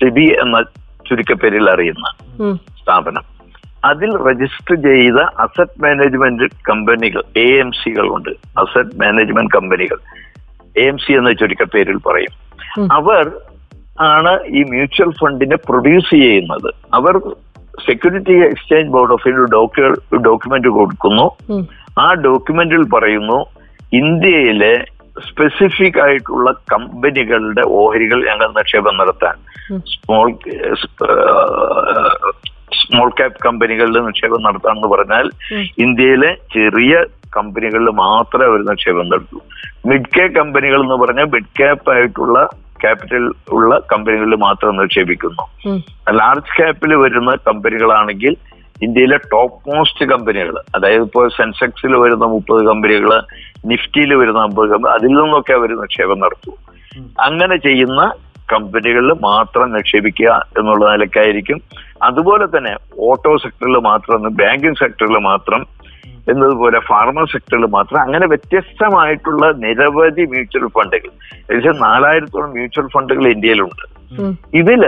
SEBI 0.00 0.24
എന്ന 0.24 0.62
ചുരുക്കപ്പേരിൽ 1.08 1.70
അറിയുന്ന. 1.70 2.12
സ്ഥാപനം. 2.82 3.22
അതിൽ 3.84 4.10
രജിസ്റ്റർ 4.30 4.74
ചെയ്ത 4.74 5.16
അസറ്റ് 5.16 5.82
മാനേജ്മെന്റ് 5.82 6.42
കമ്പനികൾ 6.68 7.22
എ 7.36 7.58
എം 7.58 7.70
സികൾ 7.70 8.08
ഉണ്ട് 8.08 8.30
അസറ്റ് 8.58 9.00
മാനേജ്മെന്റ് 9.00 9.50
കമ്പനികൾ 9.56 9.96
എ 10.76 10.84
എം 10.86 10.98
സി 10.98 11.12
എന്ന 11.12 11.32
ചുരുക്കപ്പേരിൽ 11.32 11.96
പറയും. 11.96 12.32
അവർ 12.92 13.32
ആണ് 14.00 14.40
ഈ 14.46 14.62
മ്യൂച്വൽ 14.62 15.10
ഫണ്ടിനെ 15.10 15.56
പ്രൊഡ്യൂസ് 15.56 16.10
ചെയ്യുന്നത്. 16.10 16.74
അവർ 16.94 17.18
security 17.86 18.32
exchange 18.32 18.90
board 18.90 19.12
of 19.12 19.28
India 19.28 19.88
document 20.18 20.68
കൊടുക്കുന്നു. 20.68 21.26
ആ 22.00 22.14
ഡോക്യുമെന്റിൽ 22.14 22.82
പറയുന്നു 22.94 23.46
ഇന്ത്യയിലെ 23.92 24.84
സ്പെസിഫിക് 25.28 26.00
ആയിട്ടുള്ള 26.00 26.52
കമ്പനികളുടെ 26.52 27.62
ഓഹരികൾ 27.66 28.24
ഞങ്ങൾ 28.24 28.48
നിക്ഷേപം 28.48 28.96
നടത്താൻ. 28.96 29.36
സ്മോൾ 29.92 30.32
സ്മോൾ 32.80 33.08
ക്യാപ് 33.08 33.44
കമ്പനികളിൽ 33.46 34.00
നിക്ഷേപം 34.00 34.42
നടത്താൻ 34.42 34.76
എന്ന് 34.76 34.88
പറഞ്ഞാൽ 34.88 35.30
ഇന്ത്യയിലെ 35.78 36.36
ചെറിയ 36.52 37.04
കമ്പനികളിൽ 37.36 37.90
മാത്രമേ 37.90 38.46
അവർ 38.46 38.60
നിക്ഷേപം 38.60 39.08
നടത്തൂ. 39.08 39.40
മിഡ് 39.86 40.12
കെ 40.18 40.26
കമ്പനികൾ 40.28 40.80
എന്ന് 40.82 40.94
പറഞ്ഞാൽ 40.94 41.24
മിഡ് 41.24 41.54
ക്യാപ്പ് 41.58 41.90
ആയിട്ടുള്ള 41.90 42.48
ക്യാപിറ്റൽ 42.82 43.24
ഉള്ള 43.52 43.72
കമ്പനികളിൽ 43.92 44.36
മാത്രം 44.46 44.76
നിക്ഷേപിക്കുന്നു. 44.76 45.44
ലാർജ് 46.20 46.54
ക്യാപ്പിൽ 46.56 46.94
വരുന്ന 46.94 47.32
കമ്പനികളാണെങ്കിൽ 47.48 48.34
ഇന്ത്യയിലെ 48.82 49.16
ടോപ്പ് 49.32 49.58
മോസ്റ്റ് 49.68 50.04
കമ്പനികൾ 50.04 50.56
അതായത് 50.76 51.02
ഇപ്പോൾ 51.02 51.24
സെൻസെക്സിൽ 51.28 51.92
വരുന്ന 51.96 52.26
മുപ്പത് 52.26 52.60
കമ്പനികൾ 52.66 53.12
നിഫ്റ്റിയിൽ 53.66 54.14
വരുന്ന 54.14 54.40
അമ്പത് 54.40 54.68
കമ്പനി 54.70 54.92
അതിൽ 54.94 55.12
നിന്നൊക്കെ 55.20 55.52
അവർ 55.52 55.70
നിക്ഷേപം 55.82 56.20
നടത്തും. 56.20 56.56
അങ്ങനെ 57.20 57.56
ചെയ്യുന്ന 57.56 58.02
കമ്പനികളിൽ 58.52 59.12
മാത്രം 59.22 59.72
നിക്ഷേപിക്കുക 59.72 60.30
എന്നുള്ള 60.58 60.84
നിലക്കായിരിക്കും 60.92 61.58
അതുപോലെ 62.02 62.44
തന്നെ 62.46 62.72
ഓട്ടോ 63.08 63.32
സെക്ടറിൽ 63.36 63.76
മാത്രം 63.88 64.22
ബാങ്കിങ് 64.40 64.80
സെക്ടറിൽ 64.82 65.18
മാത്രം 65.30 65.60
എന്നതുപോലെ 66.30 66.78
ഫാർമ 66.88 67.24
സെക്ടറിൽ 67.32 67.66
മാത്രം 67.76 68.00
അങ്ങനെ 68.04 68.26
വ്യത്യസ്തമായിട്ടുള്ള 68.32 69.44
നിരവധി 69.64 70.24
മ്യൂച്വൽ 70.32 70.66
ഫണ്ടുകൾ 70.76 71.12
ഏകദേശം 71.50 71.78
നാലായിരത്തോളം 71.86 72.50
മ്യൂച്വൽ 72.56 72.88
ഫണ്ടുകൾ 72.96 73.26
ഇന്ത്യയിലുണ്ട്. 73.34 73.84
ഇതിൽ 74.60 74.84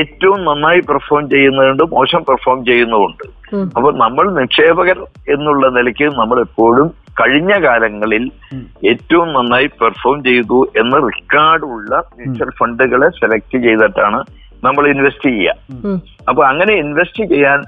ഏറ്റവും 0.00 0.38
നന്നായി 0.48 0.80
പെർഫോം 0.90 1.24
ചെയ്യുന്നതുണ്ട് 1.32 1.82
മോശം 1.94 2.22
പെർഫോം 2.28 2.60
ചെയ്യുന്നതുണ്ട്. 2.68 3.24
അപ്പൊ 3.76 3.88
നമ്മൾ 4.04 4.24
നിക്ഷേപകർ 4.38 4.98
എന്നുള്ള 5.34 5.66
നിലയ്ക്ക് 5.78 6.06
നമ്മൾ 6.20 6.38
എപ്പോഴും 6.46 6.88
കഴിഞ്ഞ 7.20 7.52
കാലങ്ങളിൽ 7.64 8.24
ഏറ്റവും 8.92 9.28
നന്നായി 9.36 9.68
പെർഫോം 9.80 10.16
ചെയ്തു 10.28 10.58
എന്ന 10.82 10.96
റെക്കോർഡുള്ള 11.08 11.92
മ്യൂച്വൽ 12.16 12.50
ഫണ്ടുകളെ 12.60 13.08
സെലക്ട് 13.18 13.58
ചെയ്തിട്ടാണ് 13.66 14.20
നമ്മൾ 14.66 14.84
ഇൻവെസ്റ്റ് 14.94 15.28
ചെയ്യുക. 15.28 15.94
അപ്പൊ 16.30 16.42
അങ്ങനെ 16.50 16.72
ഇൻവെസ്റ്റ് 16.82 17.24
ചെയ്യാൻ 17.32 17.60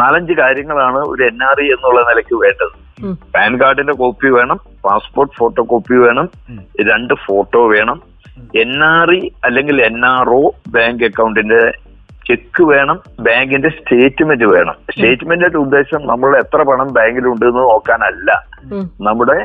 നാലഞ്ച് 0.00 0.34
കാര്യങ്ങളാണ് 0.42 1.00
ഒരു 1.12 1.22
എൻ 1.30 1.38
ആർ 1.48 1.58
ഇ 1.64 1.66
എന്നുള്ള 1.74 2.00
നിലയ്ക്ക് 2.08 2.36
വേണ്ടത്. 2.44 2.74
പാൻ 3.34 3.52
കാർഡിന്റെ 3.60 3.94
കോപ്പി 4.02 4.28
വേണം 4.36 4.58
പാസ്പോർട്ട് 4.86 5.34
ഫോട്ടോ 5.38 5.62
കോപ്പി 5.72 5.96
വേണം 6.04 6.26
രണ്ട് 6.90 7.14
ഫോട്ടോ 7.26 7.62
വേണം. 7.74 7.98
എൻ 8.62 8.72
ആർ 8.92 9.10
ഇ 9.18 9.20
അല്ലെങ്കിൽ 9.46 9.76
എൻ 9.88 9.98
ആർ 10.12 10.28
ഒ 10.38 10.42
ബാങ്ക് 10.76 11.04
അക്കൗണ്ടിന്റെ 11.08 11.60
ചെക്ക് 12.28 12.62
വേണം 12.72 12.98
ബാങ്കിന്റെ 13.26 13.70
സ്റ്റേറ്റ്മെന്റ് 13.78 14.46
വേണം. 14.54 14.76
സ്റ്റേറ്റ്മെന്റിന്റെ 14.92 15.58
ഉദ്ദേശം 15.64 16.00
നമ്മൾ 16.12 16.30
എത്ര 16.42 16.60
പണം 16.70 16.88
ബാങ്കിലുണ്ട് 16.98 17.44
എന്ന് 17.50 17.64
നോക്കാനല്ല 17.70 18.30
നമ്മുടെ 19.08 19.38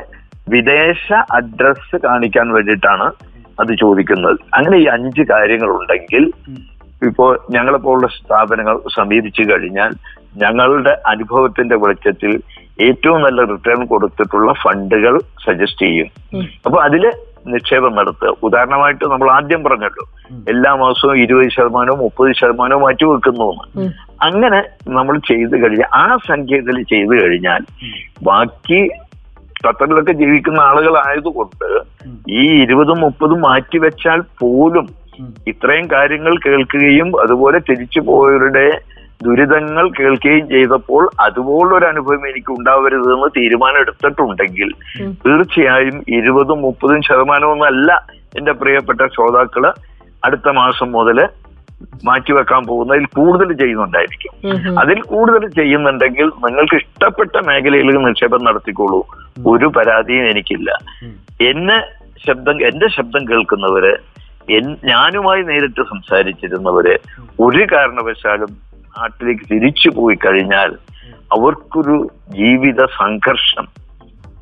വിദേശ 0.54 1.08
അഡ്രസ് 1.38 1.98
കാണിക്കാൻ 2.06 2.48
വേണ്ടിയിട്ടാണ് 2.56 3.08
അത് 3.62 3.72
ചോദിക്കുന്നത്. 3.84 4.38
അങ്ങനെ 4.58 4.78
ഈ 4.84 4.86
അഞ്ച് 4.96 5.24
കാര്യങ്ങളുണ്ടെങ്കിൽ 5.32 6.24
ഇപ്പോ 7.08 7.26
ഞങ്ങളെപ്പോലുള്ള 7.56 8.08
സ്ഥാപനങ്ങൾ 8.16 8.78
സമീപിച്ചു 8.96 9.44
കഴിഞ്ഞാൽ 9.50 9.92
ഞങ്ങളുടെ 10.36 10.94
അനുഭവത്തിന്റെ 11.06 11.76
വെളിച്ചത്തിൽ 11.76 12.32
ഏറ്റവും 12.80 13.20
നല്ല 13.22 13.42
റിട്ടേൺ 13.44 13.88
കൊടുത്തിട്ടുള്ള 13.88 14.52
ഫണ്ടുകൾ 14.54 15.14
സജസ്റ്റ് 15.46 15.86
ചെയ്യും. 15.86 16.10
അപ്പൊ 16.66 16.78
അതിൽ 16.82 17.04
നിക്ഷേപം 17.48 17.94
നടത്തുക. 17.96 18.32
ഉദാഹരണമായിട്ട് 18.44 19.06
നമ്മൾ 19.06 19.32
ആദ്യം 19.32 19.64
പറഞ്ഞല്ലോ 19.64 20.06
എല്ലാ 20.48 20.72
മാസവും 20.76 21.18
ഇരുപത് 21.18 21.50
ശതമാനവും 21.50 22.00
മുപ്പത് 22.00 22.32
ശതമാനവും 22.32 22.82
മാറ്റി 22.82 23.06
വെക്കുന്നു 23.06 23.48
അങ്ങനെ 24.22 24.60
നമ്മൾ 24.88 25.18
ചെയ്തു 25.18 25.56
കഴിഞ്ഞാൽ 25.64 25.90
ആ 25.94 26.06
സംഖ്യത്തിൽ 26.28 26.84
ചെയ്തു 26.84 27.14
കഴിഞ്ഞാൽ 27.22 27.62
ബാക്കി 28.24 28.82
ഖത്തറിലൊക്കെ 29.66 30.14
ജീവിക്കുന്ന 30.14 30.60
ആളുകളായതുകൊണ്ട് 30.62 31.66
ഈ 32.30 32.44
ഇരുപതും 32.64 33.00
മുപ്പതും 33.00 33.42
മാറ്റിവെച്ചാൽ 33.42 34.20
പോലും 34.20 34.86
ഇത്രയും 35.48 35.86
കാര്യങ്ങൾ 35.92 36.34
കേൾക്കുകയും 36.38 37.10
അതുപോലെ 37.24 37.60
തിരിച്ചു 37.60 38.00
പോയവരുടെ 38.00 38.68
ദുരിതങ്ങൾ 39.24 39.90
കേൾക്കുകയും 39.90 40.50
ചെയ്തപ്പോൾ 40.50 41.10
അതുപോലൊരു 41.20 41.86
അനുഭവം 41.86 42.30
എനിക്ക് 42.30 42.52
ഉണ്ടാവരുതെന്ന് 42.52 43.28
തീരുമാനം 43.38 43.80
എടുത്തിട്ടുണ്ടെങ്കിൽ. 43.80 44.70
തീർച്ചയായും 45.26 46.04
ഇരുപതും 46.08 46.62
മുപ്പതും 46.62 47.02
ശതമാനമൊന്നല്ല 47.02 48.06
എന്റെ 48.38 48.52
പ്രിയപ്പെട്ട 48.52 49.02
ശ്രോതാക്കൾ 49.08 49.72
അടുത്ത 50.26 50.50
മാസം 50.50 50.92
മുതൽ 50.92 51.20
മാറ്റിവെക്കാൻ 52.06 52.64
പോകുന്നതിൽ 52.68 53.06
കൂടുതൽ 53.18 53.54
ചെയ്യുന്നുണ്ടായിരിക്കും. 53.54 54.32
അതിൽ 54.80 55.02
കൂടുതൽ 55.02 55.48
ചെയ്യുന്നുണ്ടെങ്കിൽ 55.50 56.24
നിങ്ങൾക്ക് 56.24 56.76
ഇഷ്ടപ്പെട്ട 56.76 57.36
മേഖലയിൽ 57.48 57.98
നിക്ഷേപം 58.08 58.44
നടത്തിക്കോളൂ. 58.44 59.02
ഒരു 59.48 59.66
പരാതിയും 59.66 60.30
എനിക്കില്ല. 60.30 60.70
എന്നെ 61.42 61.78
ശബ്ദം 62.28 62.58
എന്റെ 62.68 62.88
ശബ്ദം 62.88 63.24
കേൾക്കുന്നവര് 63.32 63.94
ഞാനുമായി 64.84 65.42
നേരിട്ട് 65.42 65.82
സംസാരിച്ചിരുന്നവര് 65.82 66.94
ഒരു 67.40 67.66
കാരണവശാലും 67.74 68.69
നാട്ടിലേക്ക് 68.98 69.54
തിരിച്ചു 69.54 69.90
പോയി 69.90 70.16
കഴിഞ്ഞാൽ 70.16 70.78
അവർക്കൊരു 71.32 72.12
ജീവിത 72.30 72.86
സംഘർഷം 72.86 73.68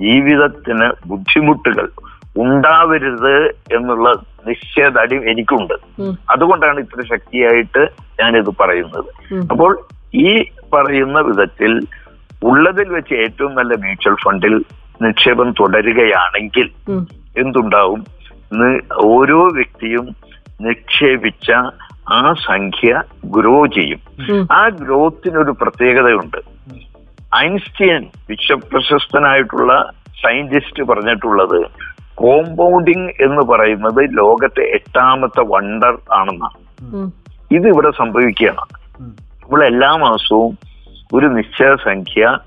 ജീവിതത്തിന് 0.01 0.91
ബുദ്ധിമുട്ടുകൾ 1.07 1.89
ഉണ്ടാവരുത് 2.37 3.47
എന്നുള്ള 3.47 4.13
നിശ്ചയദാർഢ്യം 4.47 5.29
എനിക്കുണ്ട്. 5.29 5.73
അതുകൊണ്ടാണ് 6.29 6.79
ഇത്ര 6.79 7.03
ശക്തിയായിട്ട് 7.13 7.87
ഞാനിത് 8.19 8.51
പറയുന്നത്. 8.59 9.09
അപ്പോൾ 9.51 9.79
ഈ 10.15 10.43
പറയുന്ന 10.73 11.19
വിധത്തിൽ 11.19 11.79
ഉള്ളതിൽ 12.43 12.89
വെച്ച് 12.89 13.13
ഏറ്റവും 13.13 13.55
നല്ല 13.55 13.73
മ്യൂച്വൽ 13.75 14.15
ഫണ്ടിൽ 14.23 14.65
നിക്ഷേപം 15.01 15.51
തുടരുകയാണെങ്കിൽ. 15.51 16.69
എന്തുണ്ടാവും? 17.37 18.03
ഓരോ 19.03 19.47
വ്യക്തിയും 19.47 20.15
നിക്ഷേപിച്ച 20.61 21.51
ആ 22.09 22.33
സംഖ്യ 22.33 23.03
ഗ്രോ 23.25 23.65
ചെയ്യും. 23.65 23.99
ആ 24.51 24.67
ഗ്രോത്തിനൊരു 24.67 25.51
പ്രത്യേകതയുണ്ട്. 25.61 26.37
ഐൻസ്റ്റീൻ 27.35 28.05
വിശ്വപ്രശസ്തനായിട്ടുള്ള 28.29 29.91
സയന്റിസ്റ്റ് 30.07 30.83
പറഞ്ഞിട്ടുള്ളത് 30.83 31.65
കോമ്പൗണ്ടിങ് 32.15 33.09
എന്ന് 33.09 33.41
പറയുന്നത് 33.41 34.17
ലോകത്തെ 34.17 34.61
എട്ടാമത്തെ 34.61 35.41
വണ്ടർ 35.41 35.97
ആണെന്നാണ്. 36.13 37.11
ഇത് 37.51 37.67
ഇവിടെ 37.67 37.91
സംഭവിക്കുകയാണ്. 37.97 38.65
നമ്മൾ 39.01 39.65
എല്ലാ 39.65 39.95
മാസവും 39.95 40.57
ഒരു 41.13 41.25
നിശ്ചയ 41.25 41.75
സംഖ്യ 41.75 42.37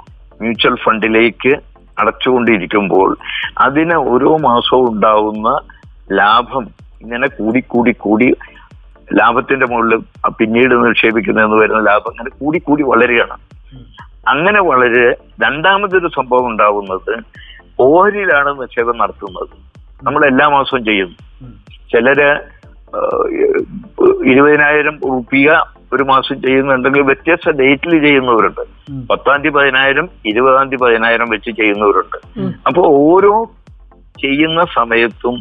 മ്യൂച്വൽ 0.40 0.74
ഫണ്ടിലേക്ക് 0.74 1.56
അടച്ചുകൊണ്ടിരിക്കുമ്പോൾ 1.98 3.16
അതിന് 3.58 3.94
ഓരോ 3.94 4.36
മാസവും 4.36 4.94
ഉണ്ടാവുന്ന 4.94 5.58
ലാഭം 6.12 6.66
ഇങ്ങനെ 7.02 7.28
കൂടി 7.28 7.62
കൂടി 7.68 7.92
കൂടി 7.98 8.34
ലാഭത്തിന്റെ 9.18 9.66
മുകളിൽ 9.66 10.00
പിന്നീട് 10.38 10.74
നിക്ഷേപിക്കുന്നതെന്ന് 10.86 11.56
വരുന്ന 11.62 11.80
ലാഭം 11.90 12.10
അങ്ങനെ 12.10 12.30
കൂടി 12.40 12.58
കൂടി 12.58 12.82
വളരുകയാണ്. 12.82 13.36
അങ്ങനെ 14.28 14.60
വളരെ 14.62 15.06
രണ്ടാമതൊരു 15.44 16.08
സംഭവം 16.08 16.46
ഉണ്ടാവുന്നത് 16.46 17.12
ഓഹരിയിലാണ് 17.80 18.50
നിക്ഷേപം 18.60 18.98
നടത്തുന്നത്. 18.98 19.54
നമ്മൾ 20.02 20.22
എല്ലാ 20.26 20.48
മാസവും 20.48 20.84
ചെയ്യുന്നു 20.84 21.16
ചിലര് 21.92 22.30
ഇരുപതിനായിരം 24.26 24.96
റുപ്യ 25.04 25.64
ഒരു 25.92 26.02
മാസം 26.02 26.36
ചെയ്യുന്നുണ്ടെങ്കിൽ 26.42 27.02
വ്യത്യസ്ത 27.02 27.50
ഡേറ്റിൽ 27.50 28.00
ചെയ്യുന്നവരുണ്ട്. 28.00 28.60
പത്താം 29.10 29.38
തീയതി 29.42 29.54
പതിനായിരം 29.56 30.08
ഇരുപതാം 30.26 30.68
തീയതി 30.68 30.82
പതിനായിരം 30.82 31.28
വെച്ച് 31.28 31.50
ചെയ്യുന്നവരുണ്ട്. 31.50 32.18
അപ്പോൾ 32.66 32.86
ഓരോ 32.86 33.34
ചെയ്യുന്ന 34.22 34.64
സമയത്തും 34.74 35.36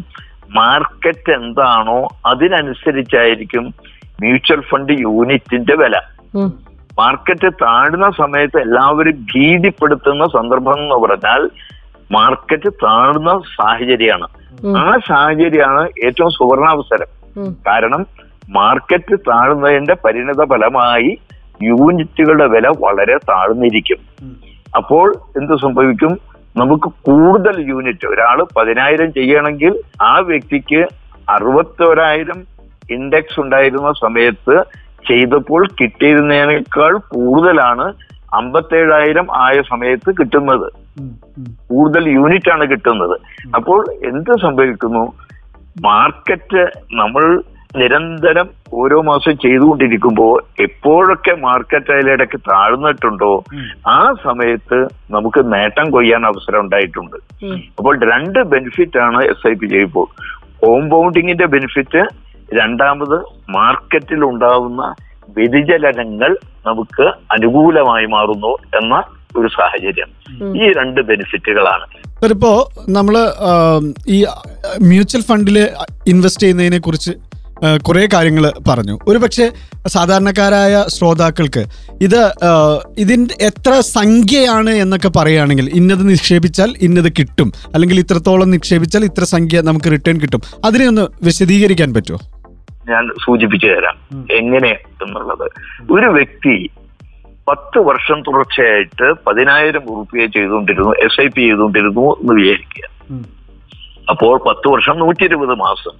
മാർക്കറ്റ് 0.55 1.31
എന്താണോ 1.31 2.07
അതിനനുസരിച്ചായിരിക്കും 2.25 3.73
മ്യൂച്വൽ 4.21 4.61
ഫണ്ട് 4.61 4.93
യൂണിറ്റിന്റെ 4.93 5.75
വില. 5.75 5.99
മാർക്കറ്റ് 6.99 7.53
താഴ്ന്ന 7.53 8.09
സമയത്ത് 8.09 8.61
എല്ലാവരും 8.61 9.25
ഭീതിപ്പെടുത്തുന്ന 9.35 10.25
സന്ദർഭം 10.25 10.73
എന്ന് 10.73 10.95
പറഞ്ഞാൽ 10.95 11.49
മാർക്കറ്റ് 12.11 12.73
താഴ്ന്ന 12.73 13.41
സാഹചര്യമാണ്. 13.61 14.27
ആ 14.77 14.97
സാഹചര്യമാണ് 15.07 15.89
ഏറ്റവും 16.05 16.29
സുവർണാവസരം. 16.29 17.07
കാരണം 17.67 18.05
മാർക്കറ്റ് 18.49 19.19
താഴ്ന്നതിന്റെ 19.19 19.95
പരിണിത 20.05 20.43
ഫലമായി 20.43 21.17
യൂണിറ്റുകളുടെ 21.63 22.47
വില 22.47 22.67
വളരെ 22.67 23.17
താഴ്ന്നിരിക്കും. 23.17 23.97
അപ്പോൾ 24.75 25.15
എന്ത് 25.37 25.61
സംഭവിക്കും? 25.61 26.28
നമുക്ക് 26.59 26.83
കൂടുതൽ 26.83 27.69
യൂണിറ്റ് 27.69 28.07
ഒരാൾ 28.07 28.45
പതിനായിരം 28.57 29.13
ചെയ്യണമെങ്കിൽ 29.13 29.79
ആ 30.01 30.19
വ്യക്തിക്ക് 30.19 30.87
അറുപത്തോരായിരം 31.29 32.43
ഇൻഡെക്സ് 32.91 33.39
ഉണ്ടായിരുന്ന 33.39 33.91
സമയത്ത് 33.91 34.63
ചെയ്തപ്പോൾ 35.07 35.67
കിട്ടിയിരുന്നതിനേക്കാൾ 35.81 36.97
കൂടുതലാണ് 36.97 37.93
അമ്പത്തേഴായിരം 38.33 39.27
ആയ 39.35 39.61
സമയത്ത് 39.61 40.11
കിട്ടുന്നത്. 40.19 40.71
കൂടുതൽ 41.69 42.09
യൂണിറ്റ് 42.09 42.51
ആണ് 42.51 42.71
കിട്ടുന്നത്. 42.71 43.19
അപ്പോൾ 43.55 43.85
എന്ത് 43.91 44.39
സംഭവിക്കുന്നു? 44.41 45.13
മാർക്കറ്റ് 45.81 46.71
നമ്മൾ 46.91 47.41
നിരന്തരം 47.77 48.47
ഓരോ 48.81 48.97
മാസം 49.09 49.33
ചെയ്തുകൊണ്ടിരിക്കുമ്പോൾ 49.43 50.33
എപ്പോഴൊക്കെ 50.65 51.33
മാർക്കറ്റ് 51.45 51.91
അതിലിടയ്ക്ക് 51.95 52.39
താഴ്ന്നിട്ടുണ്ടോ 52.49 53.33
ആ 53.97 53.99
സമയത്ത് 54.23 54.79
നമുക്ക് 55.15 55.41
നേട്ടം 55.53 55.91
കൊയ്യാൻ 55.95 56.23
അവസരം 56.31 56.59
ഉണ്ടായിട്ടുണ്ട്. 56.65 57.17
അപ്പോൾ 57.77 57.93
രണ്ട് 58.11 58.39
ബെനിഫിറ്റ് 58.53 58.99
ആണ് 59.07 59.21
എസ് 59.33 59.47
ഐ 59.51 59.53
പി 59.53 59.67
ചെയ്യുമ്പോൾ 59.73 60.07
കോമ്പൗണ്ടിങ്ങിന്റെ 60.63 61.47
ബെനിഫിറ്റ് 61.55 62.01
രണ്ടാമത് 62.59 63.17
മാർക്കറ്റിൽ 63.57 64.23
ഉണ്ടാവുന്ന 64.31 64.83
വ്യതിചലനങ്ങൾ 65.37 66.31
നമുക്ക് 66.67 67.05
അനുകൂലമായി 67.35 68.05
മാറുന്നു 68.15 68.53
എന്ന 68.79 68.95
ഒരു 69.37 69.47
സാഹചര്യം. 69.47 70.09
ഈ 70.61 70.71
രണ്ട് 70.79 71.01
ബെനിഫിറ്റുകളാണ് 71.09 71.85
ഇപ്പോ 72.35 72.53
നമ്മൾ 72.97 73.15
ഈ 74.15 74.17
മ്യൂച്വൽ 74.91 75.21
ഫണ്ടിൽ 75.27 75.57
ഇൻവെസ്റ്റ് 76.13 76.43
ചെയ്യുന്നതിനെ 76.43 76.79
കുറിച്ച് 76.87 77.11
കുറെ 77.87 78.07
കാര്യങ്ങൾ 78.13 78.51
പറഞ്ഞു. 78.69 78.99
ഒരുപക്ഷെ 79.07 79.51
സാധാരണക്കാരായ 79.87 80.85
ശ്രോതാക്കൾക്ക് 80.87 81.65
ഇത് 82.01 82.33
ഇതിന്റെ 82.97 83.35
എത്ര 83.41 83.79
സംഖ്യയാണ് 83.79 84.69
എന്നൊക്കെ 84.69 85.09
പറയുകയാണെങ്കിൽ 85.09 85.69
ഇന്നത് 85.73 86.09
നിക്ഷേപിച്ചാൽ 86.09 86.73
ഇന്നത് 86.81 87.11
കിട്ടും. 87.19 87.51
അല്ലെങ്കിൽ 87.73 87.99
ഇത്രത്തോളം 87.99 88.51
നിക്ഷേപിച്ചാൽ 88.51 89.03
ഇത്ര 89.03 89.23
സംഖ്യ 89.23 89.61
നമുക്ക് 89.61 89.91
റിട്ടേൺ 89.91 90.21
കിട്ടും. 90.21 90.41
അതിനെ 90.65 90.87
ഒന്ന് 90.87 91.07
വിശദീകരിക്കാൻ 91.23 91.93
പറ്റുമോ? 91.93 92.19
ഞാൻ 92.89 93.09
സൂചിപ്പിച്ചു 93.25 93.67
തരാം. 93.67 94.25
എങ്ങനെ 94.31 94.71
എന്നുള്ളത്. 95.03 95.47
ഒരു 95.91 96.05
വ്യക്തി 96.05 96.69
പത്ത് 97.49 97.79
വർഷം 97.79 98.21
തുടർച്ചയായിട്ട് 98.21 99.13
പതിനായിരം 99.27 99.81
റുപ്യ 99.81 100.25
ചെയ്തുകൊണ്ടിരുന്നു 100.25 100.89
എസ് 100.89 101.21
ഐ 101.21 101.27
പി 101.27 101.41
ചെയ്തുകൊണ്ടിരുന്നു 101.41 102.01
എന്ന് 102.01 102.33
വിചാരിക്കുക. 102.33 102.87
അപ്പോൾ 104.09 104.39
പത്ത് 104.47 104.67
വർഷം 104.67 104.99
നൂറ്റി 104.99 105.23
ഇരുപത് 105.23 105.55
മാസം. 105.59 105.93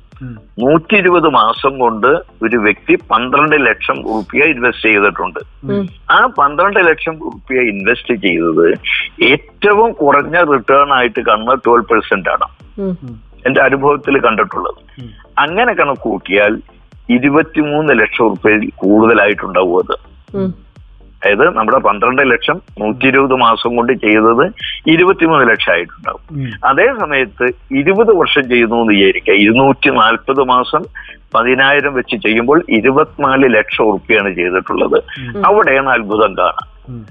നൂറ്റി 0.60 0.95
ഇരുപത് 0.95 1.30
മാസം 1.30 1.80
കൊണ്ട് 1.80 2.07
ഒരു 2.45 2.57
വ്യക്തി 2.57 2.95
പന്ത്രണ്ട് 3.12 3.55
ലക്ഷം 3.66 3.97
റുപ്യ 4.07 4.43
ഇൻവെസ്റ്റ് 4.43 4.89
ചെയ്തിട്ടുണ്ട്. 4.89 5.39
ആ 6.12 6.26
പന്ത്രണ്ട് 6.26 6.80
ലക്ഷം 6.80 7.16
റുപ്യ 7.26 7.62
ഇൻവെസ്റ്റ് 7.62 8.16
ചെയ്തത് 8.16 8.68
ഏറ്റവും 9.32 9.91
കുറഞ്ഞ 9.91 10.38
റിട്ടേൺ 10.53 10.93
ആയിട്ട് 10.93 11.20
കാണുന്ന 11.20 11.53
ട്വൽവ് 11.53 11.86
പെർസെന്റ് 11.86 12.30
ആണ്. 12.30 12.47
എന്റെ 13.45 13.62
അനുഭവത്തിൽ 13.62 14.20
കണ്ടിട്ടുള്ളത്. 14.20 14.82
അങ്ങനെ 15.38 15.74
കണക്ക് 15.74 16.01
കൂട്ടിയാൽ 16.01 16.62
ഇരുപത്തിമൂന്ന് 17.10 17.99
ലക്ഷം 17.99 18.28
റുപ്യയിൽ 18.30 18.70
കൂടുതലായിട്ടുണ്ടാവും 18.76 19.78
അത്. 19.84 19.95
അതായത് 21.20 21.57
നമ്മുടെ 21.57 21.78
പന്ത്രണ്ട് 21.78 22.32
ലക്ഷം 22.32 22.61
നൂറ്റി 22.80 23.07
ഇരുപത് 23.07 23.34
മാസം 23.34 23.76
കൊണ്ട് 23.76 23.93
ചെയ്തത് 23.93 24.53
ഇരുപത്തിമൂന്ന് 24.88 25.49
ലക്ഷം 25.49 25.72
ആയിട്ടുണ്ടാവും. 25.72 26.51
അതേ 26.65 26.93
സമയത്ത് 26.99 27.76
ഇരുപത് 27.76 28.15
വർഷം 28.15 28.49
ചെയ്യുന്നു 28.49 28.76
എന്ന് 28.76 28.93
വിചാരിക്കുക. 28.93 29.34
ഇരുന്നൂറ്റി 29.34 29.89
നാൽപ്പത് 29.89 30.43
മാസം 30.43 30.82
പതിനായിരം 31.36 31.93
വെച്ച് 31.93 32.15
ചെയ്യുമ്പോൾ 32.15 32.63
ഇരുപത്തിനാല് 32.70 33.55
ലക്ഷം 33.55 33.84
ഉറുപ്പിയാണ് 33.84 34.34
ചെയ്തിട്ടുള്ളത്. 34.34 35.03
അവിടെയാണ് 35.45 35.89
അത്ഭുതം 35.89 36.38
കാണാം. 36.38 37.05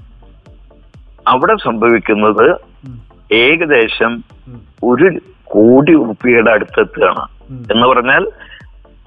അവിടെ 1.27 1.55
സംഭവിക്കുന്നത് 1.63 2.55
ഏകദേശം 3.33 4.23
ഒരു 4.83 5.19
കോടി 5.43 5.93
ഉറുപ്പിയുടെ 5.93 6.51
അടുത്തെത്തുകയാണ്. 6.51 7.25
എന്ന് 7.71 7.87
പറഞ്ഞാൽ 7.87 8.27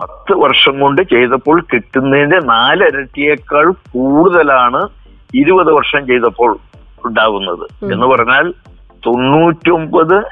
പത്ത് 0.02 0.34
വർഷം 0.38 0.80
കൊണ്ട് 0.80 1.02
ചെയ്തപ്പോൾ 1.02 1.60
കിട്ടുന്നതിന്റെ 1.60 2.38
നാലിരട്ടിയേക്കാൾ 2.38 3.70
കൂടുതലാണ് 3.70 4.88
ഇരുപത് 5.34 5.72
വർഷം 5.72 6.06
ചെയ്തപ്പോൾ 6.06 6.58
ഉണ്ടാവുന്നത്. 7.04 7.92
എന്ന് 7.92 8.06
പറഞ്ഞാൽ 8.06 8.54
തൊണ്ണൂറ്റൊമ്പത് 9.06 10.22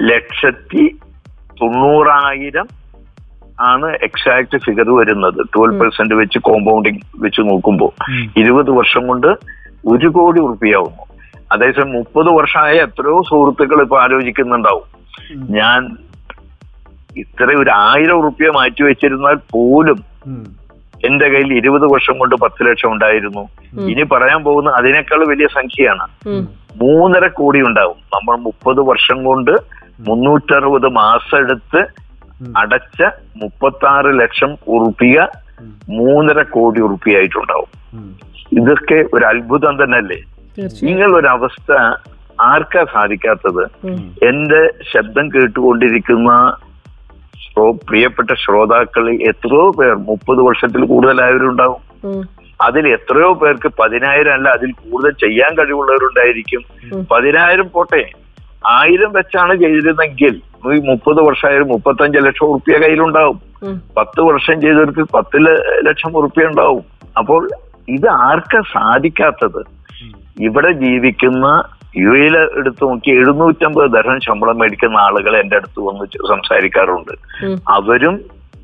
ലക്ഷത്തി 0.00 0.84
തൊണ്ണൂറായിരം 1.60 2.66
ആണ് 3.60 3.86
എക്സാക്ട് 4.02 4.56
ഫിഗർ 4.56 4.96
വരുന്നത്. 4.96 5.46
ട്വൽവ് 5.54 5.80
പെർസെന്റ് 5.80 6.14
വെച്ച് 6.14 6.38
കോമ്പൗണ്ടിങ് 6.38 7.00
വെച്ച് 7.16 7.40
നോക്കുമ്പോൾ 7.40 7.92
ഇരുപത് 8.36 8.70
വർഷം 8.70 9.06
കൊണ്ട് 9.06 9.26
ഒരു 9.86 10.08
കോടി 10.08 10.40
ഉറുപ്പിയാവുന്നു. 10.40 11.04
അതേസമയം 11.52 11.92
മുപ്പത് 11.92 12.26
വർഷമായ 12.26 12.72
എത്രയോ 12.72 13.22
സുഹൃത്തുക്കൾ 13.22 13.82
ഇപ്പൊ 13.82 14.00
ആലോചിക്കുന്നുണ്ടാവും. 14.00 14.82
ഞാൻ 15.50 15.96
ഇത്ര 17.22 17.48
ഒരു 17.62 17.70
ആയിരം 17.70 18.18
റുപ്യ 18.26 18.48
മാറ്റി 18.58 18.82
വെച്ചിരുന്നാൽ 18.82 19.36
പോലും 19.54 19.98
എന്റെ 21.06 21.26
കയ്യിൽ 21.32 21.50
ഇരുപത് 21.60 21.86
വർഷം 21.92 22.14
കൊണ്ട് 22.18 22.34
പത്ത് 22.42 22.60
ലക്ഷം 22.66 22.90
ഉണ്ടായിരുന്നു. 22.92 23.42
ഇനി 23.92 24.04
പറയാൻ 24.12 24.40
പോകുന്ന 24.44 24.70
അതിനേക്കാൾ 24.78 25.20
വലിയ 25.32 25.46
സംഖ്യയാണ്. 25.58 26.06
മൂന്നര 26.82 27.26
കോടി 27.38 27.60
ഉണ്ടാവും. 27.68 27.98
നമ്മൾ 28.14 28.36
മുപ്പത് 28.46 28.80
വർഷം 28.90 29.18
കൊണ്ട് 29.24 29.54
മുന്നൂറ്ററുപത് 30.08 30.88
മാസം 31.02 31.38
എടുത്ത് 31.38 31.80
അടച്ച 32.60 33.02
മുപ്പത്തി 33.42 33.86
ആറ് 33.92 34.10
ലക്ഷം 34.20 34.50
ഉറുപ്പിക 34.74 35.18
മൂന്നര 35.98 36.42
കോടി 36.56 36.80
ഉറുപ്പിയായിട്ടുണ്ടാവും. 36.86 37.70
ഇതൊക്കെ 38.58 38.98
ഒരു 39.16 39.24
അത്ഭുതം 39.24 39.76
തന്നെയല്ലേ? 39.82 40.18
നിങ്ങളൊരു 40.88 41.28
അവസ്ഥ 41.36 41.72
ആർക്കാ 42.52 42.84
സാധിക്കാത്തത്. 42.94 43.64
എന്റെ 44.30 44.62
ശബ്ദം 44.92 45.26
കേട്ടുകൊണ്ടിരിക്കുന്ന 45.28 46.30
പ്രിയപ്പെട്ട 47.60 48.30
ശ്രോതാക്കളിൽ 48.44 49.16
എത്രയോ 49.30 49.70
പേർ 49.78 49.94
മുപ്പത് 50.08 50.40
വർഷത്തിൽ 50.48 50.82
കൂടുതലായവരുണ്ടാവും. 50.84 51.82
അതിൽ 52.66 52.84
എത്രയോ 52.88 53.30
പേർക്ക് 53.40 53.68
പതിനായിരം 53.80 54.32
അല്ല 54.32 54.48
അതിൽ 54.48 54.70
കൂടുതൽ 54.82 55.14
ചെയ്യാൻ 55.24 55.58
കഴിവുള്ളവരുണ്ടായിരിക്കും. 55.58 56.62
പതിനായിരം 57.12 57.68
പോട്ടെ 57.74 58.02
ആയിരം 58.66 59.10
വെച്ചാണ് 59.12 59.54
ചെയ്തിരുന്നെങ്കിൽ 59.62 60.34
ഈ 60.74 60.78
മുപ്പത് 60.90 61.20
വർഷമായാലും 61.26 61.68
മുപ്പത്തഞ്ച് 61.68 62.18
ലക്ഷം 62.26 62.46
ഉറുപ്പ്യ 62.52 62.78
കയ്യിലുണ്ടാവും. 62.84 63.38
പത്ത് 63.98 64.20
വർഷം 64.20 64.56
ചെയ്തവർക്ക് 64.60 65.02
പത്ത് 65.14 65.38
ലക്ഷം 65.88 66.12
ഉറുപ്പ്യ 66.18 66.46
ഉണ്ടാവും 66.46 66.84
അപ്പോൾ 67.18 67.42
ഇത് 67.88 68.08
ആർക്കാ 68.08 68.60
സാധിക്കാത്തത് 68.72 69.62
ഇവിടെ 70.46 70.70
ജീവിക്കുന്ന 70.72 71.46
യു 71.98 72.08
എയിൽ 72.08 72.36
എടുത്ത് 72.38 72.84
നോക്കി 72.84 73.10
എഴുന്നൂറ്റമ്പത് 73.10 73.90
ദർഹം 73.90 74.20
ശമ്പളം 74.20 74.58
മേടിക്കുന്ന 74.58 74.96
ആളുകൾ 74.96 75.40
എന്റെ 75.40 75.56
അടുത്ത് 75.56 75.80
വന്ന് 75.80 76.04
സംസാരിക്കാറുണ്ട്. 76.04 77.12
അവരും 77.68 78.20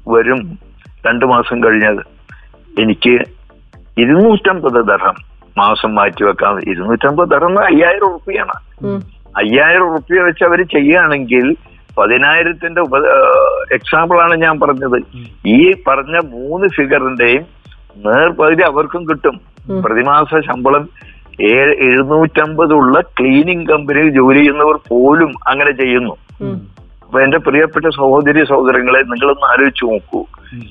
വരും. 0.09 0.59
രണ്ടു 1.07 1.25
മാസം 1.25 1.65
കഴിഞ്ഞത് 1.65 2.05
എനിക്ക് 2.81 3.19
ഇരുന്നൂറ്റമ്പത് 3.99 4.85
ദർഹം 4.85 5.15
മാസം 5.59 5.95
മാറ്റി 5.95 6.25
വെക്കാം. 6.25 6.59
ഇരുന്നൂറ്റമ്പത് 6.71 7.29
ദർഹം 7.29 7.59
അയ്യായിരം 7.59 8.07
ഉറുപ്പിയാണ്. 8.07 8.87
അയ്യായിരം 9.37 9.91
ഉറുപ്പിയ 9.91 10.21
വെച്ച് 10.21 10.45
അവർ 10.45 10.63
ചെയ്യുകയാണെങ്കിൽ 10.63 11.57
പതിനായിരത്തിന്റെ 11.99 12.81
ഉപ 12.81 12.97
എക്സാമ്പിൾ 13.73 14.23
ആണ് 14.23 14.37
ഞാൻ 14.37 14.61
പറഞ്ഞത്. 14.61 15.03
ഈ 15.49 15.73
പറഞ്ഞ 15.89 16.19
മൂന്ന് 16.25 16.69
ഫിഗറിന്റെയും 16.69 17.43
നേർപകുതി 17.97 18.63
അവർക്കും 18.63 19.09
കിട്ടും. 19.09 19.41
പ്രതിമാസ 19.83 20.41
ശമ്പളം 20.41 20.89
ഏഴ് 21.41 21.75
എഴുന്നൂറ്റമ്പതുള്ള 21.75 23.01
ക്ലീനിങ് 23.01 23.67
കമ്പനിയിൽ 23.67 24.09
ജോലി 24.09 24.39
ചെയ്യുന്നവർ 24.39 24.77
പോലും 24.89 25.33
അങ്ങനെ 25.47 25.71
ചെയ്യുന്നു. 25.71 26.15
അപ്പൊ 27.03 27.21
എന്റെ 27.21 27.39
പ്രിയപ്പെട്ട 27.39 27.87
സഹോദരി 27.87 28.45
സഹോദരങ്ങളെ 28.45 28.99
നിങ്ങളൊന്ന് 28.99 29.47
ആലോചിച്ചു 29.47 29.85
നോക്കൂ. 29.85 30.25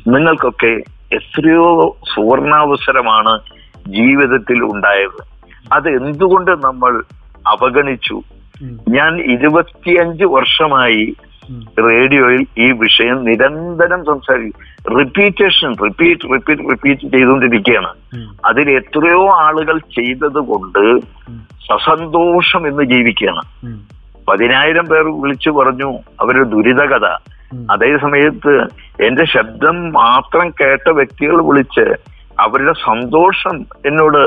നിങ്ങൾക്കൊക്കെ 0.07 0.81
എത്രയോ 1.15 1.97
സുവർണാവസരമാണ് 2.15 3.39
ജീവിതത്തിൽ 3.87 4.63
ഉണ്ടായത്. 4.63 5.21
അത് 5.73 5.89
എന്തുകൊണ്ട് 5.89 6.51
നമ്മൾ 6.51 7.03
അവഗണിച്ചു? 7.47 8.21
ഞാൻ 8.89 9.21
ഇരുപത്തിയഞ്ച് 9.21 10.23
വർഷമായി 10.23 11.15
റേഡിയോയിൽ 11.89 12.45
ഈ 12.57 12.71
വിഷയം 12.71 13.23
നിരന്തരം 13.23 14.05
സംസാരിക്കും 14.05 14.99
റിപ്പീറ്റേഷൻ 14.99 15.73
റിപ്പീറ്റ് 15.83 16.33
റിപ്പീറ്റ് 16.33 16.61
റിപ്പീറ്റ് 16.71 17.01
ചെയ്തുകൊണ്ടിരിക്കുകയാണ്. 17.01 17.91
അതിൽ 18.45 18.71
എത്രയോ 18.71 19.41
ആളുകൾ 19.41 19.77
ചെയ്തത് 19.77 20.39
കൊണ്ട് 20.39 20.99
സസന്തോഷം 21.45 22.67
എന്ന് 22.67 22.83
ജീവിക്കുകയാണ്. 22.83 23.79
പതിനായിരം 24.27 24.85
പേർ 24.85 25.21
വിളിച്ചു 25.21 25.49
പറഞ്ഞു 25.49 25.97
അവരുടെ 26.21 26.43
ദുരിതകഥ. 26.43 27.05
അതേ 27.71 27.97
സമയത്ത് 27.97 28.67
എന്റെ 29.03 29.25
ശബ്ദം 29.25 29.93
മാത്രം 29.93 30.49
കേട്ട 30.49 30.89
വ്യക്തികൾ 30.89 31.41
വിളിച്ച് 31.41 31.95
അവരുടെ 32.41 32.73
സന്തോഷം 32.73 33.55
എന്നോട് 33.85 34.21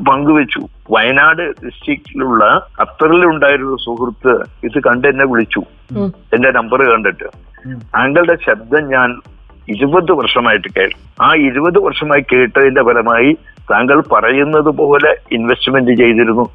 പങ്കുവെച്ചു. 0.00 0.60
വയനാട് 0.90 1.42
ഡിസ്ട്രിക്റ്റിലുള്ള 1.50 2.66
ഖത്തറിലുണ്ടായിരുന്ന 2.80 3.76
സുഹൃത്ത് 3.76 4.34
ഇത് 4.64 4.78
കണ്ട് 4.78 5.08
എന്നെ 5.08 5.26
വിളിച്ചു. 5.26 5.60
എന്റെ 6.34 6.50
നമ്പർ 6.50 6.90
കണ്ടിട്ട്. 6.90 7.24
താങ്കളുടെ 7.94 8.36
ശബ്ദം 8.46 8.88
ഞാൻ 8.88 9.20
ഇരുപത് 9.68 10.12
വർഷമായിട്ട് 10.12 10.68
കേൾക്കും 10.76 11.24
ആ 11.26 11.34
ഇരുപത് 11.34 11.78
വർഷമായി 11.78 12.20
കേട്ടതിന്റെ 12.20 12.82
ഫലമായി 12.82 13.32
താങ്കൾ 13.70 14.00
പറയുന്നത് 14.12 14.70
പോലെ 14.78 15.16
ഇൻവെസ്റ്റ്മെന്റ് 15.32 15.96
ചെയ്തിരുന്നു. 15.96 16.46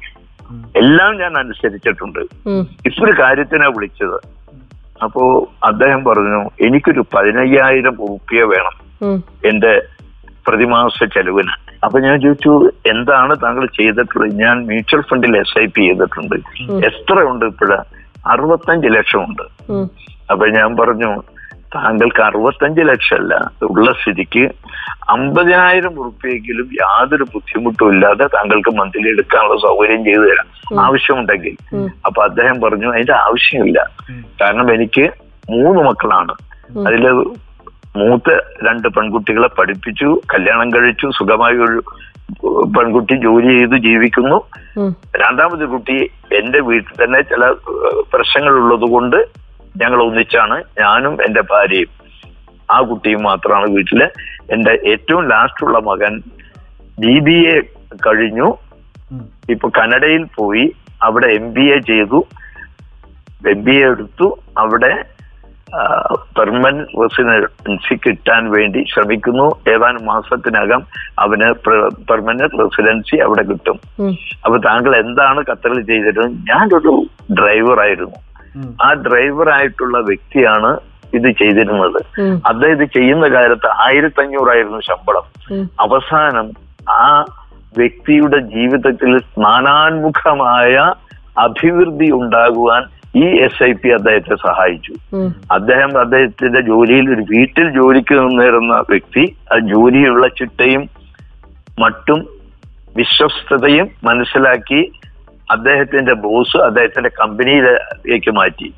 എല്ലാം 0.76 1.18
ഞാൻ 1.18 1.38
അനുസരിച്ചിട്ടുണ്ട്. 1.38 2.18
ഇപ്പൊരു 2.86 3.22
കാര്യത്തിനാ 3.22 3.66
വിളിച്ചത്. 3.66 4.16
അപ്പോ 5.02 5.48
അദ്ദേഹം 5.64 6.04
പറഞ്ഞു 6.04 6.66
എനിക്കൊരു 6.66 7.04
പതിനയ്യായിരം 7.14 7.96
റുപ്യ 8.10 8.42
വേണം. 8.42 8.76
എന്റെ 9.44 9.82
പ്രതിമാസ 10.46 11.04
ചെലവിന്. 11.04 11.76
അപ്പൊ 11.84 12.00
ഞാൻ 12.00 12.20
ചോദിച്ചു 12.20 12.70
എന്താണ് 12.86 13.36
താങ്കൾ 13.42 13.66
ചെയ്തിട്ടുള്ളത്? 13.66 14.38
ഞാൻ 14.38 14.66
മ്യൂച്വൽ 14.66 15.00
ഫണ്ടിൽ 15.00 15.36
എസ് 15.36 15.58
ഐ 15.58 15.66
പി 15.66 15.80
ചെയ്തിട്ടുണ്ട്. 15.80 16.34
എത്ര 16.86 17.14
ഉണ്ട് 17.14 17.44
ഇപ്പോഴ? 17.44 17.76
അറുപത്തഞ്ച് 18.26 18.88
ലക്ഷം 18.88 19.24
ഉണ്ട്. 19.24 19.42
അപ്പൊ 20.30 20.46
ഞാൻ 20.46 20.76
പറഞ്ഞു 20.76 21.22
താങ്കൾക്ക് 21.74 22.22
അറുപത്തഞ്ച് 22.22 22.80
ലക്ഷമല്ല 22.80 23.50
ഉള്ള 23.62 23.92
സ്ഥിതിക്ക് 23.92 24.50
അമ്പതിനായിരം 25.08 26.00
ഉറുപ്പിയെങ്കിലും 26.00 26.68
യാതൊരു 26.72 27.22
ബുദ്ധിമുട്ടും 27.22 27.92
ഇല്ലാതെ 27.92 28.26
താങ്കൾക്ക് 28.26 28.70
മന്ത്ലി 28.76 29.08
എടുക്കാനുള്ള 29.08 29.56
സൗകര്യം 29.56 30.04
ചെയ്തു 30.04 30.20
തരാം. 30.20 30.80
ആവശ്യമുണ്ടെങ്കിൽ. 30.80 31.56
അപ്പൊ 32.06 32.22
അദ്ദേഹം 32.22 32.60
പറഞ്ഞു 32.60 32.92
അതിന്റെ 32.92 33.14
ആവശ്യമില്ല. 33.14 33.86
കാരണം 34.40 34.74
എനിക്ക് 34.74 35.10
മൂന്ന് 35.50 35.82
മക്കളാണ്. 35.82 36.34
ഉം. 36.76 36.86
മൂത്ത 37.98 38.30
രണ്ട് 38.66 38.88
പെൺകുട്ടികളെ 38.88 39.48
പഠിപ്പിച്ചു 39.58 40.08
കല്യാണം 40.34 40.68
കഴിച്ചു 40.70 41.06
സുഖമായി 41.18 41.56
ഒരു 41.56 41.78
പെൺകുട്ടി 42.76 43.14
ജോലി 43.14 43.50
ചെയ്ത് 43.58 43.76
ജീവിക്കുന്നു. 43.88 44.38
രണ്ടാമത് 45.16 45.64
കുട്ടി 45.64 45.96
എന്റെ 46.32 46.60
വീട്ടിൽ 46.60 47.04
തന്നെ 47.04 47.20
ചില 47.20 47.42
പ്രശ്നങ്ങൾ 47.46 48.12
പ്രശ്നങ്ങളുള്ളത് 48.14 48.86
കൊണ്ട് 48.90 49.16
ഞങ്ങൾ 49.82 50.02
ഒന്നിച്ചാണ് 50.02 50.56
ഞാനും 50.80 51.14
എന്റെ 51.26 51.42
ഭാര്യയും. 51.50 51.90
ആ 52.70 52.80
കുട്ടിയും 52.80 53.22
മാത്രമാണ് 53.22 53.66
വീട്ടിൽ. 53.70 54.02
എന്റെ 54.50 54.72
ഏറ്റവും 54.92 55.28
ലാസ്റ്റുള്ള 55.28 55.78
മകൻ 55.78 56.14
ബി 57.00 57.14
ബി 57.18 57.36
എ 57.54 57.56
കഴിഞ്ഞു. 58.06 58.48
ഇപ്പൊ 59.50 59.68
കനഡയിൽ 59.68 60.24
പോയി. 60.36 60.64
അവിടെ 61.02 61.26
എം 61.26 61.46
ബി 61.52 61.64
എ 61.74 61.78
ചെയ്തു. 61.90 62.20
എം 63.52 63.60
ബി 63.64 63.74
എ 63.76 63.86
എടുത്തു. 63.90 64.28
അവിടെ 64.58 64.92
പെർമനന്റ് 66.38 67.02
റെസിഡൻസി 67.02 67.94
കിട്ടാൻ 67.94 68.50
വേണ്ടി 68.50 68.84
ശ്രമിക്കുന്നു. 68.94 69.46
ഏതാനും 69.68 70.04
മാസത്തിനകം 70.06 70.82
അവന് 71.18 71.48
പെർമനന്റ് 72.10 72.58
റെസിഡൻസി 72.58 73.16
അവിടെ 73.16 73.42
കിട്ടും. 73.42 73.78
അപ്പൊ 74.44 74.58
താങ്കൾ 74.58 74.96
എന്താണ് 74.96 75.40
ഖത്തറിൽ 75.50 75.82
ചെയ്തിരുന്നത്? 75.82 76.36
ഞാനൊരു 76.50 76.94
ഡ്രൈവറായിരുന്നു. 77.32 78.18
ആയിരുന്നു 78.56 78.76
ആ 78.82 78.92
ഡ്രൈവറായിട്ടുള്ള 78.92 79.98
വ്യക്തിയാണ് 79.98 80.70
ഇത് 81.14 81.28
ചെയ്തിരുന്നത്. 81.30 82.00
അദ്ദേഹം 82.46 82.72
ഇത് 82.72 82.84
ചെയ്യുന്ന 82.84 83.26
കാലത്ത് 83.28 83.68
ആയിരത്തി 83.68 84.20
അഞ്ഞൂറായിരുന്നു 84.20 84.80
ശമ്പളം 84.80 85.26
അവസാനം 85.80 86.46
ആ 86.90 87.24
വ്യക്തിയുടെ 87.78 88.38
ജീവിതത്തിൽ 88.38 89.18
സ്നാനാൻമുഖമായ 89.18 90.92
അഭിവൃദ്ധി 91.38 92.10
ഉണ്ടാകുവാൻ 92.10 92.82
ഈ 93.16 93.26
എസ് 93.44 93.62
ഐ 93.62 93.72
പി 93.72 93.88
അദ്ദേഹത്തെ 93.96 94.36
സഹായിച്ചു. 94.44 94.92
അദ്ദേഹം 95.56 95.92
അദ്ദേഹത്തിന്റെ 96.00 96.60
ജോലിയിൽ 96.68 97.06
ഒരു 97.14 97.22
വീട്ടിൽ 97.30 97.66
ജോലിക്ക് 97.76 98.14
നിന്നിരുന്ന 98.20 98.74
വ്യക്തി 98.90 99.24
ആ 99.52 99.58
ജോലിയുള്ള 99.70 100.26
ചിട്ടയും 100.40 100.82
മട്ടും 101.78 102.20
വിശ്വസ്തതയും 102.96 103.88
മനസ്സിലാക്കി 104.04 104.80
അദ്ദേഹത്തിന്റെ 105.48 106.14
ബോസ് 106.22 106.58
അദ്ദേഹത്തിന്റെ 106.66 107.10
കമ്പനിയിലേക്ക് 107.18 108.30
മാറ്റി. 108.38 108.68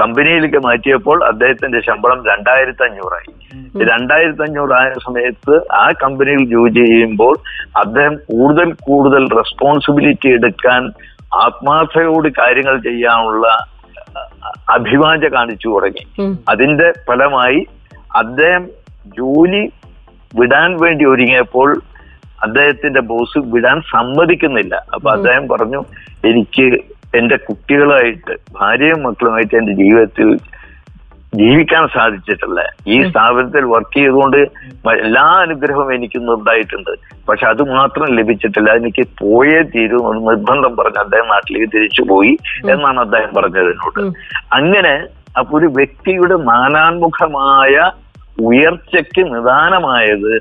കമ്പനിയിലേക്ക് 0.00 0.60
മാറ്റിയപ്പോൾ 0.64 1.18
അദ്ദേഹത്തിന്റെ 1.28 1.80
ശമ്പളം 1.88 2.20
രണ്ടായിരത്തി 2.30 2.82
അഞ്ഞൂറായി 2.86 3.30
രണ്ടായിരത്തി 3.90 4.42
അഞ്ഞൂറായ 4.42 4.90
സമയത്ത് 5.06 5.54
ആ 5.76 5.86
കമ്പനിയിൽ 6.02 6.42
ജോലി 6.54 6.82
ചെയ്യുമ്പോൾ 6.84 7.34
അദ്ദേഹം 7.82 8.16
കൂടുതൽ 8.30 8.70
കൂടുതൽ 8.88 9.24
റെസ്പോൺസിബിലിറ്റി 9.40 10.30
എടുക്കാൻ 10.38 10.82
ആത്മാർത്ഥയോട് 11.44 12.28
കാര്യങ്ങൾ 12.40 12.76
ചെയ്യാനുള്ള 12.80 13.46
അഭിവാഞ്ച 14.70 15.24
കാണിച്ചു 15.26 15.68
തുടങ്ങി. 15.68 16.04
അതിന്റെ 16.48 16.92
ഫലമായി 17.08 17.66
അദ്ദേഹം 18.16 18.64
ജോലി 19.06 19.62
വിടാൻ 20.34 20.76
വേണ്ടി 20.80 21.04
ഒരുങ്ങിയപ്പോൾ 21.04 21.82
അദ്ദേഹത്തിന്റെ 22.42 23.00
ബോസ് 23.00 23.38
വിടാൻ 23.38 23.80
സമ്മതിക്കുന്നില്ല. 23.80 24.74
അപ്പൊ 24.94 25.10
അദ്ദേഹം 25.10 25.48
പറഞ്ഞു 25.48 25.80
എനിക്ക് 26.24 26.66
എന്റെ 27.16 27.36
കുട്ടികളായിട്ട് 27.36 28.34
ഭാര്യയും 28.52 29.02
മക്കളുമായിട്ട് 29.02 29.56
എന്റെ 29.56 29.72
ജീവിതത്തിൽ 29.72 30.28
ജീവിക്കാൻ 31.38 31.84
സാധിച്ചിട്ടില്ല. 31.94 32.60
ഈ 32.94 32.96
സ്ഥാപനത്തിൽ 33.08 33.64
വർക്ക് 33.74 33.96
ചെയ്തുകൊണ്ട് 33.98 34.38
എല്ലാ 35.06 35.24
അനുഗ്രഹവും 35.44 35.90
എനിക്ക് 35.96 36.18
ഉണ്ടായിട്ടുണ്ട് 36.36 36.92
പക്ഷെ 37.28 37.46
അത് 37.52 37.62
മാത്രം 37.76 38.08
ലഭിച്ചിട്ടില്ല. 38.18 38.70
എനിക്ക് 38.80 39.04
പോയേ 39.20 39.60
തീരൂ 39.74 40.00
എന്ന് 40.10 40.22
നിർബന്ധം 40.30 40.74
പറഞ്ഞ് 40.80 41.00
അദ്ദേഹം 41.04 41.28
നാട്ടിലേക്ക് 41.34 41.70
തിരിച്ചു 41.76 42.02
പോയി 42.12 42.34
എന്നാണ് 42.74 43.00
അദ്ദേഹം 43.06 43.30
പറഞ്ഞത് 43.38 43.70
എന്നോട്. 43.74 44.02
അങ്ങനെ 44.58 44.94
അപ്പൊ 45.38 45.58
ഒരു 45.58 45.68
വ്യക്തിയുടെ 45.78 46.36
നാനാൻമുഖമായ 46.52 47.74
ഉയർച്ചയ്ക്ക് 48.50 49.22
നിദാനമായത് 49.34 50.32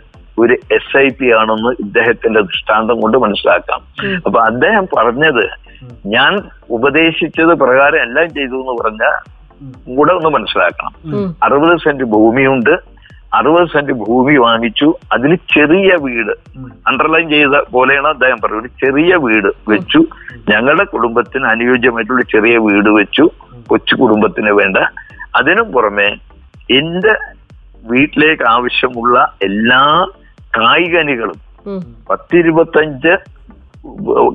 ഒരു 0.43 0.55
എസ് 0.77 0.97
ഐ 0.97 1.07
പി 1.17 1.27
ആണെന്ന് 1.39 1.71
ഇദ്ദേഹത്തിന്റെ 1.83 2.41
ദൃഷ്ടാന്തം 2.41 2.97
കൊണ്ട് 3.01 3.17
മനസ്സിലാക്കാം. 3.17 3.81
അപ്പൊ 4.25 4.39
അദ്ദേഹം 4.49 4.85
പറഞ്ഞത് 4.97 5.45
ഞാൻ 6.15 6.31
ഉപദേശിച്ചത് 6.77 7.53
പ്രകാരം 7.63 7.99
എല്ലാം 8.07 8.27
ചെയ്തു 8.37 8.55
എന്ന് 8.63 8.75
പറഞ്ഞ 8.81 9.05
കൂടെ 9.63 10.13
ഒന്ന് 10.13 10.29
മനസ്സിലാക്കണം 10.29 11.35
അറുപത് 11.43 11.77
സെന്റ് 11.77 12.03
ഭൂമിയുണ്ട്. 12.03 12.95
അറുപത് 13.33 13.67
സെന്റ് 13.67 13.93
ഭൂമി 13.93 14.37
വാങ്ങിച്ചു. 14.37 14.93
അതിൽ 15.13 15.35
ചെറിയ 15.35 15.95
വീട്. 16.01 16.59
അണ്ടർലൈൻ 16.87 17.29
ചെയ്ത 17.29 17.61
പോലെയാണ് 17.71 18.07
അദ്ദേഹം 18.07 18.37
പറയുന്നത് 18.43 18.65
ഒരു 18.65 18.85
ചെറിയ 18.85 19.15
വീട് 19.15 19.51
വെച്ചു. 19.67 20.05
ഞങ്ങളുടെ 20.49 20.83
കുടുംബത്തിന് 20.83 21.45
അനുയോജ്യമായിട്ടുള്ള 21.45 22.21
ചെറിയ 22.21 22.57
വീട് 22.57 22.89
വെച്ചു. 22.89 23.29
കൊച്ചു 23.67 23.95
കുടുംബത്തിന് 23.95 24.51
വേണ്ട. 24.51 24.77
അതിനു 25.35 25.61
പുറമെ 25.61 26.09
എന്റെ 26.71 27.13
വീട്ടിലേക്ക് 27.83 28.43
ആവശ്യമുള്ള 28.49 29.33
എല്ലാ 29.43 30.07
കായികനികളും. 30.57 31.39
പത്തിരുപത്തഞ്ച് 32.09 33.17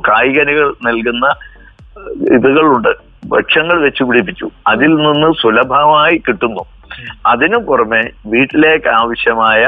കായികനികൾ 0.08 0.74
നൽകുന്ന 0.86 1.26
ഇതുകളുണ്ട്. 2.34 3.09
വൃക്ഷങ്ങൾ 3.32 3.76
വെച്ചു 3.86 4.04
പിടിപ്പിച്ചു. 4.04 4.46
അതിൽ 4.66 4.92
നിന്ന് 5.06 5.30
സുലഭമായി 5.42 6.16
കിട്ടുന്നു. 6.28 6.64
അതിനു 7.26 7.58
പുറമെ 7.68 8.02
വീട്ടിലേക്ക് 8.26 8.88
ആവശ്യമായ 9.00 9.62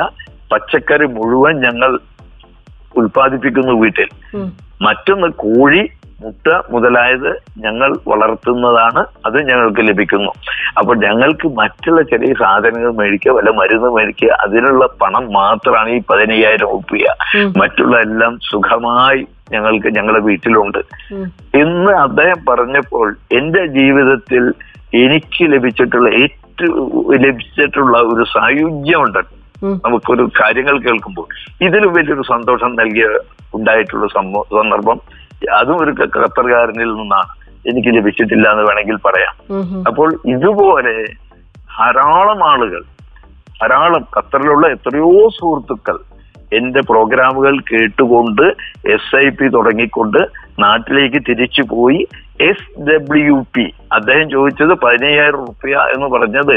പച്ചക്കറി 0.52 1.06
മുഴുവൻ 1.16 1.54
ഞങ്ങൾ 1.66 1.90
ഉൽപ്പാദിപ്പിക്കുന്നു 3.00 3.74
വീട്ടിൽ. 3.82 4.08
മറ്റൊന്ന് 4.86 5.28
കോഴി 5.44 5.82
മുട്ട 6.22 6.48
മുതലായത് 6.72 7.30
ഞങ്ങൾ 7.58 7.90
വളർത്തുന്നതാണ് 8.10 9.02
അത് 9.26 9.38
ഞങ്ങൾക്ക് 9.48 9.82
ലഭിക്കുന്നു. 9.88 10.32
അപ്പൊ 10.78 10.92
ഞങ്ങൾക്ക് 10.94 11.46
മറ്റുള്ള 11.60 12.02
ചെറിയ 12.02 12.32
സാധനങ്ങൾ 12.42 12.92
മേടിക്കുക 13.00 13.32
വല്ല 13.36 13.50
മരുന്ന് 13.50 13.88
മേടിക്കുക 13.96 14.28
അതിനുള്ള 14.44 14.86
പണം 15.02 15.24
മാത്രമാണ് 15.32 15.90
ഈ 15.90 16.00
പതിനയ്യായിരം 16.10 16.70
ഒപ്പിയ 16.76 17.06
മറ്റുള്ള 17.62 17.96
എല്ലാം 18.06 18.38
സുഖമായി 18.50 19.22
ഞങ്ങൾക്ക് 19.46 19.88
ഞങ്ങളുടെ 19.88 20.20
വീട്ടിലുണ്ട്. 20.20 20.80
എന്ന് 21.54 21.92
അദ്ദേഹം 21.98 22.44
പറഞ്ഞപ്പോൾ 22.48 23.06
എന്റെ 23.32 23.66
ജീവിതത്തിൽ 23.68 24.44
എനിക്ക് 24.94 25.52
ലഭിച്ചിട്ടുള്ള 25.52 26.08
ഏറ്റവും 26.22 26.88
ലഭിച്ചിട്ടുള്ള 27.22 27.98
ഒരു 28.12 28.24
സായുജ്യമുണ്ട് 28.24 29.18
ഉം. 29.62 29.80
നമുക്കൊരു 29.84 30.30
കാര്യങ്ങൾ 30.40 30.78
കേൾക്കുമ്പോൾ 30.78 31.26
ഇതിലും 31.62 31.92
വലിയൊരു 31.92 32.22
സന്തോഷം 32.22 32.74
നൽകിയ 32.74 33.06
ഉണ്ടായിട്ടുള്ള 33.54 34.06
സന്ദർഭം 34.52 34.98
അതും 35.52 35.76
ഒരു 35.82 35.92
ഖത്തർകാരനിൽ 36.16 36.94
നിന്നാണ് 36.94 37.30
എനിക്ക് 37.66 37.88
ലഭിച്ചിട്ടില്ല 37.88 38.50
എന്ന് 38.50 38.62
വേണമെങ്കിൽ 38.62 38.96
പറയാം. 39.04 39.34
അപ്പോൾ 39.86 40.08
ഇതുപോലെ 40.26 40.94
ധാരാളം 41.70 42.44
ആളുകൾ 42.44 42.82
ധാരാളം 43.60 44.06
ഖത്തറിലുള്ള 44.16 44.66
എത്രയോ 44.66 45.28
സുഹൃത്തുക്കൾ 45.30 45.96
എന്റെ 46.52 46.80
പ്രോഗ്രാമുകൾ 46.80 47.54
കേട്ടുകൊണ്ട് 47.72 48.44
എസ് 48.86 49.16
ഐ 49.16 49.28
പി 49.30 49.46
തുടങ്ങിക്കൊണ്ട് 49.48 50.20
നാട്ടിലേക്ക് 50.58 51.20
തിരിച്ചു 51.28 51.62
പോയി. 51.62 52.00
എസ് 52.40 52.68
ഡബ്ല്യു 52.88 53.46
പി 53.54 53.64
അദ്ദേഹം 53.92 54.30
ചോദിച്ചത് 54.30 54.74
പതിനയ്യായിരം 54.84 55.42
റുപ്യ 55.44 55.76
എന്ന് 55.94 56.06
പറഞ്ഞത് 56.06 56.56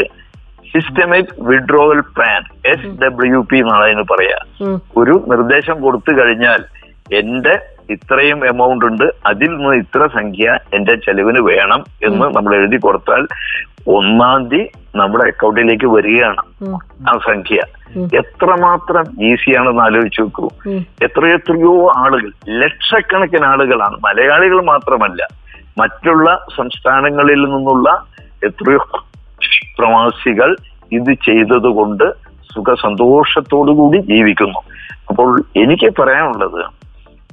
systemic 0.71 1.33
withdrawal 1.49 1.99
plan 2.15 2.41
S 2.65 2.91
W 3.03 3.39
P 3.49 3.57
എന്നാണ് 3.57 3.83
അതിന് 3.83 4.05
പറയാ. 4.11 4.37
ഒരു 4.97 5.15
നിർദ്ദേശം 5.27 5.81
കൊടുത്തു 5.81 6.11
കഴിഞ്ഞാൽ 6.19 6.61
എന്റെ 7.11 7.55
ഇത്രയും 7.89 8.45
എമൗണ്ട് 8.45 8.85
ഉണ്ട്. 8.85 9.03
അതിൽ 9.25 9.49
നിന്ന് 9.57 9.75
ഇത്ര 9.75 10.07
സംഖ്യ 10.07 10.59
എന്റെ 10.73 10.95
ചെലവിന് 10.95 11.41
വേണം 11.41 11.83
എന്ന് 12.03 12.25
നമ്മൾ 12.35 12.55
എഴുതി 12.55 12.77
കൊടുത്താൽ 12.77 13.27
ഒന്നാം 13.87 14.49
തീയതി 14.49 14.69
നമ്മുടെ 14.95 15.29
അക്കൗണ്ടിലേക്ക് 15.29 15.85
വരികയാണ് 15.85 16.43
ആ 17.09 17.17
സംഖ്യ. 17.17 17.59
എത്രമാത്രം 18.17 19.05
ഈസിയാണെന്ന് 19.21 19.81
ആലോചിച്ച് 19.81 20.21
നോക്കൂ. 20.21 20.49
എത്രയെത്രയോ 21.03 21.91
ആളുകൾ 21.97 22.31
ലക്ഷക്കണക്കിന് 22.47 23.45
ആളുകളാണ്. 23.45 23.97
മലയാളികൾ 24.05 24.63
മാത്രമല്ല 24.63 25.27
മറ്റുള്ള 25.77 26.45
സംസ്ഥാനങ്ങളിൽ 26.55 27.41
നിന്നുള്ള 27.45 28.03
എത്രയോ 28.43 28.79
പ്രവാസികൾ 29.79 30.55
ഇത് 30.91 31.13
ചെയ്തതുകൊണ്ട് 31.13 32.13
സുഖ 32.53 32.73
സന്തോഷത്തോടുകൂടി 32.73 33.97
ജീവിക്കുന്നു. 33.97 34.59
അപ്പോൾ 35.09 35.43
എനിക്ക് 35.55 36.01
പറയാനുള്ളത് 36.01 36.65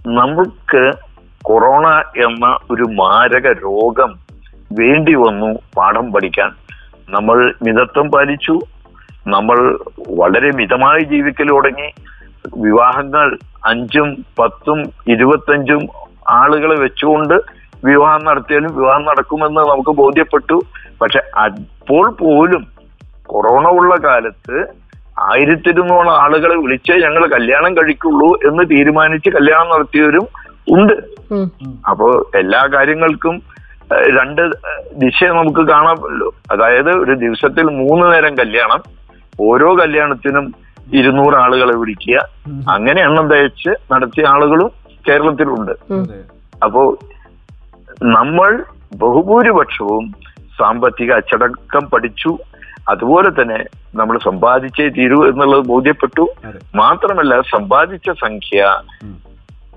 നമുക്ക് 0.07 0.91
കൊറോണ 1.45 1.89
എന്ന 1.99 2.59
ഒരു 2.71 2.83
മാരക 2.83 3.53
രോഗം 3.53 4.15
വേണ്ടി 4.73 5.15
വന്നു 5.15 5.59
പാഠം 5.77 6.13
പഠിക്കാൻ. 6.13 6.51
നമ്മൾ 7.11 7.55
മിതത്വം 7.63 8.11
പാലിച്ചു. 8.11 8.59
നമ്മൾ 9.27 9.79
വളരെ 10.09 10.51
മിതമായി 10.51 11.05
ജീവിക്കൽ 11.05 11.49
തുടങ്ങി. 11.51 11.93
വിവാഹങ്ങൾ 12.57 13.39
അഞ്ചും 13.67 14.25
പത്തും 14.39 14.83
ഇരുപത്തഞ്ചും 15.09 15.89
ആളുകളെ 16.31 16.81
വെച്ചുകൊണ്ട് 16.81 17.35
വിവാഹം 17.85 18.25
നടത്തിയാലും 18.25 18.77
വിവാഹം 18.77 19.05
നടക്കുമെന്ന് 19.05 19.61
നമുക്ക് 19.61 19.91
ബോധ്യപ്പെട്ടു. 19.91 20.61
പക്ഷെ 21.03 21.19
അപ്പോൾ 21.19 22.11
പോലും 22.11 22.67
കൊറോണ 23.27 23.69
ഉള്ള 23.69 23.95
കാലത്ത് 24.09 24.82
ആയിരത്തി 25.31 25.69
ഇരുന്നൂറ് 25.69 26.07
ആളുകളെ 26.07 26.57
വിളിച്ചേ 26.57 26.95
ഞങ്ങൾ 26.95 27.27
കല്യാണം 27.27 27.73
കഴിക്കുള്ളൂ 27.75 28.29
എന്ന് 28.51 28.63
തീരുമാനിച്ച് 28.71 29.31
കല്യാണം 29.31 29.69
നടത്തിയവരും 29.69 30.27
ഉണ്ട്. 30.71 30.93
അപ്പോ 31.91 32.31
എല്ലാ 32.35 32.69
കാര്യങ്ങൾക്കും 32.75 33.43
രണ്ട് 34.19 34.43
ദിശ 34.97 35.25
നമുക്ക് 35.25 35.63
കാണാമല്ലോ. 35.69 36.29
അതായത് 36.53 36.91
ഒരു 36.91 37.15
ദിവസത്തിൽ 37.15 37.63
മൂന്ന് 37.63 38.13
നേരം 38.13 38.35
കല്യാണം 38.35 38.83
ഓരോ 39.41 39.75
കല്യാണത്തിനും 39.75 40.55
ഇരുന്നൂറ് 40.93 41.35
ആളുകളെ 41.35 41.75
വിളിക്കുക. 41.77 42.19
അങ്ങനെ 42.71 43.03
എണ്ണം 43.03 43.29
തയ്ച്ച് 43.31 43.73
നടത്തിയ 43.93 44.25
ആളുകളും 44.29 44.71
കേരളത്തിലുണ്ട്. 45.09 45.73
അപ്പോ 46.65 46.83
നമ്മൾ 48.03 48.65
ബഹുഭൂരിപക്ഷവും 48.97 50.05
സാമ്പത്തിക 50.59 51.13
അച്ചടക്കം 51.13 51.85
പഠിച്ചു 51.91 52.39
അതുപോലെ 52.89 53.31
തന്നെ 53.31 53.65
നമ്മൾ 53.95 54.19
സമ്പാദിച്ചേ 54.19 54.89
തീരൂ 54.89 55.27
എന്നുള്ളത് 55.29 55.65
ബോധ്യപ്പെട്ടു. 55.67 56.29
മാത്രമല്ല 56.75 57.41
സമ്പാദിച്ച 57.41 58.11
സംഖ്യ 58.11 58.83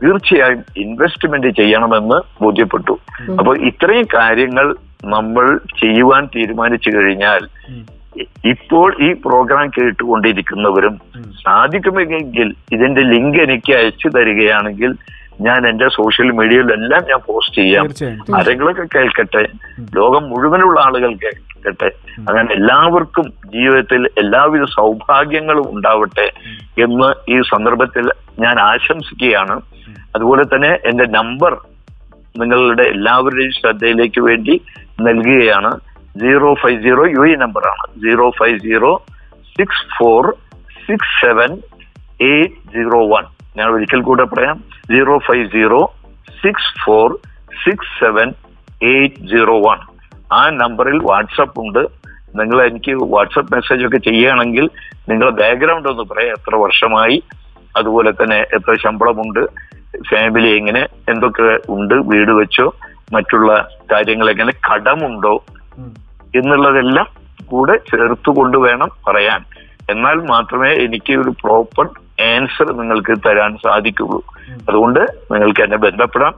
തീർച്ചയായും 0.03 0.63
ഇൻവെസ്റ്റ്മെന്റ് 0.77 1.47
ചെയ്യണമെന്ന് 1.47 2.43
ബോധ്യപ്പെട്ടു. 2.43 2.99
അപ്പൊ 3.29 3.33
അപ്പോൾ 3.39 3.57
ഇത്രയും 3.57 4.07
കാര്യങ്ങൾ 4.13 4.75
നമ്മൾ 5.05 5.59
ചെയ്യുവാൻ 5.81 6.25
തീരുമാനിച്ചു 6.25 6.89
കഴിഞ്ഞാൽ 6.97 7.49
ഇപ്പോൾ 8.45 8.95
ഈ 9.03 9.13
പ്രോഗ്രാം 9.13 9.69
കേട്ടുകൊണ്ടിരിക്കുന്നവരും. 9.69 11.01
സാധിക്കുമെങ്കിൽ 11.43 12.55
ഇതിന്റെ 12.73 13.01
ലിങ്ക് 13.01 13.37
എനിക്ക് 13.37 13.73
അയച്ചു 13.73 14.07
തരികയാണെങ്കിൽ 14.07 14.95
ഞാൻ 15.41 15.67
എന്റെ 15.67 15.87
സോഷ്യൽ 15.87 16.31
മീഡിയയിലെല്ലാം 16.31 17.03
ഞാൻ 17.09 17.19
പോസ്റ്റ് 17.27 17.55
ചെയ്യാം. 17.55 17.85
ആരെങ്കിലൊക്കെ 18.37 18.85
കേൾക്കട്ടെ. 18.95 19.43
ലോകം 19.95 20.29
മുഴുവനുള്ള 20.29 20.79
ആളുകൾ 20.79 21.13
കേൾക്കട്ടെ 21.65 21.89
അങ്ങനെ 22.19 22.53
എല്ലാവർക്കും 22.53 23.27
ജീവിതത്തിൽ 23.47 24.09
എല്ലാവിധ 24.17 24.63
സൗഭാഗ്യങ്ങളും 24.63 25.67
ഉണ്ടാവട്ടെ 25.75 26.27
എന്ന് 26.83 27.31
ഈ 27.31 27.41
സന്ദർഭത്തിൽ 27.41 28.05
ഞാൻ 28.39 28.59
ആശംസിക്കുകയാണ്. 28.59 29.55
അതുപോലെ 30.15 30.43
തന്നെ 30.43 30.71
എന്റെ 30.85 31.05
നമ്പർ 31.05 31.53
നിങ്ങളുടെ 32.39 32.83
എല്ലാവരുടെയും 32.83 33.51
ശ്രദ്ധയിലേക്ക് 33.51 34.21
വേണ്ടി 34.21 34.61
നൽകുകയാണ്. 35.01 35.71
Zero 36.21 36.53
five 36.53 36.83
zero 36.83 37.05
U 37.05 37.23
A 37.31 37.35
നമ്പറാണ്. 37.35 37.85
Zero 38.01 38.29
five 38.29 38.59
zero 38.59 38.91
six 39.57 39.85
four 39.97 40.35
six 40.85 41.13
seven 41.25 41.51
eight 42.21 42.55
zero 42.73 42.99
one. 43.13 43.25
ഞാൻ 43.57 43.67
ഒരിക്കൽ 43.69 44.01
കൂടെ 44.01 44.23
പറയാം. 44.23 44.57
Zero 44.91 45.17
five 45.17 45.49
zero 45.49 45.81
six 46.43 46.85
four 46.85 47.19
six 47.63 47.93
seven 47.99 48.33
eight 48.83 49.29
zero 49.31 49.57
one. 49.69 49.77
ആ 50.33 50.49
നമ്പറിൽ 50.49 50.99
വാട്സപ്പ് 51.03 51.59
ഉണ്ട്. 51.59 51.79
നിങ്ങൾ 52.35 52.63
എനിക്ക് 52.63 52.91
വാട്സപ്പ് 52.91 53.55
മെസ്സേജ് 53.55 53.85
ഒക്കെ 53.85 53.97
ചെയ്യുകയാണെങ്കിൽ 53.97 54.69
നിങ്ങളുടെ 55.09 55.35
ബാക്ക്ഗ്രൗണ്ട് 55.35 55.89
ഒന്ന് 55.89 56.03
പറയാം. 56.03 56.31
എത്ര 56.31 56.55
വർഷമായി? 56.55 57.23
അതുപോലെ 57.77 58.11
തന്നെ 58.11 58.35
എത്ര 58.35 58.75
ശമ്പളമുണ്ട്? 58.83 59.45
ഫാമിലി 60.11 60.57
എങ്ങനെ? 60.57 60.87
എന്തൊക്കെ 61.09 61.59
ഉണ്ട്? 61.69 61.93
വീട് 61.93 62.31
വെച്ചോ? 62.31 62.75
മറ്റുള്ള 63.13 63.69
കാര്യങ്ങൾ 63.91 64.29
എങ്ങനെ? 64.29 64.53
കടമുണ്ടോ? 64.73 65.43
എന്നുള്ളതെല്ലാം 66.35 67.07
കൂടെ 67.45 67.77
ചേർത്ത് 67.77 68.29
കൊണ്ടുവേണം 68.29 68.89
പറയാൻ. 69.07 69.45
എന്നാൽ 69.89 70.13
മാത്രമേ 70.13 70.73
എനിക്ക് 70.73 71.13
ഒരു 71.13 71.29
പ്രോപ്പർ 71.29 71.85
ആൻസർ 72.23 72.73
നിങ്ങൾക്ക് 72.73 73.17
തരാൻ 73.27 73.57
സാധിക്കുള്ളൂ. 73.57 74.23
അതുകൊണ്ട് 74.69 74.99
നിങ്ങൾക്ക് 75.31 75.61
എന്നെ 75.61 75.77
ബന്ധപ്പെടാം. 75.77 76.33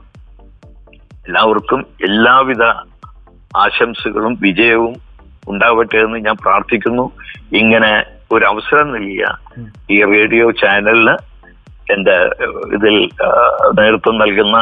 എല്ലാവർക്കും 1.26 1.86
എല്ലാവിധ 2.04 2.62
ആശംസകളും 3.56 4.38
വിജയവും 4.40 4.94
ഉണ്ടാവട്ടെ 5.48 5.96
എന്ന് 5.96 6.18
ഞാൻ 6.18 6.36
പ്രാർത്ഥിക്കുന്നു. 6.42 7.10
ഇങ്ങനെ 7.52 8.04
ഒരു 8.32 8.44
അവസരം 8.44 8.92
നൽകിയ 8.92 9.26
ഈ 9.90 10.04
റേഡിയോ 10.04 10.50
ചാനലിന് 10.50 11.16
എന്റെ 11.92 12.16
ഇതിൽ 12.72 13.08
നേതൃത്വം 13.78 14.18
നൽകുന്ന 14.18 14.56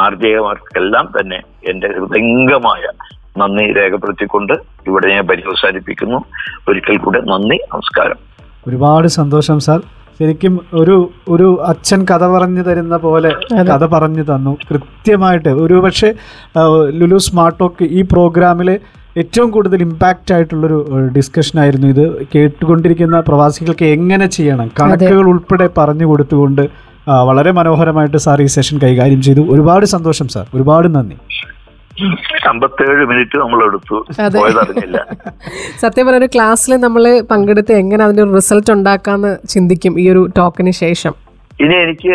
ആർജയമാർക്കെല്ലാം 0.00 1.08
തന്നെ 1.20 1.40
എന്റെ 1.68 1.88
ഹൃദയംഗമായ 1.88 2.82
നന്ദി 3.38 3.72
രേഖപ്പെടുത്തിക്കൊണ്ട് 3.72 4.52
ഇവിടെ 4.86 5.14
ഞാൻ 5.14 5.26
പര്യവസാനിപ്പിക്കുന്നു 5.26 6.24
ഒരിക്കൽ 6.68 6.98
കൂടെ 6.98 7.20
നന്ദി 7.20 7.58
നമസ്കാരം. 7.72 8.18
ഒരുപാട് 8.68 9.08
സന്തോഷം 9.08 9.60
സാർ. 9.60 9.80
ശരിക്കും 10.20 10.60
ഒരു 10.74 11.10
ഒരു 11.28 11.62
അച്ഛൻ 11.66 12.06
കഥ 12.10 12.24
പറഞ്ഞു 12.26 12.62
തരുന്ന 12.62 12.96
പോലെ. 12.96 13.30
കഥ 13.70 13.84
പറഞ്ഞു 13.94 14.22
തന്നു. 14.22 14.52
കൃത്യമായിട്ട് 14.70 15.48
ഒരു 15.48 15.74
പക്ഷേ 15.74 16.08
ലുലു 17.00 17.18
സ്മാർട്ട് 17.26 17.58
ടോക്ക് 17.60 17.84
ഈ 17.84 18.02
പ്രോഗ്രാമിൽ 18.02 18.70
ഏറ്റവും 19.18 19.50
കൂടുതൽ 19.50 19.80
ഇമ്പാക്റ്റ് 19.82 20.34
ആയിട്ടുള്ളൊരു 20.34 20.78
ഡിസ്കഷൻ 21.16 21.60
ആയിരുന്നു 21.60 21.86
ഇത്. 21.86 22.04
കേട്ടുകൊണ്ടിരിക്കുന്ന 22.34 23.20
പ്രവാസികൾക്ക് 23.20 23.84
എങ്ങനെ 23.96 24.26
ചെയ്യണം? 24.26 24.68
കണക്കുകൾ 24.80 25.26
ഉൾപ്പെടെ 25.28 25.68
പറഞ്ഞു 25.78 26.06
കൊടുത്തുകൊണ്ട് 26.06 26.62
വളരെ 27.28 27.50
മനോഹരമായിട്ട് 27.50 28.16
സാർ 28.16 28.42
ഈ 28.42 28.46
സെഷൻ 28.46 28.78
കൈകാര്യം 28.78 29.22
ചെയ്തു. 29.22 29.40
ഒരുപാട് 29.40 29.86
സന്തോഷം 29.86 30.28
സാർ. 30.28 30.46
ഒരുപാട് 30.54 30.88
നന്ദി. 30.94 31.16
അമ്പത്തേഴ് 32.50 33.04
മിനിറ്റ് 33.10 33.36
നമ്മൾ 33.42 33.60
എടുത്തു. 33.68 33.96
പോയതറിഞ്ഞില്ല 34.36 34.98
സത്യം 35.82 36.04
പറഞ്ഞ 36.06 36.20
ഒരു 36.22 36.28
ക്ലാസ്സിൽ 36.34 36.72
നമ്മൾ 36.86 37.04
പങ്കെടുത്ത് 37.32 37.72
എങ്ങനെ 37.82 38.02
അതിന്റെ 38.06 38.26
റിസൾട്ട് 38.38 38.70
ഉണ്ടാക്കാന്ന് 38.76 39.32
ചിന്തിക്കും 39.54 39.94
ഈ 40.04 40.06
ഒരു 40.14 40.22
ടോക്കിന് 40.38 40.74
ശേഷം 40.84 41.14
ഇനി 41.64 41.74
എനിക്ക് 41.86 42.14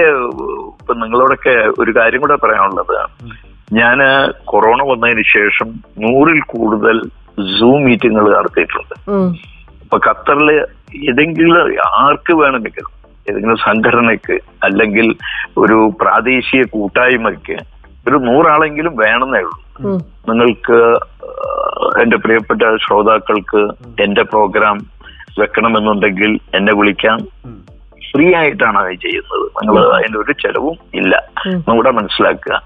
ഇപ്പൊ 0.80 0.94
നിങ്ങളോടൊക്കെ 1.02 1.56
ഒരു 1.82 1.92
കാര്യം 1.98 2.22
കൂടെ 2.24 2.38
പറയാനുള്ളത് 2.44 2.98
ഞാൻ 3.80 4.00
കൊറോണ 4.52 4.80
വന്നതിന് 4.92 5.24
ശേഷം 5.36 5.68
നൂറിൽ 6.04 6.40
കൂടുതൽ 6.54 6.98
സൂം 7.58 7.80
മീറ്റിങ്ങുകൾ 7.86 8.32
നടത്തിയിട്ടുണ്ട്. 8.38 8.96
ഇപ്പൊ 9.86 9.98
ഖത്തറിൽ 10.08 10.50
ഏതെങ്കിലും 11.10 11.56
ആർക്ക് 12.04 12.34
വേണമെങ്കിലും 12.42 12.92
ഏതെങ്കിലും 13.30 13.58
സംഘടനയ്ക്ക് 13.68 14.36
അല്ലെങ്കിൽ 14.68 15.08
ഒരു 15.62 15.78
പ്രാദേശിക 16.02 16.64
കൂട്ടായ്മയ്ക്ക് 16.76 17.58
ഒരു 18.08 18.18
നൂറാളെങ്കിലും 18.28 18.94
വേണമെന്നേ 19.04 19.40
ഉള്ളൂ. 19.46 19.58
നിങ്ങൾക്ക് 20.30 20.98
എന്റെ 22.02 22.18
പ്രിയപ്പെട്ട 22.18 22.62
ശ്രോതാക്കൾക്ക് 22.62 23.68
എന്റെ 24.02 24.24
പ്രോഗ്രാം 24.24 24.78
വെക്കണമെന്നുണ്ടെങ്കിൽ 25.40 26.40
എന്നെ 26.56 26.74
വിളിക്കാം. 26.76 27.18
ഫ്രീ 28.12 28.34
ആയിട്ടാണ് 28.36 28.78
അത് 28.78 28.94
ചെയ്യുന്നത്. 28.94 29.42
നിങ്ങൾ 29.42 29.96
അതിന്റെ 29.96 30.20
ഒരു 30.20 30.32
ചെലവും 30.32 30.78
ഇല്ല. 30.94 31.24
നമ്മുടെ 31.48 31.92
മനസ്സിലാക്കുക. 31.92 32.62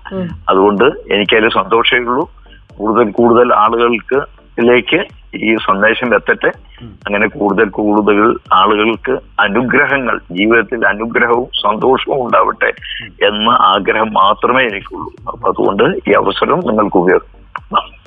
അതുകൊണ്ട് 0.49 0.83
എനിക്കതിൽ 0.83 1.49
സന്തോഷമേ 1.49 1.99
ഉള്ളൂ. 1.99 2.29
കൂടുതൽ 2.77 3.11
കൂടുതൽ 3.11 3.53
ആളുകൾക്ക് 3.53 4.39
ിലേക്ക് 4.59 5.05
ഈ 5.35 5.55
സന്ദേശം 5.55 6.15
എത്തട്ടെ. 6.15 6.51
അങ്ങനെ 6.83 7.27
കൂടുതൽ 7.27 7.69
കൂടുതൽ 7.69 8.35
ആളുകൾക്ക് 8.53 9.19
അനുഗ്രഹങ്ങൾ 9.39 10.17
ജീവിതത്തിൽ 10.31 10.87
അനുഗ്രഹവും 10.87 11.47
സന്തോഷവും 11.65 12.25
ഉണ്ടാവട്ടെ 12.25 12.73
എന്ന 13.25 13.49
ആഗ്രഹം 13.49 14.13
മാത്രമേ 14.13 14.63
എനിക്കുള്ളൂ. 14.63 15.11
അപ്പൊ 15.27 15.49
അതുകൊണ്ട് 15.49 15.83
ഈ 15.83 16.11
അവസരം 16.11 16.59
നിങ്ങൾക്ക് 16.59 16.97
ഉപയോഗിക്കാം 16.97 17.35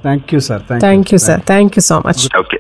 thank 0.05 0.35
you 0.35 0.39
sir 0.39 0.61
thank 0.83 1.15
you 1.15 1.17
sir 1.17 1.41
thank 1.51 1.73
you 1.77 1.81
so 1.81 2.03
much 2.07 2.37
okay 2.39 2.59